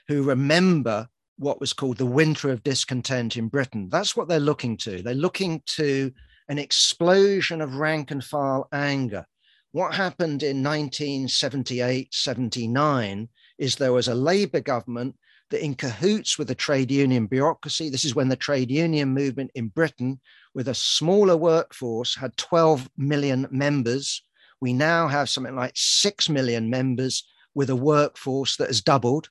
who 0.09 0.23
remember 0.23 1.09
what 1.39 1.61
was 1.61 1.73
called 1.73 1.99
the 1.99 2.07
winter 2.07 2.51
of 2.51 2.63
discontent 2.63 3.37
in 3.37 3.49
Britain. 3.49 3.89
That's 3.91 4.17
what 4.17 4.29
they're 4.29 4.41
looking 4.41 4.77
to. 4.79 5.03
They're 5.03 5.15
looking 5.15 5.63
to 5.67 6.13
an 6.49 6.59
explosion 6.59 7.61
of 7.61 7.75
rank 7.75 8.11
and 8.11 8.25
file 8.25 8.69
anger. 8.73 9.27
What 9.73 9.95
happened 9.95 10.43
in 10.43 10.63
1978 10.63 12.15
79 12.15 13.29
is 13.59 13.77
there 13.77 13.93
was 13.93 14.09
a 14.09 14.15
Labour 14.15 14.61
government 14.61 15.17
that, 15.51 15.63
in 15.63 15.75
cahoots 15.75 16.39
with 16.39 16.49
the 16.49 16.55
trade 16.55 16.91
union 16.91 17.27
bureaucracy, 17.27 17.91
this 17.91 18.05
is 18.05 18.15
when 18.15 18.29
the 18.29 18.37
trade 18.37 18.71
union 18.71 19.11
movement 19.11 19.51
in 19.55 19.69
Britain, 19.69 20.21
with 20.55 20.69
a 20.69 20.75
smaller 20.75 21.37
workforce, 21.37 22.17
had 22.17 22.37
12 22.37 22.89
million 22.97 23.47
members. 23.51 24.23
We 24.61 24.73
now 24.73 25.09
have 25.09 25.29
something 25.29 25.55
like 25.55 25.73
6 25.75 26.29
million 26.31 26.71
members 26.71 27.29
with 27.55 27.71
a 27.71 27.77
workforce 27.77 28.57
that 28.57 28.69
has 28.69 28.81
doubled, 28.81 29.29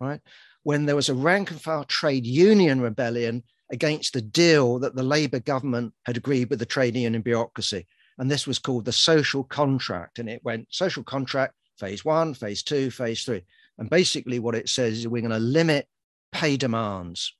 right? 0.00 0.20
When 0.66 0.84
there 0.84 0.96
was 0.96 1.08
a 1.08 1.14
rank 1.14 1.52
and 1.52 1.60
file 1.60 1.84
trade 1.84 2.26
union 2.26 2.80
rebellion 2.80 3.40
against 3.70 4.12
the 4.12 4.20
deal 4.20 4.80
that 4.80 4.96
the 4.96 5.02
Labour 5.04 5.38
government 5.38 5.94
had 6.04 6.16
agreed 6.16 6.50
with 6.50 6.58
the 6.58 6.66
trade 6.66 6.96
union 6.96 7.22
bureaucracy. 7.22 7.86
And 8.18 8.28
this 8.28 8.48
was 8.48 8.58
called 8.58 8.84
the 8.84 8.90
social 8.90 9.44
contract. 9.44 10.18
And 10.18 10.28
it 10.28 10.42
went 10.42 10.66
social 10.70 11.04
contract, 11.04 11.54
phase 11.78 12.04
one, 12.04 12.34
phase 12.34 12.64
two, 12.64 12.90
phase 12.90 13.22
three. 13.22 13.44
And 13.78 13.88
basically, 13.88 14.40
what 14.40 14.56
it 14.56 14.68
says 14.68 14.98
is 14.98 15.06
we're 15.06 15.22
going 15.22 15.30
to 15.30 15.38
limit 15.38 15.86
pay 16.32 16.56
demands. 16.56 17.32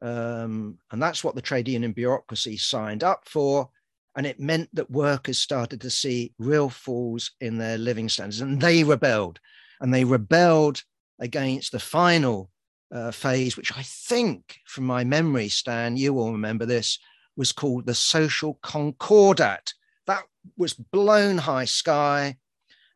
Um, 0.00 0.78
and 0.92 1.02
that's 1.02 1.24
what 1.24 1.34
the 1.34 1.42
trade 1.42 1.66
union 1.66 1.90
bureaucracy 1.90 2.58
signed 2.58 3.02
up 3.02 3.24
for. 3.26 3.70
And 4.14 4.24
it 4.24 4.38
meant 4.38 4.68
that 4.72 4.88
workers 4.88 5.38
started 5.38 5.80
to 5.80 5.90
see 5.90 6.32
real 6.38 6.68
falls 6.68 7.32
in 7.40 7.58
their 7.58 7.76
living 7.76 8.08
standards. 8.08 8.40
And 8.40 8.60
they 8.60 8.84
rebelled. 8.84 9.40
And 9.80 9.92
they 9.92 10.04
rebelled 10.04 10.84
against 11.18 11.72
the 11.72 11.78
final 11.78 12.50
uh, 12.92 13.10
phase, 13.10 13.56
which 13.56 13.76
I 13.76 13.82
think, 13.82 14.58
from 14.66 14.84
my 14.84 15.04
memory, 15.04 15.48
Stan, 15.48 15.96
you 15.96 16.12
will 16.12 16.32
remember 16.32 16.66
this, 16.66 16.98
was 17.36 17.52
called 17.52 17.86
the 17.86 17.94
Social 17.94 18.58
Concordat. 18.62 19.72
That 20.06 20.24
was 20.56 20.74
blown 20.74 21.38
high 21.38 21.64
sky. 21.64 22.36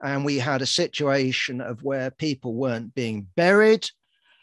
And 0.02 0.26
we 0.26 0.38
had 0.38 0.60
a 0.60 0.66
situation 0.66 1.62
of 1.62 1.82
where 1.82 2.10
people 2.10 2.52
weren't 2.52 2.94
being 2.94 3.28
buried, 3.34 3.88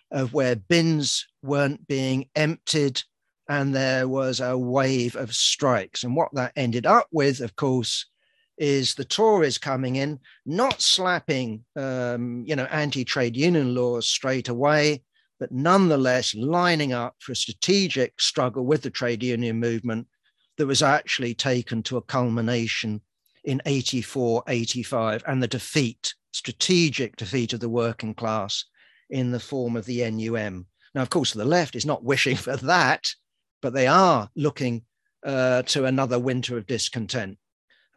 of 0.10 0.34
where 0.34 0.56
bins 0.56 1.28
weren't 1.44 1.88
being 1.88 2.28
emptied, 2.36 3.04
and 3.48 3.76
there 3.76 4.08
was 4.08 4.40
a 4.40 4.58
wave 4.58 5.16
of 5.16 5.36
strikes. 5.36 6.04
And 6.04 6.16
what 6.16 6.34
that 6.34 6.54
ended 6.56 6.88
up 6.88 7.08
with, 7.12 7.40
of 7.40 7.56
course, 7.56 8.08
is 8.58 8.96
the 8.96 9.06
Tories 9.06 9.58
coming 9.58 9.96
in, 9.96 10.20
not 10.46 10.82
slapping, 10.82 11.64
um, 11.76 12.44
you 12.46 12.56
know, 12.56 12.66
anti-trade 12.66 13.36
union 13.36 13.74
laws 13.74 14.08
straight 14.08 14.50
away, 14.50 15.04
but 15.40 15.52
nonetheless 15.52 16.36
lining 16.36 16.94
up 16.94 17.16
for 17.20 17.32
a 17.32 17.36
strategic 17.36 18.20
struggle 18.22 18.66
with 18.66 18.82
the 18.82 18.90
trade 18.90 19.24
union 19.24 19.60
movement 19.60 20.08
that 20.58 20.68
was 20.68 20.84
actually 20.84 21.34
taken 21.34 21.82
to 21.84 21.98
a 21.98 22.02
culmination 22.02 23.02
in 23.44 23.62
84, 23.66 24.44
85, 24.48 25.24
and 25.28 25.42
the 25.42 25.48
defeat, 25.48 26.14
strategic 26.32 27.16
defeat 27.16 27.54
of 27.54 27.60
the 27.60 27.70
working 27.70 28.14
class 28.14 28.66
in 29.10 29.32
the 29.32 29.40
form 29.40 29.76
of 29.76 29.86
the 29.86 30.10
NUM. 30.10 30.66
Now, 30.96 31.02
of 31.02 31.10
course, 31.10 31.34
the 31.34 31.46
left 31.46 31.76
is 31.76 31.86
not 31.86 32.04
wishing 32.06 32.36
for 32.36 32.56
that, 32.58 33.10
but 33.62 33.74
they 33.74 33.88
are 33.88 34.30
looking 34.36 34.84
uh, 35.26 35.64
to 35.64 35.86
another 35.86 36.20
winter 36.20 36.58
of 36.58 36.68
discontent. 36.68 37.38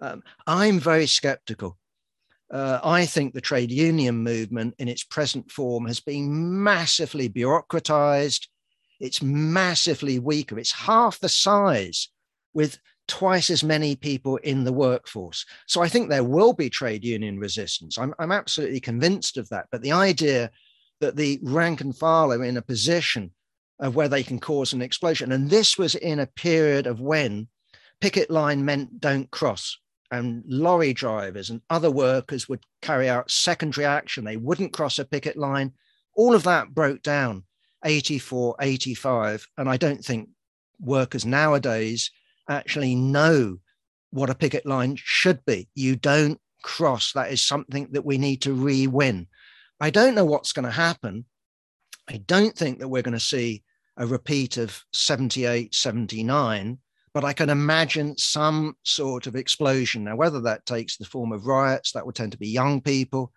Um, 0.01 0.23
I'm 0.47 0.79
very 0.79 1.07
skeptical 1.07 1.79
uh, 2.51 2.79
I 2.83 3.07
think 3.07 3.35
the 3.35 3.41
trade 3.41 3.71
union 3.71 4.17
movement 4.17 4.75
in 4.79 4.89
its 4.89 5.03
present 5.03 5.51
form 5.51 5.87
has 5.87 6.01
been 6.01 6.63
massively 6.63 7.29
bureaucratized. 7.29 8.47
It's 9.01 9.21
massively 9.21 10.19
weaker. 10.19 10.59
It's 10.59 10.73
half 10.73 11.19
the 11.19 11.29
size 11.29 12.09
with 12.55 12.79
twice 13.09 13.51
as 13.51 13.63
many 13.63 13.95
people 13.97 14.37
in 14.39 14.65
the 14.65 14.73
workforce. 14.73 15.45
So 15.67 15.83
I 15.83 15.89
think 15.89 16.09
there 16.09 16.25
will 16.25 16.53
be 16.53 16.71
trade 16.71 17.05
union 17.05 17.39
resistance. 17.39 17.99
I'm, 17.99 18.15
I'm 18.19 18.33
absolutely 18.33 18.81
convinced 18.81 19.37
of 19.37 19.49
that. 19.51 19.67
But 19.71 19.83
the 19.83 19.93
idea 19.93 20.51
that 21.01 21.17
the 21.17 21.39
rank 21.43 21.81
and 21.81 21.97
file 21.97 22.33
are 22.33 22.45
in 22.45 22.57
a 22.57 22.63
position 22.63 23.33
of 23.79 23.95
where 23.95 24.09
they 24.09 24.23
can 24.23 24.39
cause 24.39 24.73
an 24.73 24.83
explosion, 24.83 25.33
and 25.33 25.51
this 25.51 25.77
was 25.77 25.95
in 25.95 26.21
a 26.21 26.27
period 26.27 26.87
of 26.87 27.01
when 27.01 27.49
picket 28.01 28.31
line 28.31 28.65
meant 28.65 29.01
don't 29.01 29.31
cross 29.31 29.79
and 30.11 30.45
lorry 30.47 30.93
drivers 30.93 31.51
and 31.51 31.61
other 31.71 31.91
workers 31.91 32.49
would 32.49 32.65
carry 32.83 33.09
out 33.09 33.31
secondary 33.31 33.85
action. 33.85 34.25
They 34.25 34.37
wouldn't 34.37 34.73
cross 34.73 34.99
a 34.99 35.05
picket 35.05 35.37
line. 35.37 35.73
All 36.15 36.35
of 36.35 36.45
that 36.45 36.75
broke 36.75 37.03
down 37.03 37.45
84, 37.85 38.57
85. 38.61 39.47
And 39.59 39.69
I 39.69 39.77
don't 39.77 40.05
think 40.05 40.29
workers 40.81 41.25
nowadays 41.25 42.11
actually 42.49 42.95
know 42.95 43.59
what 44.11 44.31
a 44.31 44.35
picket 44.35 44.67
line 44.67 44.97
should 44.99 45.45
be. 45.45 45.69
You 45.75 45.97
don't 45.97 46.41
cross. 46.63 47.13
That 47.13 47.31
is 47.31 47.43
something 47.43 47.89
that 47.93 48.05
we 48.05 48.19
need 48.19 48.43
to 48.43 48.53
re 48.53 48.87
win. 48.87 49.27
I 49.81 49.91
don't 49.91 50.15
know 50.15 50.25
what's 50.25 50.53
going 50.53 50.65
to 50.65 50.71
happen. 50.71 51.27
I 52.09 52.19
don't 52.19 52.57
think 52.57 52.79
that 52.79 52.89
we're 52.89 53.03
going 53.03 53.15
to 53.15 53.21
see 53.21 53.63
a 53.97 54.07
repeat 54.07 54.57
of 54.57 54.85
78, 54.93 55.75
79 55.75 56.79
but 57.17 57.25
I 57.25 57.33
can 57.33 57.49
imagine 57.49 58.19
some 58.19 58.77
sort 58.83 59.27
of 59.27 59.37
explosion. 59.37 60.05
Now, 60.05 60.17
whether 60.17 60.39
that 60.43 60.67
takes 60.67 60.99
the 60.99 61.07
form 61.07 61.33
of 61.33 61.47
riots, 61.47 61.93
that 61.93 62.05
would 62.05 62.15
tend 62.15 62.33
to 62.33 62.39
be 62.39 62.47
young 62.47 62.83
people, 62.83 63.33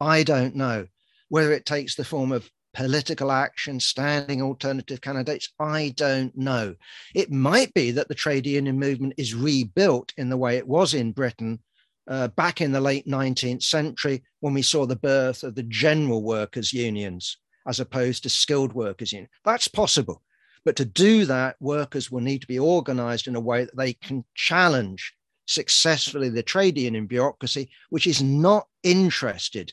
I 0.00 0.24
don't 0.24 0.56
know. 0.56 0.88
Whether 1.28 1.52
it 1.52 1.64
takes 1.64 1.94
the 1.94 2.04
form 2.04 2.32
of 2.32 2.50
political 2.74 3.30
action, 3.30 3.78
standing 3.78 4.42
alternative 4.42 5.00
candidates, 5.00 5.48
I 5.60 5.94
don't 5.96 6.36
know. 6.36 6.74
It 7.14 7.30
might 7.30 7.72
be 7.72 7.92
that 7.92 8.08
the 8.08 8.16
trade 8.16 8.48
union 8.48 8.80
movement 8.80 9.14
is 9.16 9.32
rebuilt 9.32 10.12
in 10.16 10.28
the 10.28 10.36
way 10.36 10.56
it 10.56 10.66
was 10.66 10.92
in 10.92 11.12
Britain 11.12 11.60
uh, 12.08 12.26
back 12.26 12.60
in 12.60 12.72
the 12.72 12.80
late 12.80 13.06
19th 13.06 13.62
century 13.62 14.24
when 14.40 14.54
we 14.54 14.62
saw 14.62 14.86
the 14.86 14.96
birth 14.96 15.44
of 15.44 15.54
the 15.54 15.62
general 15.62 16.24
workers' 16.24 16.72
unions 16.72 17.36
as 17.64 17.78
opposed 17.78 18.24
to 18.24 18.28
skilled 18.28 18.72
workers' 18.72 19.12
unions. 19.12 19.30
That's 19.44 19.68
possible. 19.68 20.20
But 20.64 20.76
to 20.76 20.84
do 20.84 21.24
that, 21.26 21.56
workers 21.60 22.10
will 22.10 22.20
need 22.20 22.42
to 22.42 22.46
be 22.46 22.58
organized 22.58 23.26
in 23.26 23.36
a 23.36 23.40
way 23.40 23.64
that 23.64 23.76
they 23.76 23.94
can 23.94 24.24
challenge 24.34 25.14
successfully 25.46 26.28
the 26.28 26.42
trade 26.42 26.78
union 26.78 27.06
bureaucracy, 27.06 27.70
which 27.88 28.06
is 28.06 28.22
not 28.22 28.68
interested 28.82 29.72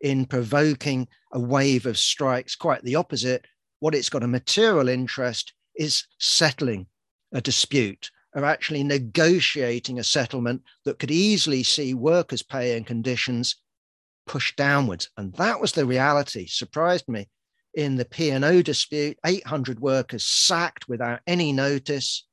in 0.00 0.26
provoking 0.26 1.08
a 1.32 1.40
wave 1.40 1.86
of 1.86 1.98
strikes. 1.98 2.54
Quite 2.54 2.82
the 2.82 2.96
opposite. 2.96 3.46
What 3.80 3.94
it's 3.94 4.10
got 4.10 4.22
a 4.22 4.28
material 4.28 4.88
interest 4.88 5.54
is 5.74 6.06
settling 6.18 6.86
a 7.32 7.40
dispute 7.40 8.10
or 8.34 8.44
actually 8.44 8.84
negotiating 8.84 9.98
a 9.98 10.04
settlement 10.04 10.62
that 10.84 10.98
could 10.98 11.10
easily 11.10 11.62
see 11.62 11.94
workers' 11.94 12.42
pay 12.42 12.76
and 12.76 12.86
conditions 12.86 13.56
pushed 14.26 14.56
downwards. 14.56 15.10
And 15.16 15.32
that 15.34 15.60
was 15.60 15.72
the 15.72 15.86
reality, 15.86 16.46
surprised 16.46 17.08
me 17.08 17.28
in 17.74 17.96
the 17.96 18.04
P&O 18.04 18.62
dispute, 18.62 19.18
800 19.24 19.80
workers 19.80 20.26
sacked 20.26 20.88
without 20.88 21.20
any 21.26 21.52
notice. 21.52 22.26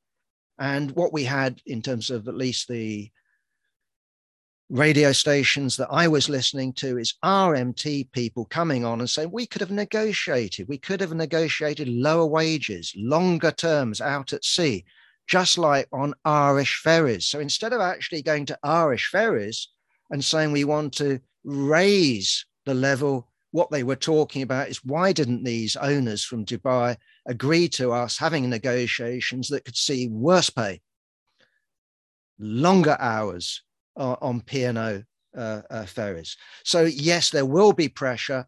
And 0.60 0.92
what 0.92 1.14
we 1.14 1.24
had 1.24 1.62
in 1.66 1.82
terms 1.82 2.10
of 2.10 2.28
at 2.28 2.36
least 2.36 2.68
the 2.68 3.12
radio 4.70 5.12
stations 5.12 5.78
that 5.78 5.88
I 5.90 6.08
was 6.08 6.28
listening 6.28 6.74
to 6.74 6.98
is 6.98 7.16
RMT 7.24 8.12
people 8.12 8.46
coming 8.46 8.84
on 8.84 9.00
and 9.00 9.10
saying, 9.10 9.32
we 9.32 9.46
could 9.46 9.62
have 9.62 9.72
negotiated, 9.72 10.68
we 10.68 10.78
could 10.78 11.00
have 11.00 11.14
negotiated 11.14 11.88
lower 11.88 12.26
wages, 12.26 12.94
longer 12.98 13.52
terms 13.52 14.02
out 14.02 14.34
at 14.34 14.44
sea, 14.44 14.84
just 15.28 15.58
like 15.58 15.88
on 15.94 16.14
Irish 16.26 16.82
ferries. 16.82 17.28
So 17.28 17.40
instead 17.40 17.72
of 17.72 17.80
actually 17.80 18.22
going 18.22 18.46
to 18.48 18.60
Irish 18.64 19.10
ferries 19.10 19.70
and 20.10 20.24
saying 20.24 20.52
we 20.52 20.64
want 20.64 20.94
to 20.96 21.20
raise 21.46 22.46
the 22.66 22.74
level 22.74 23.30
what 23.58 23.72
they 23.72 23.82
were 23.82 23.96
talking 23.96 24.44
about 24.44 24.70
is 24.70 24.86
why 24.86 25.12
didn't 25.12 25.44
these 25.44 25.76
owners 25.78 26.24
from 26.24 26.46
Dubai 26.46 26.96
agree 27.26 27.68
to 27.70 27.92
us 27.92 28.16
having 28.16 28.48
negotiations 28.48 29.48
that 29.48 29.66
could 29.66 29.76
see 29.76 30.08
worse 30.10 30.52
pay, 30.52 30.80
longer 32.38 32.96
hours 33.00 33.64
uh, 33.96 34.16
on 34.22 34.42
P&O 34.42 35.02
uh, 35.36 35.62
uh, 35.72 35.86
ferries. 35.88 36.38
So 36.66 36.84
yes, 36.84 37.32
there 37.32 37.48
will 37.48 37.74
be 37.74 37.90
pressure 37.90 38.46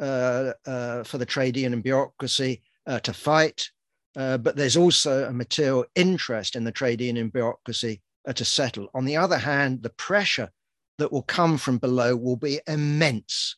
uh, 0.00 0.52
uh, 0.64 1.02
for 1.02 1.18
the 1.18 1.26
trade 1.26 1.56
union 1.56 1.72
and 1.72 1.82
bureaucracy 1.82 2.62
uh, 2.86 3.00
to 3.00 3.12
fight, 3.12 3.68
but 4.14 4.54
there's 4.54 4.76
also 4.76 5.24
a 5.24 5.32
material 5.32 5.86
interest 5.96 6.54
in 6.54 6.62
the 6.62 6.70
trade 6.70 7.00
union 7.00 7.30
bureaucracy 7.30 8.00
to 8.32 8.44
settle. 8.44 8.88
On 8.94 9.06
the 9.06 9.16
other 9.16 9.38
hand, 9.38 9.82
the 9.82 9.90
pressure 9.90 10.50
that 10.98 11.10
will 11.10 11.22
come 11.22 11.58
from 11.58 11.78
below 11.78 12.14
will 12.14 12.36
be 12.36 12.60
immense 12.68 13.56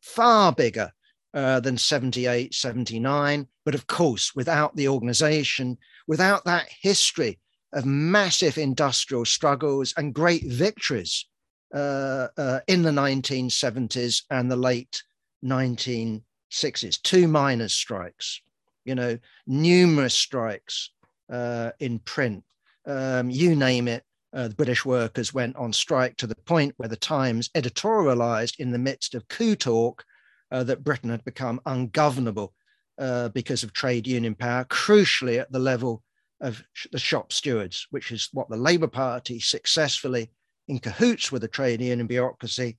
far 0.00 0.52
bigger 0.52 0.92
uh, 1.34 1.60
than 1.60 1.76
78, 1.76 2.54
79. 2.54 3.46
But 3.64 3.74
of 3.74 3.86
course, 3.86 4.34
without 4.34 4.74
the 4.76 4.88
organization, 4.88 5.78
without 6.06 6.44
that 6.44 6.68
history 6.80 7.38
of 7.72 7.84
massive 7.84 8.56
industrial 8.58 9.24
struggles 9.24 9.92
and 9.96 10.14
great 10.14 10.44
victories 10.46 11.26
uh, 11.74 12.28
uh, 12.36 12.60
in 12.66 12.82
the 12.82 12.90
1970s 12.90 14.22
and 14.30 14.50
the 14.50 14.56
late 14.56 15.02
1960s, 15.44 17.02
two 17.02 17.28
miners' 17.28 17.74
strikes, 17.74 18.40
you 18.84 18.94
know, 18.94 19.18
numerous 19.46 20.14
strikes 20.14 20.90
uh, 21.30 21.70
in 21.78 21.98
print, 22.00 22.42
um, 22.86 23.28
you 23.28 23.54
name 23.54 23.86
it, 23.86 24.02
uh, 24.34 24.48
the 24.48 24.54
British 24.54 24.84
workers 24.84 25.32
went 25.32 25.56
on 25.56 25.72
strike 25.72 26.16
to 26.16 26.26
the 26.26 26.34
point 26.34 26.74
where 26.76 26.88
the 26.88 26.96
Times 26.96 27.48
editorialized 27.50 28.58
in 28.58 28.70
the 28.70 28.78
midst 28.78 29.14
of 29.14 29.26
coup 29.28 29.56
talk 29.56 30.04
uh, 30.50 30.64
that 30.64 30.84
Britain 30.84 31.10
had 31.10 31.24
become 31.24 31.60
ungovernable 31.66 32.54
uh, 32.98 33.28
because 33.30 33.62
of 33.62 33.72
trade 33.72 34.06
union 34.06 34.34
power, 34.34 34.64
crucially 34.64 35.38
at 35.38 35.50
the 35.52 35.58
level 35.58 36.02
of 36.40 36.62
sh- 36.72 36.88
the 36.92 36.98
shop 36.98 37.32
stewards, 37.32 37.86
which 37.90 38.12
is 38.12 38.28
what 38.32 38.48
the 38.48 38.56
Labour 38.56 38.86
Party 38.86 39.40
successfully, 39.40 40.30
in 40.68 40.78
cahoots 40.78 41.32
with 41.32 41.42
the 41.42 41.48
trade 41.48 41.80
union 41.80 42.06
bureaucracy, 42.06 42.78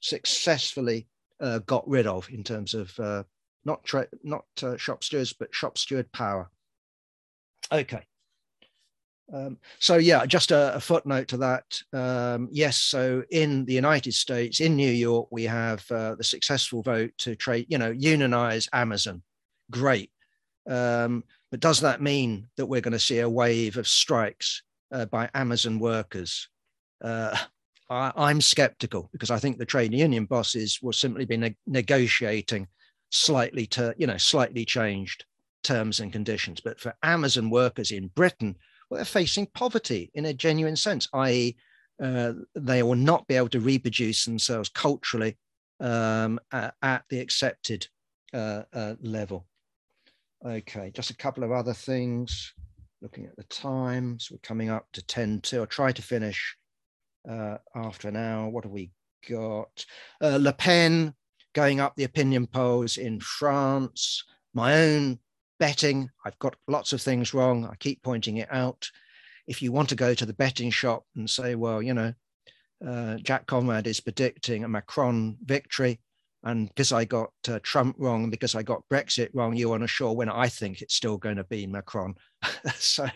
successfully 0.00 1.06
uh, 1.40 1.58
got 1.60 1.86
rid 1.88 2.06
of 2.06 2.28
in 2.30 2.42
terms 2.42 2.74
of 2.74 2.98
uh, 2.98 3.22
not 3.64 3.84
tra- 3.84 4.08
not 4.22 4.44
uh, 4.62 4.76
shop 4.76 5.04
stewards, 5.04 5.32
but 5.32 5.54
shop 5.54 5.78
steward 5.78 6.10
power. 6.12 6.50
Okay. 7.70 8.04
Um, 9.32 9.56
so 9.78 9.96
yeah, 9.96 10.26
just 10.26 10.50
a, 10.50 10.74
a, 10.74 10.80
footnote 10.80 11.26
to 11.28 11.36
that. 11.38 11.80
Um, 11.92 12.48
yes, 12.52 12.76
so 12.76 13.24
in 13.30 13.64
the 13.64 13.72
United 13.72 14.12
States, 14.12 14.60
in 14.60 14.76
New 14.76 14.90
York, 14.90 15.28
we 15.30 15.44
have 15.44 15.90
uh, 15.90 16.14
the 16.16 16.24
successful 16.24 16.82
vote 16.82 17.12
to 17.18 17.34
trade, 17.34 17.66
you 17.68 17.78
know, 17.78 17.90
unionize 17.90 18.68
Amazon. 18.74 19.22
Great, 19.70 20.10
um, 20.68 21.24
but 21.50 21.60
does 21.60 21.80
that 21.80 22.02
mean 22.02 22.48
that 22.56 22.66
we're 22.66 22.82
going 22.82 22.92
to 22.92 22.98
see 22.98 23.20
a 23.20 23.28
wave 23.28 23.78
of 23.78 23.88
strikes 23.88 24.62
uh, 24.92 25.06
by 25.06 25.30
Amazon 25.34 25.78
workers? 25.78 26.48
Uh, 27.02 27.36
I, 27.90 28.30
am 28.30 28.40
skeptical 28.40 29.10
because 29.12 29.30
I 29.30 29.38
think 29.38 29.58
the 29.58 29.66
trade 29.66 29.92
union 29.92 30.24
bosses 30.24 30.78
will 30.80 30.94
simply 30.94 31.26
be 31.26 31.36
ne- 31.36 31.56
negotiating 31.66 32.68
slightly 33.10 33.66
to, 33.66 33.94
you 33.98 34.06
know, 34.06 34.16
slightly 34.16 34.64
changed 34.64 35.26
terms 35.62 36.00
and 36.00 36.10
conditions. 36.10 36.60
But 36.60 36.80
for 36.80 36.94
Amazon 37.02 37.50
workers 37.50 37.90
in 37.90 38.08
Britain 38.08 38.56
they're 38.96 39.04
facing 39.04 39.46
poverty 39.46 40.10
in 40.14 40.26
a 40.26 40.34
genuine 40.34 40.76
sense, 40.76 41.08
i.e., 41.14 41.56
uh, 42.02 42.32
they 42.54 42.82
will 42.82 42.96
not 42.96 43.26
be 43.28 43.36
able 43.36 43.48
to 43.48 43.60
reproduce 43.60 44.24
themselves 44.24 44.68
culturally 44.68 45.36
um, 45.80 46.40
at, 46.52 46.74
at, 46.82 47.04
the 47.08 47.20
accepted 47.20 47.86
uh, 48.32 48.62
uh, 48.72 48.94
level. 49.02 49.46
Okay, 50.44 50.90
just 50.92 51.10
a 51.10 51.16
couple 51.16 51.44
of 51.44 51.52
other 51.52 51.74
things. 51.74 52.52
Looking 53.00 53.26
at 53.26 53.36
the 53.36 53.44
time, 53.44 54.18
so 54.18 54.34
we're 54.34 54.40
coming 54.42 54.70
up 54.70 54.86
to 54.92 55.02
10 55.02 55.40
to. 55.42 55.60
I'll 55.60 55.66
try 55.66 55.92
to 55.92 56.02
finish 56.02 56.56
uh, 57.28 57.58
after 57.74 58.08
an 58.08 58.16
hour. 58.16 58.48
What 58.48 58.64
have 58.64 58.72
we 58.72 58.90
got? 59.28 59.84
Uh, 60.20 60.38
Le 60.40 60.52
Pen 60.52 61.14
going 61.52 61.80
up 61.80 61.94
the 61.96 62.04
opinion 62.04 62.46
polls 62.46 62.96
in 62.96 63.20
France. 63.20 64.24
My 64.54 64.74
own 64.74 65.18
betting, 65.62 66.10
I've 66.24 66.38
got 66.40 66.56
lots 66.66 66.92
of 66.92 67.00
things 67.00 67.32
wrong. 67.32 67.64
I 67.70 67.76
keep 67.76 68.02
pointing 68.02 68.38
it 68.38 68.48
out. 68.50 68.90
If 69.46 69.62
you 69.62 69.70
want 69.70 69.90
to 69.90 69.94
go 69.94 70.12
to 70.12 70.26
the 70.26 70.32
betting 70.32 70.72
shop 70.72 71.04
and 71.14 71.30
say, 71.30 71.54
well, 71.54 71.80
you 71.80 71.94
know, 71.94 72.12
uh, 72.84 73.18
Jack 73.18 73.46
Conrad 73.46 73.86
is 73.86 74.00
predicting 74.00 74.64
a 74.64 74.68
Macron 74.68 75.36
victory, 75.44 76.00
and 76.42 76.66
because 76.66 76.90
I 76.90 77.04
got 77.04 77.30
uh, 77.48 77.60
Trump 77.62 77.94
wrong, 78.00 78.28
because 78.28 78.56
I 78.56 78.64
got 78.64 78.82
Brexit 78.92 79.28
wrong, 79.34 79.54
you 79.54 79.68
want 79.68 79.84
a 79.84 79.86
sure 79.86 80.12
winner. 80.12 80.32
I 80.34 80.48
think 80.48 80.82
it's 80.82 80.96
still 80.96 81.16
going 81.16 81.36
to 81.36 81.44
be 81.44 81.68
Macron. 81.68 82.16
so 82.74 83.06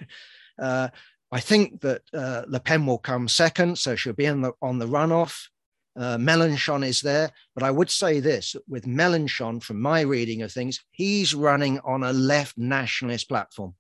uh, 0.63 0.87
I 1.33 1.41
think 1.41 1.81
that 1.81 2.03
uh, 2.15 2.43
Le 2.47 2.61
Pen 2.61 2.87
will 2.87 2.99
come 2.99 3.27
second, 3.27 3.77
so 3.77 3.97
she'll 3.97 4.13
be 4.13 4.27
the, 4.27 4.53
on 4.63 4.79
the 4.79 4.87
runoff. 4.87 5.49
Uh, 5.97 6.19
Mélenchon 6.19 6.87
is 6.87 7.01
there, 7.01 7.31
but 7.55 7.63
I 7.63 7.71
would 7.71 7.91
say 7.91 8.21
this 8.21 8.55
with 8.69 8.87
Mélenchon, 8.87 9.63
from 9.63 9.81
my 9.81 10.03
reading 10.03 10.43
of 10.43 10.53
things, 10.53 10.85
he's 10.91 11.35
running 11.35 11.81
on 11.81 12.03
a 12.03 12.13
left 12.13 12.59
nationalist 12.59 13.29
platform. 13.29 13.75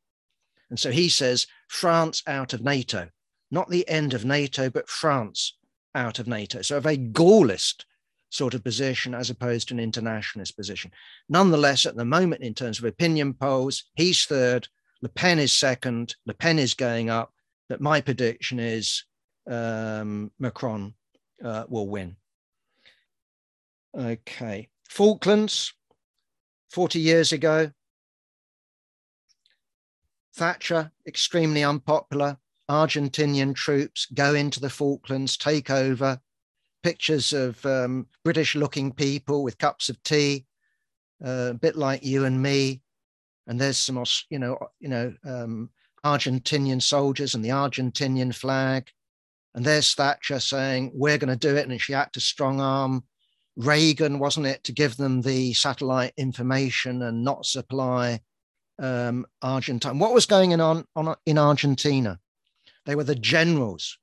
And 0.70 0.78
so 0.78 0.90
he 0.90 1.08
says 1.08 1.46
France 1.68 2.22
out 2.26 2.54
of 2.54 2.64
NATO, 2.64 3.08
not 3.50 3.68
the 3.68 3.86
end 3.88 4.14
of 4.14 4.24
NATO, 4.24 4.70
but 4.70 4.88
France 4.88 5.58
out 5.94 6.18
of 6.18 6.26
NATO. 6.26 6.62
So 6.62 6.78
a 6.78 6.80
very 6.80 6.98
Gaullist 6.98 7.84
sort 8.30 8.54
of 8.54 8.64
position 8.64 9.14
as 9.14 9.30
opposed 9.30 9.68
to 9.68 9.74
an 9.74 9.80
internationalist 9.80 10.56
position. 10.56 10.90
Nonetheless, 11.28 11.86
at 11.86 11.96
the 11.96 12.04
moment, 12.04 12.42
in 12.42 12.54
terms 12.54 12.78
of 12.78 12.84
opinion 12.84 13.34
polls, 13.34 13.84
he's 13.94 14.24
third, 14.24 14.68
Le 15.02 15.08
Pen 15.10 15.38
is 15.38 15.52
second, 15.52 16.16
Le 16.26 16.34
Pen 16.34 16.58
is 16.58 16.74
going 16.74 17.10
up. 17.10 17.32
But 17.68 17.80
my 17.80 18.00
prediction 18.00 18.58
is 18.58 19.04
um, 19.50 20.30
Macron 20.38 20.94
uh, 21.44 21.64
will 21.68 21.88
win. 21.88 22.16
Okay, 23.96 24.68
Falklands, 24.88 25.72
40 26.70 26.98
years 26.98 27.32
ago. 27.32 27.70
Thatcher, 30.34 30.92
extremely 31.06 31.64
unpopular. 31.64 32.36
Argentinian 32.68 33.54
troops 33.54 34.06
go 34.12 34.34
into 34.34 34.60
the 34.60 34.68
Falklands, 34.68 35.36
take 35.36 35.70
over. 35.70 36.20
Pictures 36.82 37.32
of 37.32 37.64
um, 37.64 38.06
British 38.22 38.54
looking 38.54 38.92
people 38.92 39.42
with 39.42 39.58
cups 39.58 39.88
of 39.88 40.02
tea, 40.02 40.44
uh, 41.24 41.50
a 41.50 41.54
bit 41.54 41.76
like 41.76 42.04
you 42.04 42.26
and 42.26 42.40
me. 42.40 42.82
And 43.46 43.60
there's 43.60 43.78
some, 43.78 44.04
you 44.28 44.38
know, 44.38 44.58
you 44.78 44.88
know, 44.88 45.14
um, 45.24 45.70
Argentinian 46.04 46.82
soldiers 46.82 47.34
and 47.34 47.44
the 47.44 47.48
Argentinian 47.48 48.34
flag. 48.34 48.90
And 49.56 49.64
there's 49.64 49.94
Thatcher 49.94 50.38
saying, 50.38 50.92
We're 50.94 51.18
going 51.18 51.36
to 51.36 51.48
do 51.48 51.56
it. 51.56 51.66
And 51.66 51.80
she 51.80 51.94
had 51.94 52.12
to 52.12 52.20
strong 52.20 52.60
arm 52.60 53.04
Reagan, 53.56 54.18
wasn't 54.18 54.46
it, 54.46 54.62
to 54.64 54.72
give 54.72 54.98
them 54.98 55.22
the 55.22 55.54
satellite 55.54 56.12
information 56.18 57.02
and 57.02 57.24
not 57.24 57.46
supply 57.46 58.20
um, 58.78 59.24
Argentina. 59.42 59.94
What 59.94 60.12
was 60.12 60.26
going 60.26 60.52
on, 60.60 60.84
on 60.94 61.16
in 61.24 61.38
Argentina? 61.38 62.20
They 62.84 62.94
were 62.94 63.04
the 63.04 63.14
generals. 63.14 63.98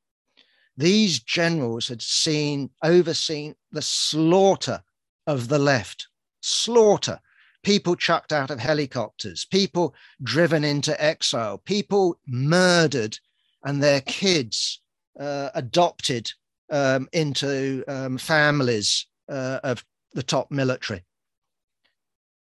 These 0.76 1.20
generals 1.20 1.88
had 1.88 2.02
seen, 2.02 2.72
overseen 2.84 3.54
the 3.72 3.84
slaughter 3.84 4.82
of 5.28 5.50
the 5.50 5.60
left, 5.60 6.08
slaughter. 6.42 7.20
People 7.62 7.96
chucked 7.96 8.34
out 8.34 8.50
of 8.50 8.60
helicopters, 8.60 9.46
people 9.46 9.94
driven 10.24 10.64
into 10.64 11.00
exile, 11.02 11.60
people 11.60 12.20
murdered, 12.26 13.20
and 13.64 13.82
their 13.84 14.02
kids 14.02 14.82
uh, 15.20 15.50
adopted 15.56 16.32
um, 16.72 17.08
into 17.14 17.84
um, 17.88 18.18
families 18.18 19.08
uh, 19.30 19.60
of 19.64 19.84
the 20.14 20.24
top 20.24 20.52
military. 20.52 21.04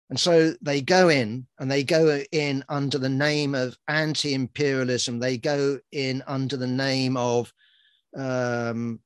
And 0.10 0.20
so 0.20 0.54
they 0.62 0.82
go 0.82 1.10
in 1.10 1.46
and 1.60 1.70
they 1.70 1.84
go 1.84 2.22
in 2.32 2.64
under 2.68 2.98
the 2.98 3.10
name 3.10 3.54
of 3.54 3.78
anti 3.88 4.34
imperialism. 4.34 5.20
They 5.20 5.38
go 5.38 5.80
in 5.92 6.24
under 6.26 6.58
the 6.58 6.68
name 6.68 7.16
of 7.16 7.54
um, 8.16 9.00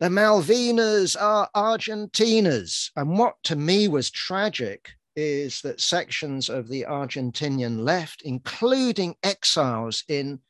the 0.00 0.08
Malvinas 0.08 1.16
are 1.20 1.48
Argentinas. 1.54 2.90
And 2.96 3.16
what 3.18 3.36
to 3.44 3.56
me 3.56 3.88
was 3.88 4.10
tragic 4.10 4.90
is 5.14 5.62
that 5.62 5.80
sections 5.80 6.48
of 6.50 6.68
the 6.68 6.84
Argentinian 6.88 7.78
left, 7.84 8.22
including 8.22 9.16
exiles 9.22 10.04
in 10.08 10.40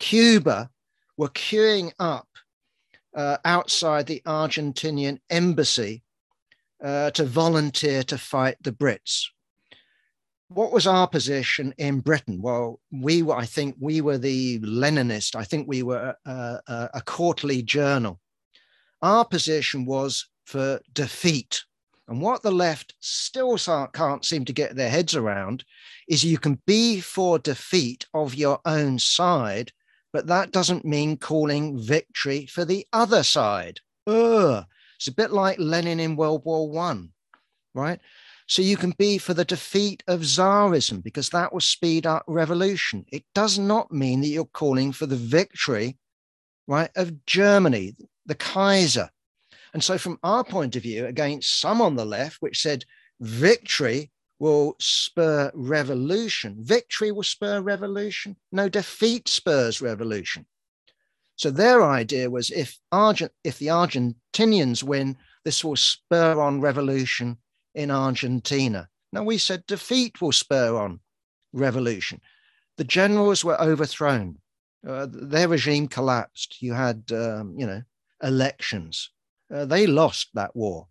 Cuba, 0.00 0.70
were 1.20 1.28
queuing 1.28 1.92
up 1.98 2.26
uh, 3.14 3.36
outside 3.44 4.06
the 4.06 4.22
Argentinian 4.24 5.18
embassy 5.28 6.02
uh, 6.82 7.10
to 7.10 7.24
volunteer 7.24 8.02
to 8.02 8.16
fight 8.16 8.56
the 8.62 8.72
Brits. 8.72 9.26
What 10.48 10.72
was 10.72 10.86
our 10.86 11.06
position 11.06 11.74
in 11.76 12.00
Britain? 12.00 12.40
Well, 12.40 12.80
we 12.90 13.22
were, 13.22 13.36
I 13.36 13.44
think 13.44 13.76
we 13.78 14.00
were 14.00 14.16
the 14.16 14.60
Leninist. 14.60 15.36
I 15.36 15.44
think 15.44 15.68
we 15.68 15.82
were 15.82 16.16
a, 16.24 17.02
quarterly 17.04 17.62
journal. 17.62 18.18
Our 19.02 19.26
position 19.26 19.84
was 19.84 20.26
for 20.46 20.80
defeat. 20.94 21.62
And 22.08 22.22
what 22.22 22.42
the 22.42 22.50
left 22.50 22.94
still 23.00 23.58
can't 23.92 24.24
seem 24.24 24.46
to 24.46 24.54
get 24.54 24.74
their 24.74 24.90
heads 24.90 25.14
around 25.14 25.64
is 26.08 26.24
you 26.24 26.38
can 26.38 26.62
be 26.66 27.00
for 27.02 27.38
defeat 27.38 28.06
of 28.14 28.34
your 28.34 28.58
own 28.64 28.98
side 28.98 29.70
but 30.12 30.26
that 30.26 30.52
doesn't 30.52 30.84
mean 30.84 31.16
calling 31.16 31.78
victory 31.78 32.46
for 32.46 32.64
the 32.64 32.86
other 32.92 33.22
side. 33.22 33.80
Ugh. 34.06 34.64
It's 34.96 35.08
a 35.08 35.12
bit 35.12 35.30
like 35.30 35.58
Lenin 35.58 36.00
in 36.00 36.16
World 36.16 36.44
War 36.44 36.68
One, 36.68 37.10
right? 37.74 38.00
So 38.46 38.62
you 38.62 38.76
can 38.76 38.90
be 38.98 39.16
for 39.16 39.32
the 39.32 39.44
defeat 39.44 40.02
of 40.08 40.22
Tsarism 40.22 41.02
because 41.02 41.30
that 41.30 41.52
will 41.52 41.60
speed 41.60 42.04
up 42.04 42.24
revolution. 42.26 43.06
It 43.12 43.24
does 43.32 43.58
not 43.58 43.92
mean 43.92 44.20
that 44.20 44.26
you're 44.26 44.44
calling 44.44 44.92
for 44.92 45.06
the 45.06 45.16
victory, 45.16 45.96
right, 46.66 46.90
of 46.96 47.24
Germany, 47.26 47.94
the 48.26 48.34
Kaiser. 48.34 49.08
And 49.72 49.84
so, 49.84 49.98
from 49.98 50.18
our 50.24 50.42
point 50.42 50.74
of 50.74 50.82
view, 50.82 51.06
against 51.06 51.60
some 51.60 51.80
on 51.80 51.94
the 51.94 52.04
left, 52.04 52.38
which 52.40 52.60
said 52.60 52.84
victory 53.20 54.10
will 54.40 54.74
spur 54.80 55.52
revolution. 55.54 56.56
Victory 56.60 57.12
will 57.12 57.22
spur 57.22 57.60
revolution. 57.60 58.34
No, 58.50 58.68
defeat 58.68 59.28
spurs 59.28 59.80
revolution. 59.80 60.46
So 61.36 61.50
their 61.50 61.84
idea 61.84 62.28
was 62.28 62.50
if, 62.50 62.78
Argent, 62.90 63.32
if 63.44 63.58
the 63.58 63.68
Argentinians 63.68 64.82
win, 64.82 65.16
this 65.44 65.62
will 65.62 65.76
spur 65.76 66.40
on 66.40 66.60
revolution 66.60 67.36
in 67.74 67.90
Argentina. 67.90 68.88
Now 69.12 69.22
we 69.22 69.38
said 69.38 69.64
defeat 69.66 70.20
will 70.20 70.32
spur 70.32 70.76
on 70.76 71.00
revolution. 71.52 72.20
The 72.78 72.84
generals 72.84 73.44
were 73.44 73.60
overthrown. 73.60 74.38
Uh, 74.86 75.06
their 75.10 75.48
regime 75.48 75.86
collapsed. 75.86 76.62
You 76.62 76.72
had, 76.72 77.04
um, 77.12 77.54
you 77.58 77.66
know, 77.66 77.82
elections. 78.22 79.10
Uh, 79.54 79.66
they 79.66 79.86
lost 79.86 80.30
that 80.34 80.56
war. 80.56 80.88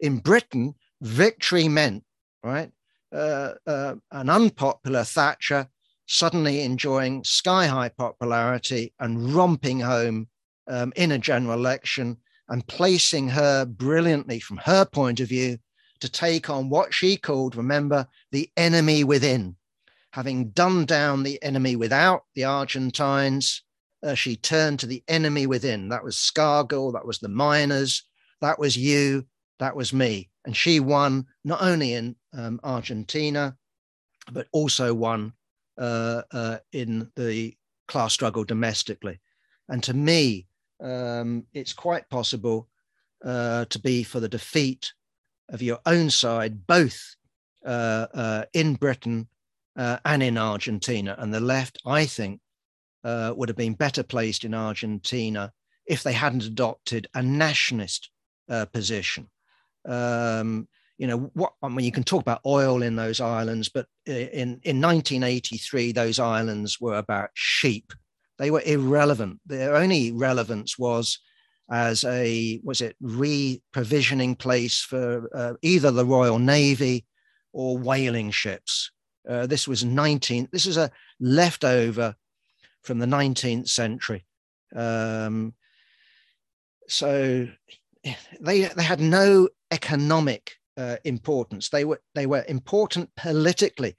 In 0.00 0.18
Britain, 0.18 0.74
victory 1.00 1.68
meant 1.68 2.04
right? 2.42 2.70
Uh, 3.12 3.54
uh, 3.66 3.94
an 4.12 4.28
unpopular 4.28 5.04
Thatcher 5.04 5.68
suddenly 6.06 6.62
enjoying 6.62 7.22
sky 7.24 7.66
high 7.66 7.88
popularity 7.90 8.92
and 8.98 9.32
romping 9.34 9.80
home 9.80 10.28
um, 10.66 10.92
in 10.96 11.12
a 11.12 11.18
general 11.18 11.54
election 11.54 12.16
and 12.48 12.66
placing 12.66 13.28
her 13.28 13.64
brilliantly 13.64 14.40
from 14.40 14.56
her 14.58 14.84
point 14.84 15.20
of 15.20 15.28
view 15.28 15.58
to 16.00 16.08
take 16.08 16.48
on 16.48 16.70
what 16.70 16.94
she 16.94 17.16
called, 17.16 17.56
remember, 17.56 18.06
the 18.30 18.50
enemy 18.56 19.04
within. 19.04 19.56
Having 20.12 20.50
done 20.50 20.86
down 20.86 21.22
the 21.22 21.42
enemy 21.42 21.76
without, 21.76 22.24
the 22.34 22.44
Argentines, 22.44 23.62
uh, 24.02 24.14
she 24.14 24.36
turned 24.36 24.80
to 24.80 24.86
the 24.86 25.02
enemy 25.08 25.46
within. 25.46 25.88
That 25.88 26.04
was 26.04 26.16
Scargill, 26.16 26.92
that 26.92 27.06
was 27.06 27.18
the 27.18 27.28
miners, 27.28 28.04
that 28.40 28.58
was 28.58 28.76
you, 28.76 29.26
that 29.58 29.76
was 29.76 29.92
me. 29.92 30.30
And 30.44 30.56
she 30.56 30.80
won 30.80 31.26
not 31.44 31.62
only 31.62 31.94
in 31.94 32.16
um, 32.32 32.60
Argentina, 32.62 33.56
but 34.32 34.46
also 34.52 34.94
won 34.94 35.32
uh, 35.78 36.22
uh, 36.32 36.58
in 36.72 37.10
the 37.16 37.54
class 37.86 38.12
struggle 38.12 38.44
domestically. 38.44 39.20
And 39.68 39.82
to 39.84 39.94
me, 39.94 40.46
um, 40.80 41.44
it's 41.52 41.72
quite 41.72 42.08
possible 42.08 42.68
uh, 43.24 43.64
to 43.66 43.78
be 43.80 44.02
for 44.02 44.20
the 44.20 44.28
defeat 44.28 44.92
of 45.48 45.62
your 45.62 45.78
own 45.86 46.10
side, 46.10 46.66
both 46.66 47.16
uh, 47.66 48.06
uh, 48.14 48.44
in 48.52 48.74
Britain 48.74 49.28
uh, 49.76 49.98
and 50.04 50.22
in 50.22 50.38
Argentina. 50.38 51.16
And 51.18 51.32
the 51.32 51.40
left, 51.40 51.78
I 51.84 52.06
think, 52.06 52.40
would 53.04 53.48
have 53.48 53.56
been 53.56 53.74
better 53.74 54.02
placed 54.02 54.44
in 54.44 54.52
Argentina 54.52 55.52
if 55.86 56.02
they 56.02 56.12
hadn't 56.12 56.44
adopted 56.44 57.08
a 57.14 57.22
nationalist 57.22 58.10
position 58.72 59.28
um, 59.86 60.68
you 60.98 61.06
know 61.06 61.30
what 61.34 61.52
I 61.62 61.68
mean 61.68 61.84
you 61.84 61.92
can 61.92 62.04
talk 62.04 62.22
about 62.22 62.40
oil 62.44 62.82
in 62.82 62.96
those 62.96 63.20
islands 63.20 63.68
but 63.68 63.86
in 64.06 64.60
in 64.64 64.80
1983 64.80 65.92
those 65.92 66.18
islands 66.18 66.80
were 66.80 66.98
about 66.98 67.30
sheep. 67.34 67.92
They 68.38 68.50
were 68.50 68.62
irrelevant. 68.64 69.40
Their 69.46 69.74
only 69.76 70.12
relevance 70.12 70.78
was 70.78 71.18
as 71.70 72.04
a 72.04 72.60
was 72.64 72.80
it 72.80 72.96
re-provisioning 73.00 74.36
place 74.36 74.80
for 74.80 75.28
uh, 75.34 75.54
either 75.62 75.90
the 75.90 76.06
royal 76.06 76.38
navy 76.38 77.06
or 77.52 77.78
whaling 77.78 78.30
ships. 78.30 78.90
Uh, 79.28 79.46
this 79.46 79.68
was 79.68 79.84
19 79.84 80.48
this 80.50 80.66
is 80.66 80.76
a 80.76 80.90
leftover 81.20 82.14
from 82.82 82.98
the 82.98 83.06
19th 83.06 83.68
century. 83.68 84.24
Um, 84.74 85.54
so 86.88 87.48
they 88.40 88.64
they 88.64 88.82
had 88.82 89.00
no 89.00 89.48
economic 89.70 90.56
uh, 90.76 90.96
importance. 91.04 91.68
They 91.68 91.84
were 91.84 92.00
they 92.14 92.26
were 92.26 92.44
important 92.48 93.10
politically 93.16 93.96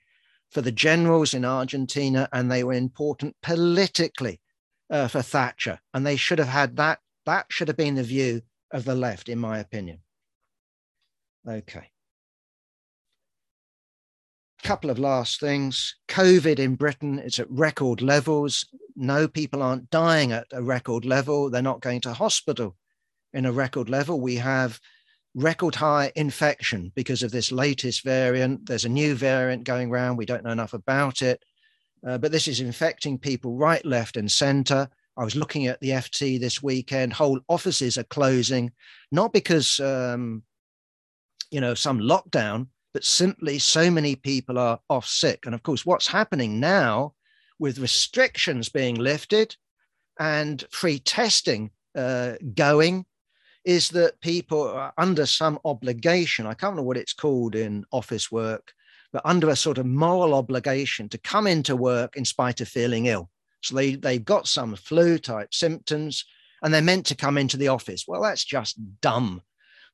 for 0.50 0.62
the 0.62 0.72
generals 0.72 1.34
in 1.34 1.46
Argentina, 1.46 2.28
and 2.34 2.52
they 2.52 2.64
were 2.64 2.74
important 2.74 3.36
politically 3.44 4.40
uh, 4.90 5.08
for 5.08 5.22
Thatcher. 5.22 5.80
And 5.94 6.06
they 6.06 6.16
should 6.16 6.40
have 6.40 6.48
had 6.48 6.76
that. 6.78 7.00
That 7.26 7.48
should 7.50 7.68
have 7.68 7.78
been 7.78 7.96
the 7.96 8.04
view 8.04 8.42
of 8.72 8.86
the 8.86 8.96
left, 8.96 9.30
in 9.30 9.38
my 9.38 9.60
opinion. 9.60 10.00
Okay. 11.48 11.92
A 14.64 14.68
Couple 14.68 14.90
of 14.90 15.00
last 15.00 15.40
things. 15.40 15.96
COVID 16.08 16.60
in 16.60 16.76
Britain 16.76 17.20
is 17.20 17.40
at 17.40 17.50
record 17.50 18.02
levels. 18.02 18.66
No, 18.96 19.28
people 19.28 19.62
aren't 19.62 19.90
dying 19.90 20.32
at 20.32 20.48
a 20.52 20.64
record 20.64 21.06
level. 21.06 21.50
They're 21.50 21.62
not 21.62 21.82
going 21.82 22.02
to 22.02 22.14
hospital 22.14 22.76
in 23.34 23.46
a 23.46 23.52
record 23.52 23.90
level. 23.90 24.20
We 24.20 24.36
have 24.36 24.80
record 25.36 25.76
high 25.76 26.12
infection 26.16 26.92
because 26.96 27.24
of 27.24 27.32
this 27.32 27.52
latest 27.52 28.04
variant. 28.04 28.66
There's 28.66 28.86
a 28.86 28.90
new 28.90 29.16
variant 29.16 29.64
going 29.64 29.90
around. 29.90 30.18
We 30.18 30.26
don't 30.26 30.44
know 30.44 30.52
enough 30.52 30.74
about 30.74 31.22
it. 31.22 31.44
Uh, 32.06 32.18
but 32.18 32.32
this 32.32 32.48
is 32.48 32.62
infecting 32.62 33.18
people 33.18 33.56
right, 33.58 33.86
left, 33.86 34.18
and 34.18 34.32
center. 34.32 34.90
I 35.18 35.24
was 35.24 35.36
looking 35.36 35.68
at 35.68 35.80
the 35.82 35.90
FT 35.90 36.40
this 36.40 36.64
weekend. 36.64 37.12
Whole 37.12 37.42
offices 37.50 37.98
are 37.98 38.06
closing, 38.06 38.72
not 39.12 39.34
because 39.34 39.80
um, 39.82 40.44
you 41.52 41.60
know 41.60 41.74
some 41.74 42.00
lockdown, 42.00 42.68
but 42.94 43.04
simply 43.04 43.60
so 43.60 43.92
many 43.92 44.16
people 44.16 44.58
are 44.58 44.80
off 44.90 45.06
sick. 45.06 45.46
And 45.46 45.54
of 45.54 45.62
course, 45.64 45.86
what's 45.86 46.08
happening 46.08 46.60
now 46.60 47.16
with 47.60 47.80
restrictions 47.80 48.70
being 48.70 48.96
lifted 48.96 49.58
and 50.20 50.64
free 50.72 51.00
testing 51.00 51.72
uh, 51.98 52.36
going 52.56 53.06
is 53.70 53.90
that 53.90 54.20
people 54.22 54.68
are 54.68 54.92
under 54.98 55.28
some 55.28 55.60
obligation. 55.64 56.48
I 56.48 56.56
can't 56.56 56.72
remember 56.72 56.88
what 56.88 56.98
it's 56.98 57.14
called 57.14 57.54
in 57.54 57.86
office 57.92 58.32
work, 58.32 58.74
but 59.14 59.22
under 59.26 59.50
a 59.50 59.56
sort 59.56 59.78
of 59.78 59.86
moral 59.86 60.34
obligation 60.34 61.08
to 61.10 61.20
come 61.20 61.46
into 61.46 61.76
work 61.76 62.18
in 62.18 62.26
spite 62.26 62.62
of 62.62 62.68
feeling 62.68 63.06
ill. 63.06 63.30
So 63.62 63.76
they, 63.76 63.94
they've 63.94 64.26
got 64.26 64.48
some 64.48 64.76
flu 64.76 65.20
type 65.20 65.54
symptoms 65.54 66.26
and 66.64 66.74
they're 66.74 66.82
meant 66.82 67.06
to 67.06 67.16
come 67.16 67.38
into 67.38 67.58
the 67.58 67.68
office. 67.68 68.06
Well, 68.08 68.24
that's 68.24 68.44
just 68.44 68.80
dumb. 69.02 69.44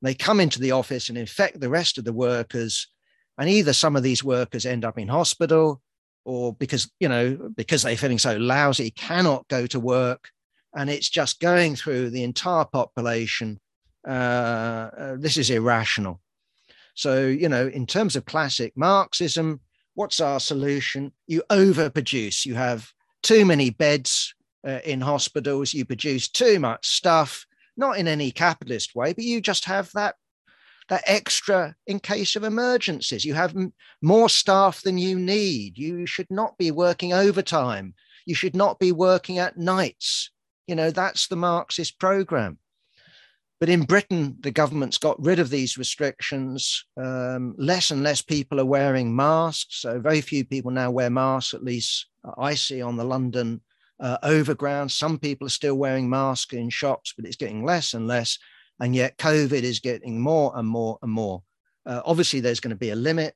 They 0.01 0.13
come 0.13 0.39
into 0.39 0.61
the 0.61 0.71
office 0.71 1.09
and 1.09 1.17
infect 1.17 1.59
the 1.59 1.67
rest 1.67 1.97
of 1.97 2.05
the 2.05 2.13
workers. 2.13 2.87
And 3.37 3.49
either 3.49 3.73
some 3.73 3.97
of 3.97 4.03
these 4.03 4.23
workers 4.23 4.65
end 4.65 4.85
up 4.85 4.97
in 4.97 5.09
hospital 5.09 5.81
or 6.23 6.53
because, 6.53 6.89
you 7.01 7.09
know, 7.09 7.51
because 7.57 7.83
they're 7.83 7.97
feeling 7.97 8.19
so 8.19 8.37
lousy, 8.37 8.89
cannot 8.91 9.45
go 9.49 9.67
to 9.67 9.81
work. 9.81 10.29
And 10.73 10.89
it's 10.89 11.09
just 11.09 11.41
going 11.41 11.75
through 11.75 12.11
the 12.11 12.23
entire 12.23 12.63
population. 12.63 13.59
Uh, 14.05 14.89
uh, 14.97 15.15
this 15.17 15.37
is 15.37 15.49
irrational. 15.49 16.21
So, 16.93 17.25
you 17.27 17.49
know, 17.49 17.67
in 17.67 17.85
terms 17.85 18.15
of 18.15 18.25
classic 18.25 18.73
Marxism, 18.75 19.59
what's 19.95 20.19
our 20.19 20.39
solution? 20.39 21.11
You 21.27 21.43
overproduce. 21.49 22.45
You 22.45 22.55
have 22.55 22.91
too 23.23 23.45
many 23.45 23.69
beds 23.69 24.33
uh, 24.65 24.79
in 24.85 25.01
hospitals. 25.01 25.73
You 25.73 25.85
produce 25.85 26.29
too 26.29 26.59
much 26.59 26.87
stuff, 26.87 27.45
not 27.75 27.97
in 27.97 28.07
any 28.07 28.31
capitalist 28.31 28.95
way, 28.95 29.13
but 29.13 29.23
you 29.23 29.41
just 29.41 29.65
have 29.65 29.91
that 29.93 30.15
that 30.87 31.03
extra 31.07 31.75
in 31.87 31.99
case 31.99 32.35
of 32.35 32.43
emergencies. 32.43 33.25
You 33.25 33.33
have 33.33 33.55
m- 33.55 33.73
more 34.03 34.29
staff 34.29 34.83
than 34.83 34.99
you 34.99 35.17
need. 35.17 35.79
You 35.79 36.05
should 36.05 36.29
not 36.29 36.55
be 36.59 36.69
working 36.69 37.11
overtime. 37.11 37.95
You 38.27 38.35
should 38.35 38.55
not 38.55 38.77
be 38.77 38.91
working 38.91 39.39
at 39.39 39.57
nights. 39.57 40.29
You 40.67 40.75
know, 40.75 40.91
that's 40.91 41.27
the 41.27 41.35
Marxist 41.35 41.99
program. 41.99 42.59
But 43.59 43.69
in 43.69 43.83
Britain, 43.83 44.35
the 44.41 44.51
government's 44.51 44.97
got 44.97 45.23
rid 45.23 45.39
of 45.39 45.49
these 45.49 45.77
restrictions. 45.77 46.85
Um, 46.97 47.55
less 47.57 47.89
and 47.89 48.03
less 48.03 48.21
people 48.21 48.59
are 48.59 48.65
wearing 48.65 49.15
masks. 49.15 49.81
So, 49.81 49.99
very 49.99 50.21
few 50.21 50.43
people 50.43 50.71
now 50.71 50.91
wear 50.91 51.09
masks, 51.09 51.53
at 51.53 51.63
least 51.63 52.07
I 52.37 52.55
see 52.55 52.81
on 52.81 52.97
the 52.97 53.05
London 53.05 53.61
uh, 53.99 54.17
overground. 54.23 54.91
Some 54.91 55.17
people 55.17 55.47
are 55.47 55.51
still 55.51 55.75
wearing 55.75 56.09
masks 56.09 56.53
in 56.53 56.69
shops, 56.69 57.13
but 57.15 57.25
it's 57.25 57.37
getting 57.37 57.63
less 57.63 57.93
and 57.93 58.07
less. 58.07 58.37
And 58.81 58.93
yet, 58.93 59.17
COVID 59.17 59.63
is 59.63 59.79
getting 59.79 60.19
more 60.19 60.51
and 60.55 60.67
more 60.67 60.99
and 61.01 61.11
more. 61.11 61.41
Uh, 61.85 62.01
obviously, 62.05 62.41
there's 62.41 62.59
going 62.59 62.75
to 62.75 62.75
be 62.75 62.89
a 62.89 62.95
limit. 62.95 63.35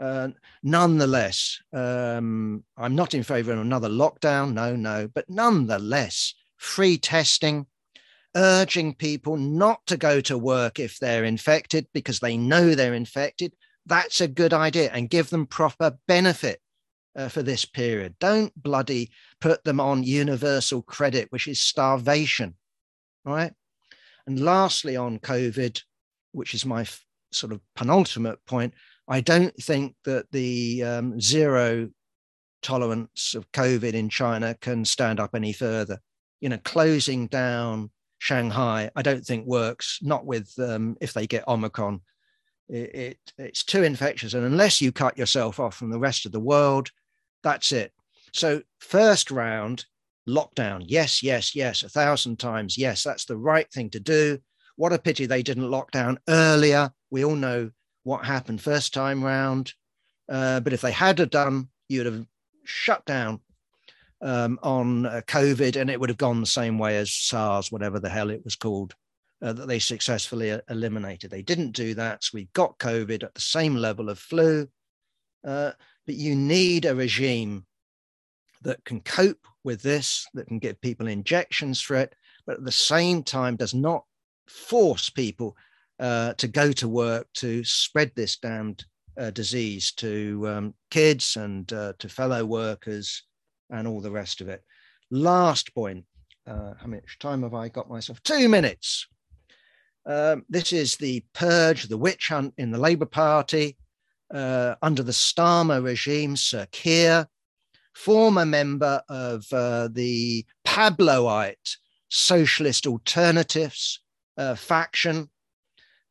Uh, 0.00 0.28
nonetheless, 0.62 1.60
um, 1.72 2.62
I'm 2.76 2.94
not 2.94 3.14
in 3.14 3.24
favor 3.24 3.52
of 3.52 3.58
another 3.58 3.88
lockdown. 3.88 4.52
No, 4.52 4.76
no. 4.76 5.08
But 5.12 5.28
nonetheless, 5.28 6.34
free 6.58 6.96
testing, 6.96 7.66
urging 8.34 8.94
people 8.94 9.36
not 9.36 9.84
to 9.86 9.96
go 9.96 10.20
to 10.22 10.38
work 10.38 10.78
if 10.78 10.98
they're 10.98 11.24
infected 11.24 11.86
because 11.92 12.20
they 12.20 12.36
know 12.36 12.74
they're 12.74 12.94
infected, 12.94 13.52
that's 13.86 14.20
a 14.20 14.28
good 14.28 14.52
idea 14.52 14.90
and 14.92 15.10
give 15.10 15.30
them 15.30 15.46
proper 15.46 15.98
benefit 16.06 16.60
uh, 17.16 17.28
for 17.28 17.42
this 17.42 17.64
period. 17.64 18.14
Don't 18.18 18.52
bloody 18.60 19.10
put 19.40 19.62
them 19.64 19.80
on 19.80 20.02
universal 20.02 20.82
credit, 20.82 21.28
which 21.30 21.48
is 21.48 21.60
starvation, 21.60 22.54
right? 23.24 23.52
And 24.26 24.40
lastly, 24.40 24.96
on 24.96 25.18
COVID, 25.18 25.82
which 26.32 26.54
is 26.54 26.64
my 26.64 26.82
f- 26.82 27.04
sort 27.32 27.52
of 27.52 27.60
penultimate 27.74 28.44
point, 28.46 28.72
I 29.08 29.20
don't 29.20 29.54
think 29.56 29.96
that 30.04 30.30
the 30.30 30.82
um, 30.84 31.20
zero 31.20 31.90
tolerance 32.62 33.34
of 33.34 33.50
COVID 33.52 33.92
in 33.94 34.08
China 34.08 34.56
can 34.60 34.84
stand 34.84 35.18
up 35.18 35.34
any 35.34 35.52
further. 35.52 35.98
You 36.40 36.48
know, 36.48 36.58
closing 36.58 37.26
down 37.26 37.90
Shanghai, 38.22 38.88
I 38.94 39.02
don't 39.02 39.26
think 39.26 39.48
works. 39.48 39.98
Not 40.00 40.24
with 40.24 40.56
um, 40.60 40.96
if 41.00 41.12
they 41.12 41.26
get 41.26 41.48
Omicron, 41.48 42.00
it, 42.68 42.94
it, 42.94 43.18
it's 43.36 43.64
too 43.64 43.82
infectious, 43.82 44.34
and 44.34 44.44
unless 44.44 44.80
you 44.80 44.92
cut 44.92 45.18
yourself 45.18 45.58
off 45.58 45.74
from 45.74 45.90
the 45.90 45.98
rest 45.98 46.24
of 46.24 46.30
the 46.30 46.38
world, 46.38 46.88
that's 47.42 47.72
it. 47.72 47.92
So 48.32 48.62
first 48.78 49.32
round 49.32 49.86
lockdown, 50.28 50.84
yes, 50.86 51.20
yes, 51.20 51.56
yes, 51.56 51.82
a 51.82 51.88
thousand 51.88 52.38
times, 52.38 52.78
yes, 52.78 53.02
that's 53.02 53.24
the 53.24 53.36
right 53.36 53.68
thing 53.72 53.90
to 53.90 53.98
do. 53.98 54.38
What 54.76 54.92
a 54.92 55.00
pity 55.00 55.26
they 55.26 55.42
didn't 55.42 55.72
lock 55.72 55.90
down 55.90 56.20
earlier. 56.28 56.92
We 57.10 57.24
all 57.24 57.34
know 57.34 57.72
what 58.04 58.24
happened 58.24 58.60
first 58.60 58.94
time 58.94 59.24
round, 59.24 59.72
uh, 60.28 60.60
but 60.60 60.72
if 60.72 60.80
they 60.80 60.92
had 60.92 61.18
have 61.18 61.30
done, 61.30 61.70
you'd 61.88 62.06
have 62.06 62.24
shut 62.62 63.04
down 63.04 63.40
um, 64.22 64.58
on 64.62 65.06
uh, 65.06 65.20
COVID, 65.26 65.80
and 65.80 65.90
it 65.90 65.98
would 65.98 66.08
have 66.08 66.18
gone 66.18 66.40
the 66.40 66.46
same 66.46 66.78
way 66.78 66.96
as 66.96 67.12
SARS, 67.12 67.72
whatever 67.72 67.98
the 67.98 68.08
hell 68.08 68.30
it 68.30 68.44
was 68.44 68.56
called, 68.56 68.94
uh, 69.42 69.52
that 69.52 69.66
they 69.66 69.78
successfully 69.78 70.52
uh, 70.52 70.60
eliminated. 70.70 71.30
They 71.30 71.42
didn't 71.42 71.72
do 71.72 71.94
that. 71.94 72.24
So 72.24 72.30
we 72.34 72.48
got 72.52 72.78
COVID 72.78 73.24
at 73.24 73.34
the 73.34 73.40
same 73.40 73.74
level 73.74 74.08
of 74.08 74.18
flu. 74.18 74.68
Uh, 75.44 75.72
but 76.06 76.14
you 76.14 76.36
need 76.36 76.84
a 76.84 76.94
regime 76.94 77.66
that 78.62 78.84
can 78.84 79.00
cope 79.00 79.44
with 79.64 79.82
this, 79.82 80.26
that 80.34 80.46
can 80.46 80.60
give 80.60 80.80
people 80.80 81.08
injections 81.08 81.80
for 81.80 81.96
it, 81.96 82.14
but 82.46 82.58
at 82.58 82.64
the 82.64 82.72
same 82.72 83.24
time 83.24 83.56
does 83.56 83.74
not 83.74 84.04
force 84.46 85.10
people 85.10 85.56
uh, 85.98 86.32
to 86.34 86.46
go 86.48 86.70
to 86.72 86.88
work 86.88 87.26
to 87.34 87.64
spread 87.64 88.12
this 88.14 88.36
damned 88.36 88.84
uh, 89.18 89.30
disease 89.30 89.92
to 89.92 90.44
um, 90.48 90.74
kids 90.90 91.36
and 91.36 91.68
to 91.68 92.08
fellow 92.08 92.44
workers 92.44 93.24
and 93.72 93.88
all 93.88 94.00
the 94.00 94.10
rest 94.10 94.40
of 94.40 94.48
it. 94.48 94.62
Last 95.10 95.74
point. 95.74 96.04
Uh, 96.46 96.74
how 96.78 96.86
much 96.86 97.18
time 97.18 97.42
have 97.42 97.54
I 97.54 97.68
got 97.68 97.88
myself? 97.88 98.22
Two 98.22 98.48
minutes. 98.48 99.06
Um, 100.04 100.44
this 100.48 100.72
is 100.72 100.96
the 100.96 101.24
purge, 101.32 101.84
the 101.84 101.98
witch 101.98 102.28
hunt 102.28 102.54
in 102.58 102.70
the 102.70 102.78
Labour 102.78 103.06
Party 103.06 103.76
uh, 104.32 104.74
under 104.82 105.02
the 105.02 105.12
Starmer 105.12 105.82
regime. 105.82 106.36
Sir 106.36 106.66
Keir, 106.72 107.28
former 107.94 108.44
member 108.44 109.02
of 109.08 109.44
uh, 109.52 109.88
the 109.92 110.44
Pabloite 110.64 111.76
Socialist 112.08 112.86
Alternatives 112.86 114.00
uh, 114.36 114.54
faction. 114.54 115.30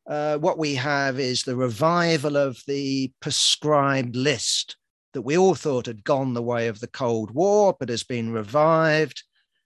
Uh, 0.08 0.38
what 0.38 0.58
we 0.58 0.74
have 0.74 1.20
is 1.20 1.42
the 1.42 1.56
revival 1.56 2.36
of 2.36 2.60
the 2.66 3.12
prescribed 3.20 4.16
list 4.16 4.76
that 5.12 5.22
we 5.22 5.36
all 5.36 5.54
thought 5.54 5.86
had 5.86 6.04
gone 6.04 6.34
the 6.34 6.42
way 6.42 6.68
of 6.68 6.80
the 6.80 6.86
Cold 6.86 7.30
War, 7.30 7.76
but 7.78 7.88
has 7.88 8.02
been 8.02 8.32
revived. 8.32 9.22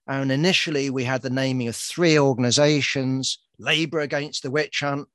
And 0.06 0.30
initially, 0.30 0.90
we 0.90 1.04
had 1.04 1.22
the 1.22 1.30
naming 1.30 1.68
of 1.68 1.76
three 1.76 2.18
organizations 2.18 3.38
Labour 3.58 4.00
Against 4.00 4.42
the 4.42 4.50
Witch 4.50 4.80
Hunt. 4.80 5.08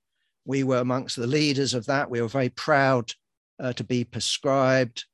We 0.45 0.63
were 0.63 0.79
amongst 0.79 1.15
the 1.15 1.27
leaders 1.27 1.73
of 1.73 1.85
that. 1.85 2.09
We 2.09 2.21
were 2.21 2.27
very 2.27 2.49
proud 2.49 3.13
uh, 3.59 3.73
to 3.73 3.83
be 3.83 4.03
prescribed. 4.03 5.05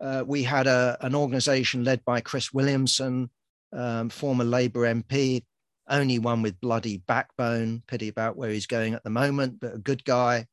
Uh, 0.00 0.22
we 0.26 0.42
had 0.42 0.66
a, 0.66 0.98
an 1.00 1.14
organization 1.14 1.84
led 1.84 2.04
by 2.04 2.20
Chris 2.20 2.52
Williamson, 2.52 3.30
um, 3.72 4.10
former 4.10 4.44
Labour 4.44 4.82
MP, 4.82 5.44
only 5.88 6.18
one 6.18 6.42
with 6.42 6.60
bloody 6.60 6.98
backbone. 6.98 7.82
Pity 7.86 8.08
about 8.08 8.36
where 8.36 8.50
he's 8.50 8.66
going 8.66 8.94
at 8.94 9.04
the 9.04 9.10
moment, 9.10 9.60
but 9.60 9.74
a 9.74 9.78
good 9.78 10.04
guy. 10.04 10.46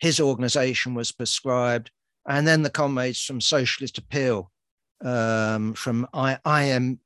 His 0.00 0.18
organization 0.18 0.94
was 0.94 1.12
prescribed 1.12 1.90
and 2.26 2.46
then 2.46 2.62
the 2.62 2.70
comrades 2.70 3.24
from 3.24 3.40
Socialist 3.40 3.98
Appeal, 3.98 4.50
um, 5.04 5.74
from 5.74 6.06
I, 6.12 6.38
IM, 6.46 7.00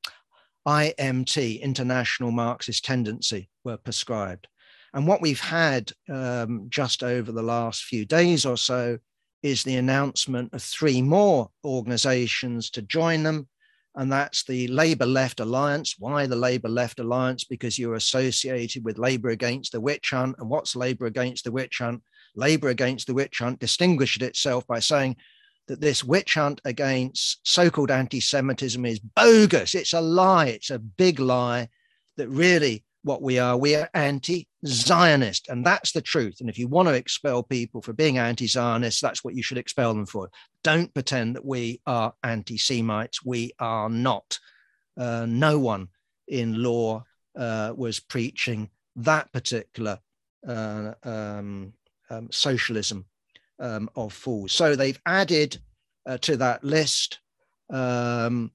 IMT, 0.66 1.60
International 1.60 2.30
Marxist 2.30 2.84
Tendency, 2.84 3.48
were 3.64 3.76
prescribed. 3.76 4.48
And 4.92 5.06
what 5.06 5.20
we've 5.20 5.40
had 5.40 5.92
um, 6.08 6.66
just 6.68 7.02
over 7.02 7.32
the 7.32 7.42
last 7.42 7.84
few 7.84 8.04
days 8.04 8.46
or 8.46 8.56
so 8.56 8.98
is 9.42 9.62
the 9.62 9.76
announcement 9.76 10.52
of 10.52 10.62
three 10.62 11.02
more 11.02 11.50
organizations 11.64 12.70
to 12.70 12.82
join 12.82 13.22
them. 13.22 13.48
And 13.94 14.12
that's 14.12 14.44
the 14.44 14.68
Labour 14.68 15.06
Left 15.06 15.40
Alliance. 15.40 15.96
Why 15.98 16.26
the 16.26 16.36
Labour 16.36 16.68
Left 16.68 16.98
Alliance? 16.98 17.44
Because 17.44 17.78
you're 17.78 17.94
associated 17.94 18.84
with 18.84 18.98
Labour 18.98 19.30
Against 19.30 19.72
the 19.72 19.80
Witch 19.80 20.10
Hunt. 20.10 20.36
And 20.38 20.50
what's 20.50 20.76
Labour 20.76 21.06
Against 21.06 21.44
the 21.44 21.52
Witch 21.52 21.78
Hunt? 21.78 22.02
Labour 22.36 22.68
Against 22.68 23.06
the 23.06 23.14
Witch 23.14 23.38
Hunt 23.38 23.58
distinguished 23.58 24.22
itself 24.22 24.66
by 24.66 24.78
saying 24.78 25.16
that 25.68 25.80
this 25.80 26.04
witch 26.04 26.34
hunt 26.34 26.60
against 26.64 27.40
so 27.42 27.70
called 27.70 27.90
anti 27.90 28.20
Semitism 28.20 28.84
is 28.86 29.00
bogus. 29.00 29.74
It's 29.74 29.92
a 29.92 30.00
lie. 30.00 30.46
It's 30.46 30.70
a 30.70 30.78
big 30.78 31.18
lie 31.18 31.68
that 32.16 32.28
really 32.28 32.84
what 33.02 33.22
we 33.22 33.38
are, 33.38 33.56
we 33.56 33.74
are 33.76 33.88
anti 33.94 34.48
Zionist. 34.66 35.48
And 35.48 35.64
that's 35.64 35.92
the 35.92 36.02
truth. 36.02 36.38
And 36.40 36.50
if 36.50 36.58
you 36.58 36.66
want 36.68 36.88
to 36.88 36.94
expel 36.94 37.42
people 37.42 37.82
for 37.82 37.92
being 37.92 38.18
anti 38.18 38.46
Zionist, 38.46 39.00
that's 39.00 39.24
what 39.24 39.34
you 39.34 39.42
should 39.42 39.58
expel 39.58 39.94
them 39.94 40.06
for. 40.06 40.30
Don't 40.62 40.92
pretend 40.92 41.36
that 41.36 41.44
we 41.44 41.80
are 41.86 42.14
anti 42.22 42.58
Semites. 42.58 43.24
We 43.24 43.52
are 43.58 43.88
not. 43.88 44.38
Uh, 44.98 45.26
no 45.28 45.58
one 45.58 45.88
in 46.26 46.62
law 46.62 47.04
uh, 47.38 47.72
was 47.76 48.00
preaching 48.00 48.70
that 48.96 49.32
particular 49.32 49.98
uh, 50.46 50.92
um, 51.02 51.72
um, 52.10 52.28
socialism 52.30 53.04
um, 53.58 53.88
of 53.96 54.12
fools. 54.12 54.52
So 54.52 54.76
they've 54.76 55.00
added 55.06 55.58
uh, 56.06 56.18
to 56.18 56.36
that 56.36 56.62
list 56.62 57.20
um, 57.70 58.50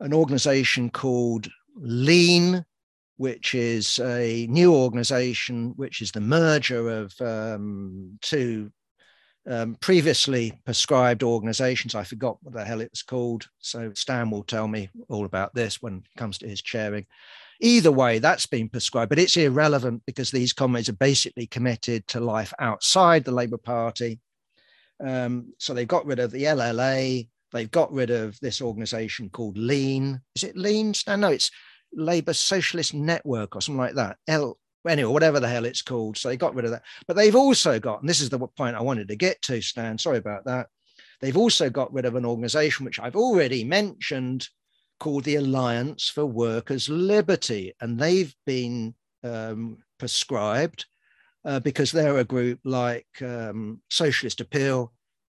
an 0.00 0.12
organization 0.12 0.90
called 0.90 1.48
Lean, 1.76 2.64
which 3.16 3.54
is 3.54 3.98
a 3.98 4.46
new 4.48 4.74
organization, 4.74 5.72
which 5.76 6.02
is 6.02 6.12
the 6.12 6.20
merger 6.20 6.88
of 6.88 7.20
um, 7.20 8.18
two 8.22 8.70
um, 9.48 9.76
previously 9.80 10.52
prescribed 10.64 11.22
organizations. 11.22 11.94
I 11.94 12.04
forgot 12.04 12.38
what 12.42 12.54
the 12.54 12.64
hell 12.64 12.80
it 12.80 12.90
was 12.90 13.02
called. 13.02 13.48
So 13.58 13.92
Stan 13.94 14.30
will 14.30 14.44
tell 14.44 14.68
me 14.68 14.90
all 15.08 15.24
about 15.24 15.54
this 15.54 15.82
when 15.82 15.98
it 15.98 16.18
comes 16.18 16.38
to 16.38 16.48
his 16.48 16.62
chairing. 16.62 17.06
Either 17.60 17.90
way, 17.90 18.18
that's 18.18 18.46
been 18.46 18.68
prescribed, 18.68 19.08
but 19.08 19.18
it's 19.18 19.36
irrelevant 19.36 20.02
because 20.06 20.30
these 20.30 20.52
comrades 20.52 20.88
are 20.88 20.94
basically 20.94 21.46
committed 21.46 22.06
to 22.06 22.20
life 22.20 22.52
outside 22.60 23.24
the 23.24 23.32
Labour 23.32 23.58
Party. 23.58 24.20
Um, 25.04 25.52
so 25.58 25.74
they've 25.74 25.88
got 25.88 26.06
rid 26.06 26.20
of 26.20 26.30
the 26.30 26.44
LLA. 26.44 27.28
They've 27.52 27.70
got 27.70 27.92
rid 27.92 28.10
of 28.10 28.38
this 28.40 28.60
organization 28.60 29.30
called 29.30 29.58
Lean. 29.58 30.20
Is 30.36 30.44
it 30.44 30.56
Lean? 30.56 30.94
No, 31.08 31.28
it's 31.28 31.50
Labour 31.92 32.32
Socialist 32.32 32.94
Network 32.94 33.56
or 33.56 33.60
something 33.60 33.80
like 33.80 33.94
that. 33.94 34.18
L 34.28 34.58
anyway, 34.86 35.12
whatever 35.12 35.40
the 35.40 35.48
hell 35.48 35.64
it's 35.64 35.82
called. 35.82 36.16
So 36.16 36.28
they 36.28 36.36
got 36.36 36.54
rid 36.54 36.64
of 36.64 36.70
that. 36.72 36.82
But 37.06 37.16
they've 37.16 37.34
also 37.34 37.80
got, 37.80 38.00
and 38.00 38.08
this 38.08 38.20
is 38.20 38.30
the 38.30 38.38
point 38.38 38.76
I 38.76 38.82
wanted 38.82 39.08
to 39.08 39.16
get 39.16 39.40
to, 39.42 39.60
Stan. 39.60 39.98
Sorry 39.98 40.18
about 40.18 40.44
that. 40.44 40.68
They've 41.20 41.36
also 41.36 41.68
got 41.70 41.92
rid 41.92 42.04
of 42.04 42.14
an 42.14 42.24
organization 42.24 42.84
which 42.84 43.00
I've 43.00 43.16
already 43.16 43.64
mentioned 43.64 44.48
called 44.98 45.24
the 45.24 45.36
Alliance 45.36 46.08
for 46.08 46.26
Workers' 46.26 46.88
Liberty. 46.88 47.72
And 47.80 47.98
they've 47.98 48.34
been 48.46 48.94
um, 49.22 49.78
prescribed 49.98 50.86
uh, 51.44 51.60
because 51.60 51.92
they're 51.92 52.18
a 52.18 52.24
group 52.24 52.60
like 52.64 53.06
um, 53.22 53.80
Socialist 53.90 54.40
Appeal, 54.40 54.92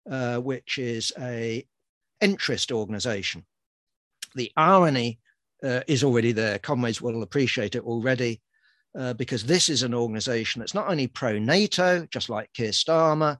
uh, 0.10 0.38
which 0.38 0.78
is 0.78 1.12
a 1.20 1.66
entryist 2.22 2.72
organization. 2.72 3.46
The 4.36 4.52
irony 4.56 5.20
uh, 5.64 5.82
is 5.88 6.04
already 6.04 6.32
there. 6.32 6.60
Comrades 6.60 7.02
will 7.02 7.24
appreciate 7.24 7.76
it 7.76 7.84
already 7.84 8.42
uh, 8.98 9.14
because 9.14 9.44
this 9.44 9.70
is 9.70 9.84
an 9.84 9.94
organization 9.94 10.60
that's 10.60 10.74
not 10.74 10.88
only 10.88 11.08
pro 11.08 11.38
NATO, 11.38 12.06
just 12.12 12.30
like 12.30 12.52
Keir 12.54 12.72
Starmer, 12.72 13.38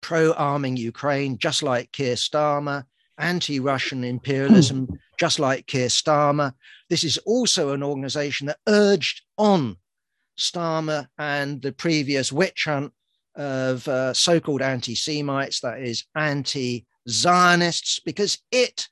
pro 0.00 0.32
arming 0.32 0.76
Ukraine, 0.76 1.38
just 1.38 1.62
like 1.62 1.92
Keir 1.92 2.14
Starmer, 2.14 2.84
anti 3.18 3.60
Russian 3.60 4.04
imperialism, 4.04 4.88
just 5.18 5.38
like 5.38 5.66
Keir 5.66 5.88
Starmer. 5.88 6.52
This 6.88 7.04
is 7.04 7.18
also 7.18 7.72
an 7.72 7.82
organization 7.82 8.46
that 8.46 8.58
urged 8.66 9.22
on 9.36 9.76
Starmer 10.38 11.08
and 11.18 11.60
the 11.60 11.72
previous 11.72 12.32
witch 12.32 12.64
hunt 12.64 12.92
of 13.36 13.86
uh, 13.88 14.12
so 14.12 14.40
called 14.40 14.62
anti 14.62 14.94
Semites, 14.94 15.60
that 15.60 15.80
is, 15.80 16.04
anti 16.14 16.86
Zionists, 17.08 18.00
because 18.00 18.38
it 18.50 18.88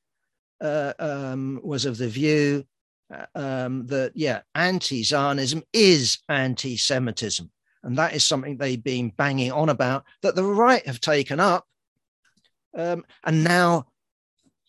uh, 0.61 0.93
um, 0.99 1.61
was 1.63 1.85
of 1.85 1.99
the 1.99 2.09
view 2.09 2.65
uh, 3.13 3.27
um, 3.35 3.87
that, 3.87 4.13
yeah, 4.15 4.41
anti 4.55 5.03
Zionism 5.03 5.63
is 5.73 6.19
anti 6.29 6.77
Semitism. 6.77 7.51
And 7.83 7.97
that 7.99 8.15
is 8.15 8.25
something 8.25 8.57
they've 8.57 8.83
been 8.83 9.11
banging 9.11 9.53
on 9.53 9.69
about 9.69 10.05
that 10.23 10.35
the 10.35 10.45
right 10.45 10.85
have 10.87 11.01
taken 11.01 11.39
up. 11.39 11.67
Um, 12.77 13.05
and 13.25 13.45
now 13.45 13.87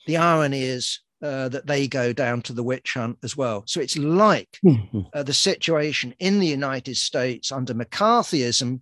the 0.08 0.18
irony 0.18 0.64
is 0.64 1.00
uh, 1.22 1.50
that 1.50 1.68
they 1.68 1.88
go 1.88 2.14
down 2.14 2.42
to 2.44 2.54
the 2.54 2.64
witch 2.64 2.94
hunt 2.94 3.18
as 3.24 3.38
well. 3.38 3.64
So 3.66 3.80
it's 3.80 3.98
like 3.98 4.58
mm-hmm. 4.66 5.02
uh, 5.14 5.24
the 5.24 5.34
situation 5.34 6.14
in 6.20 6.40
the 6.40 6.48
United 6.48 6.98
States 6.98 7.52
under 7.52 7.74
McCarthyism, 7.74 8.82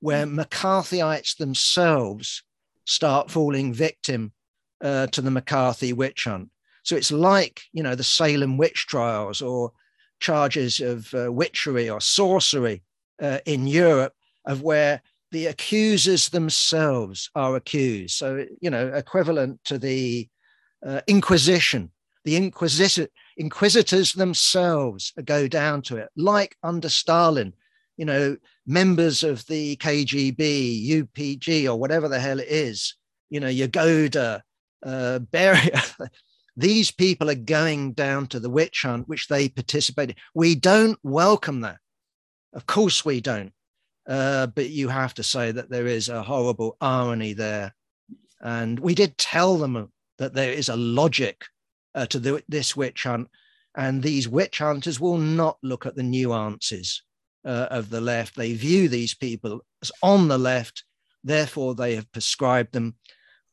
where 0.00 0.26
McCarthyites 0.26 1.36
themselves 1.36 2.42
start 2.84 3.30
falling 3.30 3.72
victim 3.72 4.32
uh, 4.80 5.06
to 5.08 5.20
the 5.20 5.30
McCarthy 5.30 5.92
witch 5.92 6.24
hunt. 6.24 6.50
So 6.82 6.96
it's 6.96 7.12
like, 7.12 7.62
you 7.72 7.82
know, 7.82 7.94
the 7.94 8.04
Salem 8.04 8.58
witch 8.58 8.86
trials 8.86 9.42
or 9.42 9.72
charges 10.20 10.80
of 10.80 11.12
uh, 11.14 11.32
witchery 11.32 11.90
or 11.90 12.00
sorcery 12.00 12.82
uh, 13.20 13.38
in 13.46 13.66
Europe, 13.66 14.12
of 14.44 14.62
where 14.62 15.02
the 15.32 15.46
accusers 15.46 16.28
themselves 16.28 17.30
are 17.34 17.56
accused. 17.56 18.16
So, 18.16 18.46
you 18.60 18.70
know, 18.70 18.88
equivalent 18.88 19.62
to 19.64 19.78
the 19.78 20.28
uh, 20.86 21.00
Inquisition. 21.06 21.90
The 22.24 22.36
Inquisitor, 22.36 23.08
inquisitors 23.36 24.12
themselves 24.12 25.12
go 25.24 25.46
down 25.46 25.82
to 25.82 25.96
it, 25.96 26.08
like 26.16 26.56
under 26.62 26.88
Stalin. 26.88 27.52
You 27.96 28.04
know, 28.04 28.36
members 28.66 29.22
of 29.22 29.46
the 29.46 29.76
KGB, 29.76 30.88
UPG, 30.88 31.66
or 31.66 31.76
whatever 31.76 32.08
the 32.08 32.18
hell 32.18 32.40
it 32.40 32.48
is. 32.48 32.94
You 33.30 33.40
know, 33.40 33.48
Yagoda, 33.48 34.42
uh, 34.84 35.18
Beria. 35.32 36.08
These 36.56 36.90
people 36.90 37.30
are 37.30 37.34
going 37.34 37.92
down 37.92 38.26
to 38.28 38.40
the 38.40 38.50
witch 38.50 38.82
hunt, 38.82 39.08
which 39.08 39.28
they 39.28 39.48
participated. 39.48 40.16
We 40.34 40.54
don't 40.54 40.98
welcome 41.02 41.60
that. 41.60 41.78
Of 42.54 42.66
course, 42.66 43.04
we 43.04 43.20
don't. 43.20 43.52
Uh, 44.08 44.46
but 44.46 44.70
you 44.70 44.88
have 44.88 45.14
to 45.14 45.22
say 45.22 45.52
that 45.52 45.68
there 45.68 45.86
is 45.86 46.08
a 46.08 46.22
horrible 46.22 46.76
irony 46.80 47.34
there. 47.34 47.74
And 48.40 48.78
we 48.78 48.94
did 48.94 49.18
tell 49.18 49.58
them 49.58 49.90
that 50.18 50.34
there 50.34 50.52
is 50.52 50.68
a 50.68 50.76
logic 50.76 51.44
uh, 51.94 52.06
to 52.06 52.18
the, 52.18 52.42
this 52.48 52.76
witch 52.76 53.04
hunt. 53.04 53.28
And 53.76 54.02
these 54.02 54.28
witch 54.28 54.58
hunters 54.58 55.00
will 55.00 55.18
not 55.18 55.58
look 55.62 55.84
at 55.84 55.96
the 55.96 56.02
nuances 56.02 57.02
uh, 57.44 57.68
of 57.70 57.90
the 57.90 58.00
left. 58.00 58.34
They 58.34 58.54
view 58.54 58.88
these 58.88 59.14
people 59.14 59.60
as 59.82 59.92
on 60.02 60.28
the 60.28 60.38
left. 60.38 60.84
Therefore, 61.22 61.74
they 61.74 61.94
have 61.94 62.10
prescribed 62.12 62.72
them. 62.72 62.94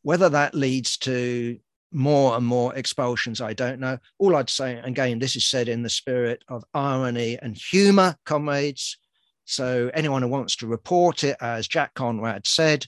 Whether 0.02 0.30
that 0.30 0.54
leads 0.54 0.98
to 1.00 1.58
more 1.94 2.36
and 2.36 2.46
more 2.46 2.76
expulsions. 2.76 3.40
I 3.40 3.54
don't 3.54 3.80
know. 3.80 3.98
All 4.18 4.36
I'd 4.36 4.50
say, 4.50 4.80
again, 4.80 5.20
this 5.20 5.36
is 5.36 5.46
said 5.46 5.70
in 5.70 5.84
the 5.84 5.90
spirit 5.90 6.44
of 6.48 6.64
irony 6.74 7.38
and 7.42 7.56
humor, 7.56 8.16
comrades. 8.26 8.98
So 9.46 9.92
anyone 9.94 10.22
who 10.22 10.28
wants 10.28 10.56
to 10.58 10.68
report 10.68 11.24
it, 11.24 11.38
as 11.40 11.68
Jack 11.68 11.94
Conrad 11.94 12.48
said, 12.48 12.86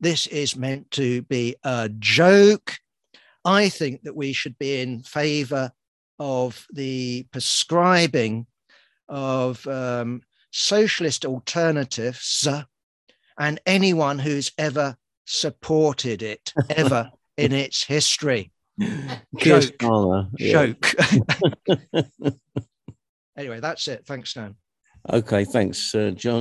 this 0.00 0.26
is 0.26 0.56
meant 0.56 0.90
to 0.92 1.22
be 1.22 1.56
a 1.64 1.88
joke. 1.98 2.76
I 3.46 3.68
think 3.68 4.02
that 4.02 4.16
we 4.16 4.32
should 4.32 4.58
be 4.58 4.80
in 4.80 5.02
favor 5.04 5.70
of 6.18 6.66
the 6.72 7.26
prescribing 7.30 8.46
of 9.08 9.64
um, 9.68 10.22
socialist 10.50 11.24
alternatives 11.24 12.48
and 13.38 13.60
anyone 13.64 14.18
who's 14.18 14.50
ever 14.58 14.96
supported 15.26 16.22
it, 16.22 16.52
ever 16.70 17.10
in 17.36 17.52
its 17.52 17.84
history. 17.84 18.50
Joke. 19.36 19.78
Joke. 20.36 20.94
anyway, 23.36 23.60
that's 23.60 23.86
it. 23.86 24.04
Thanks, 24.06 24.34
Dan. 24.34 24.56
Okay, 25.08 25.44
thanks, 25.44 25.94
uh, 25.94 26.10
John. 26.10 26.34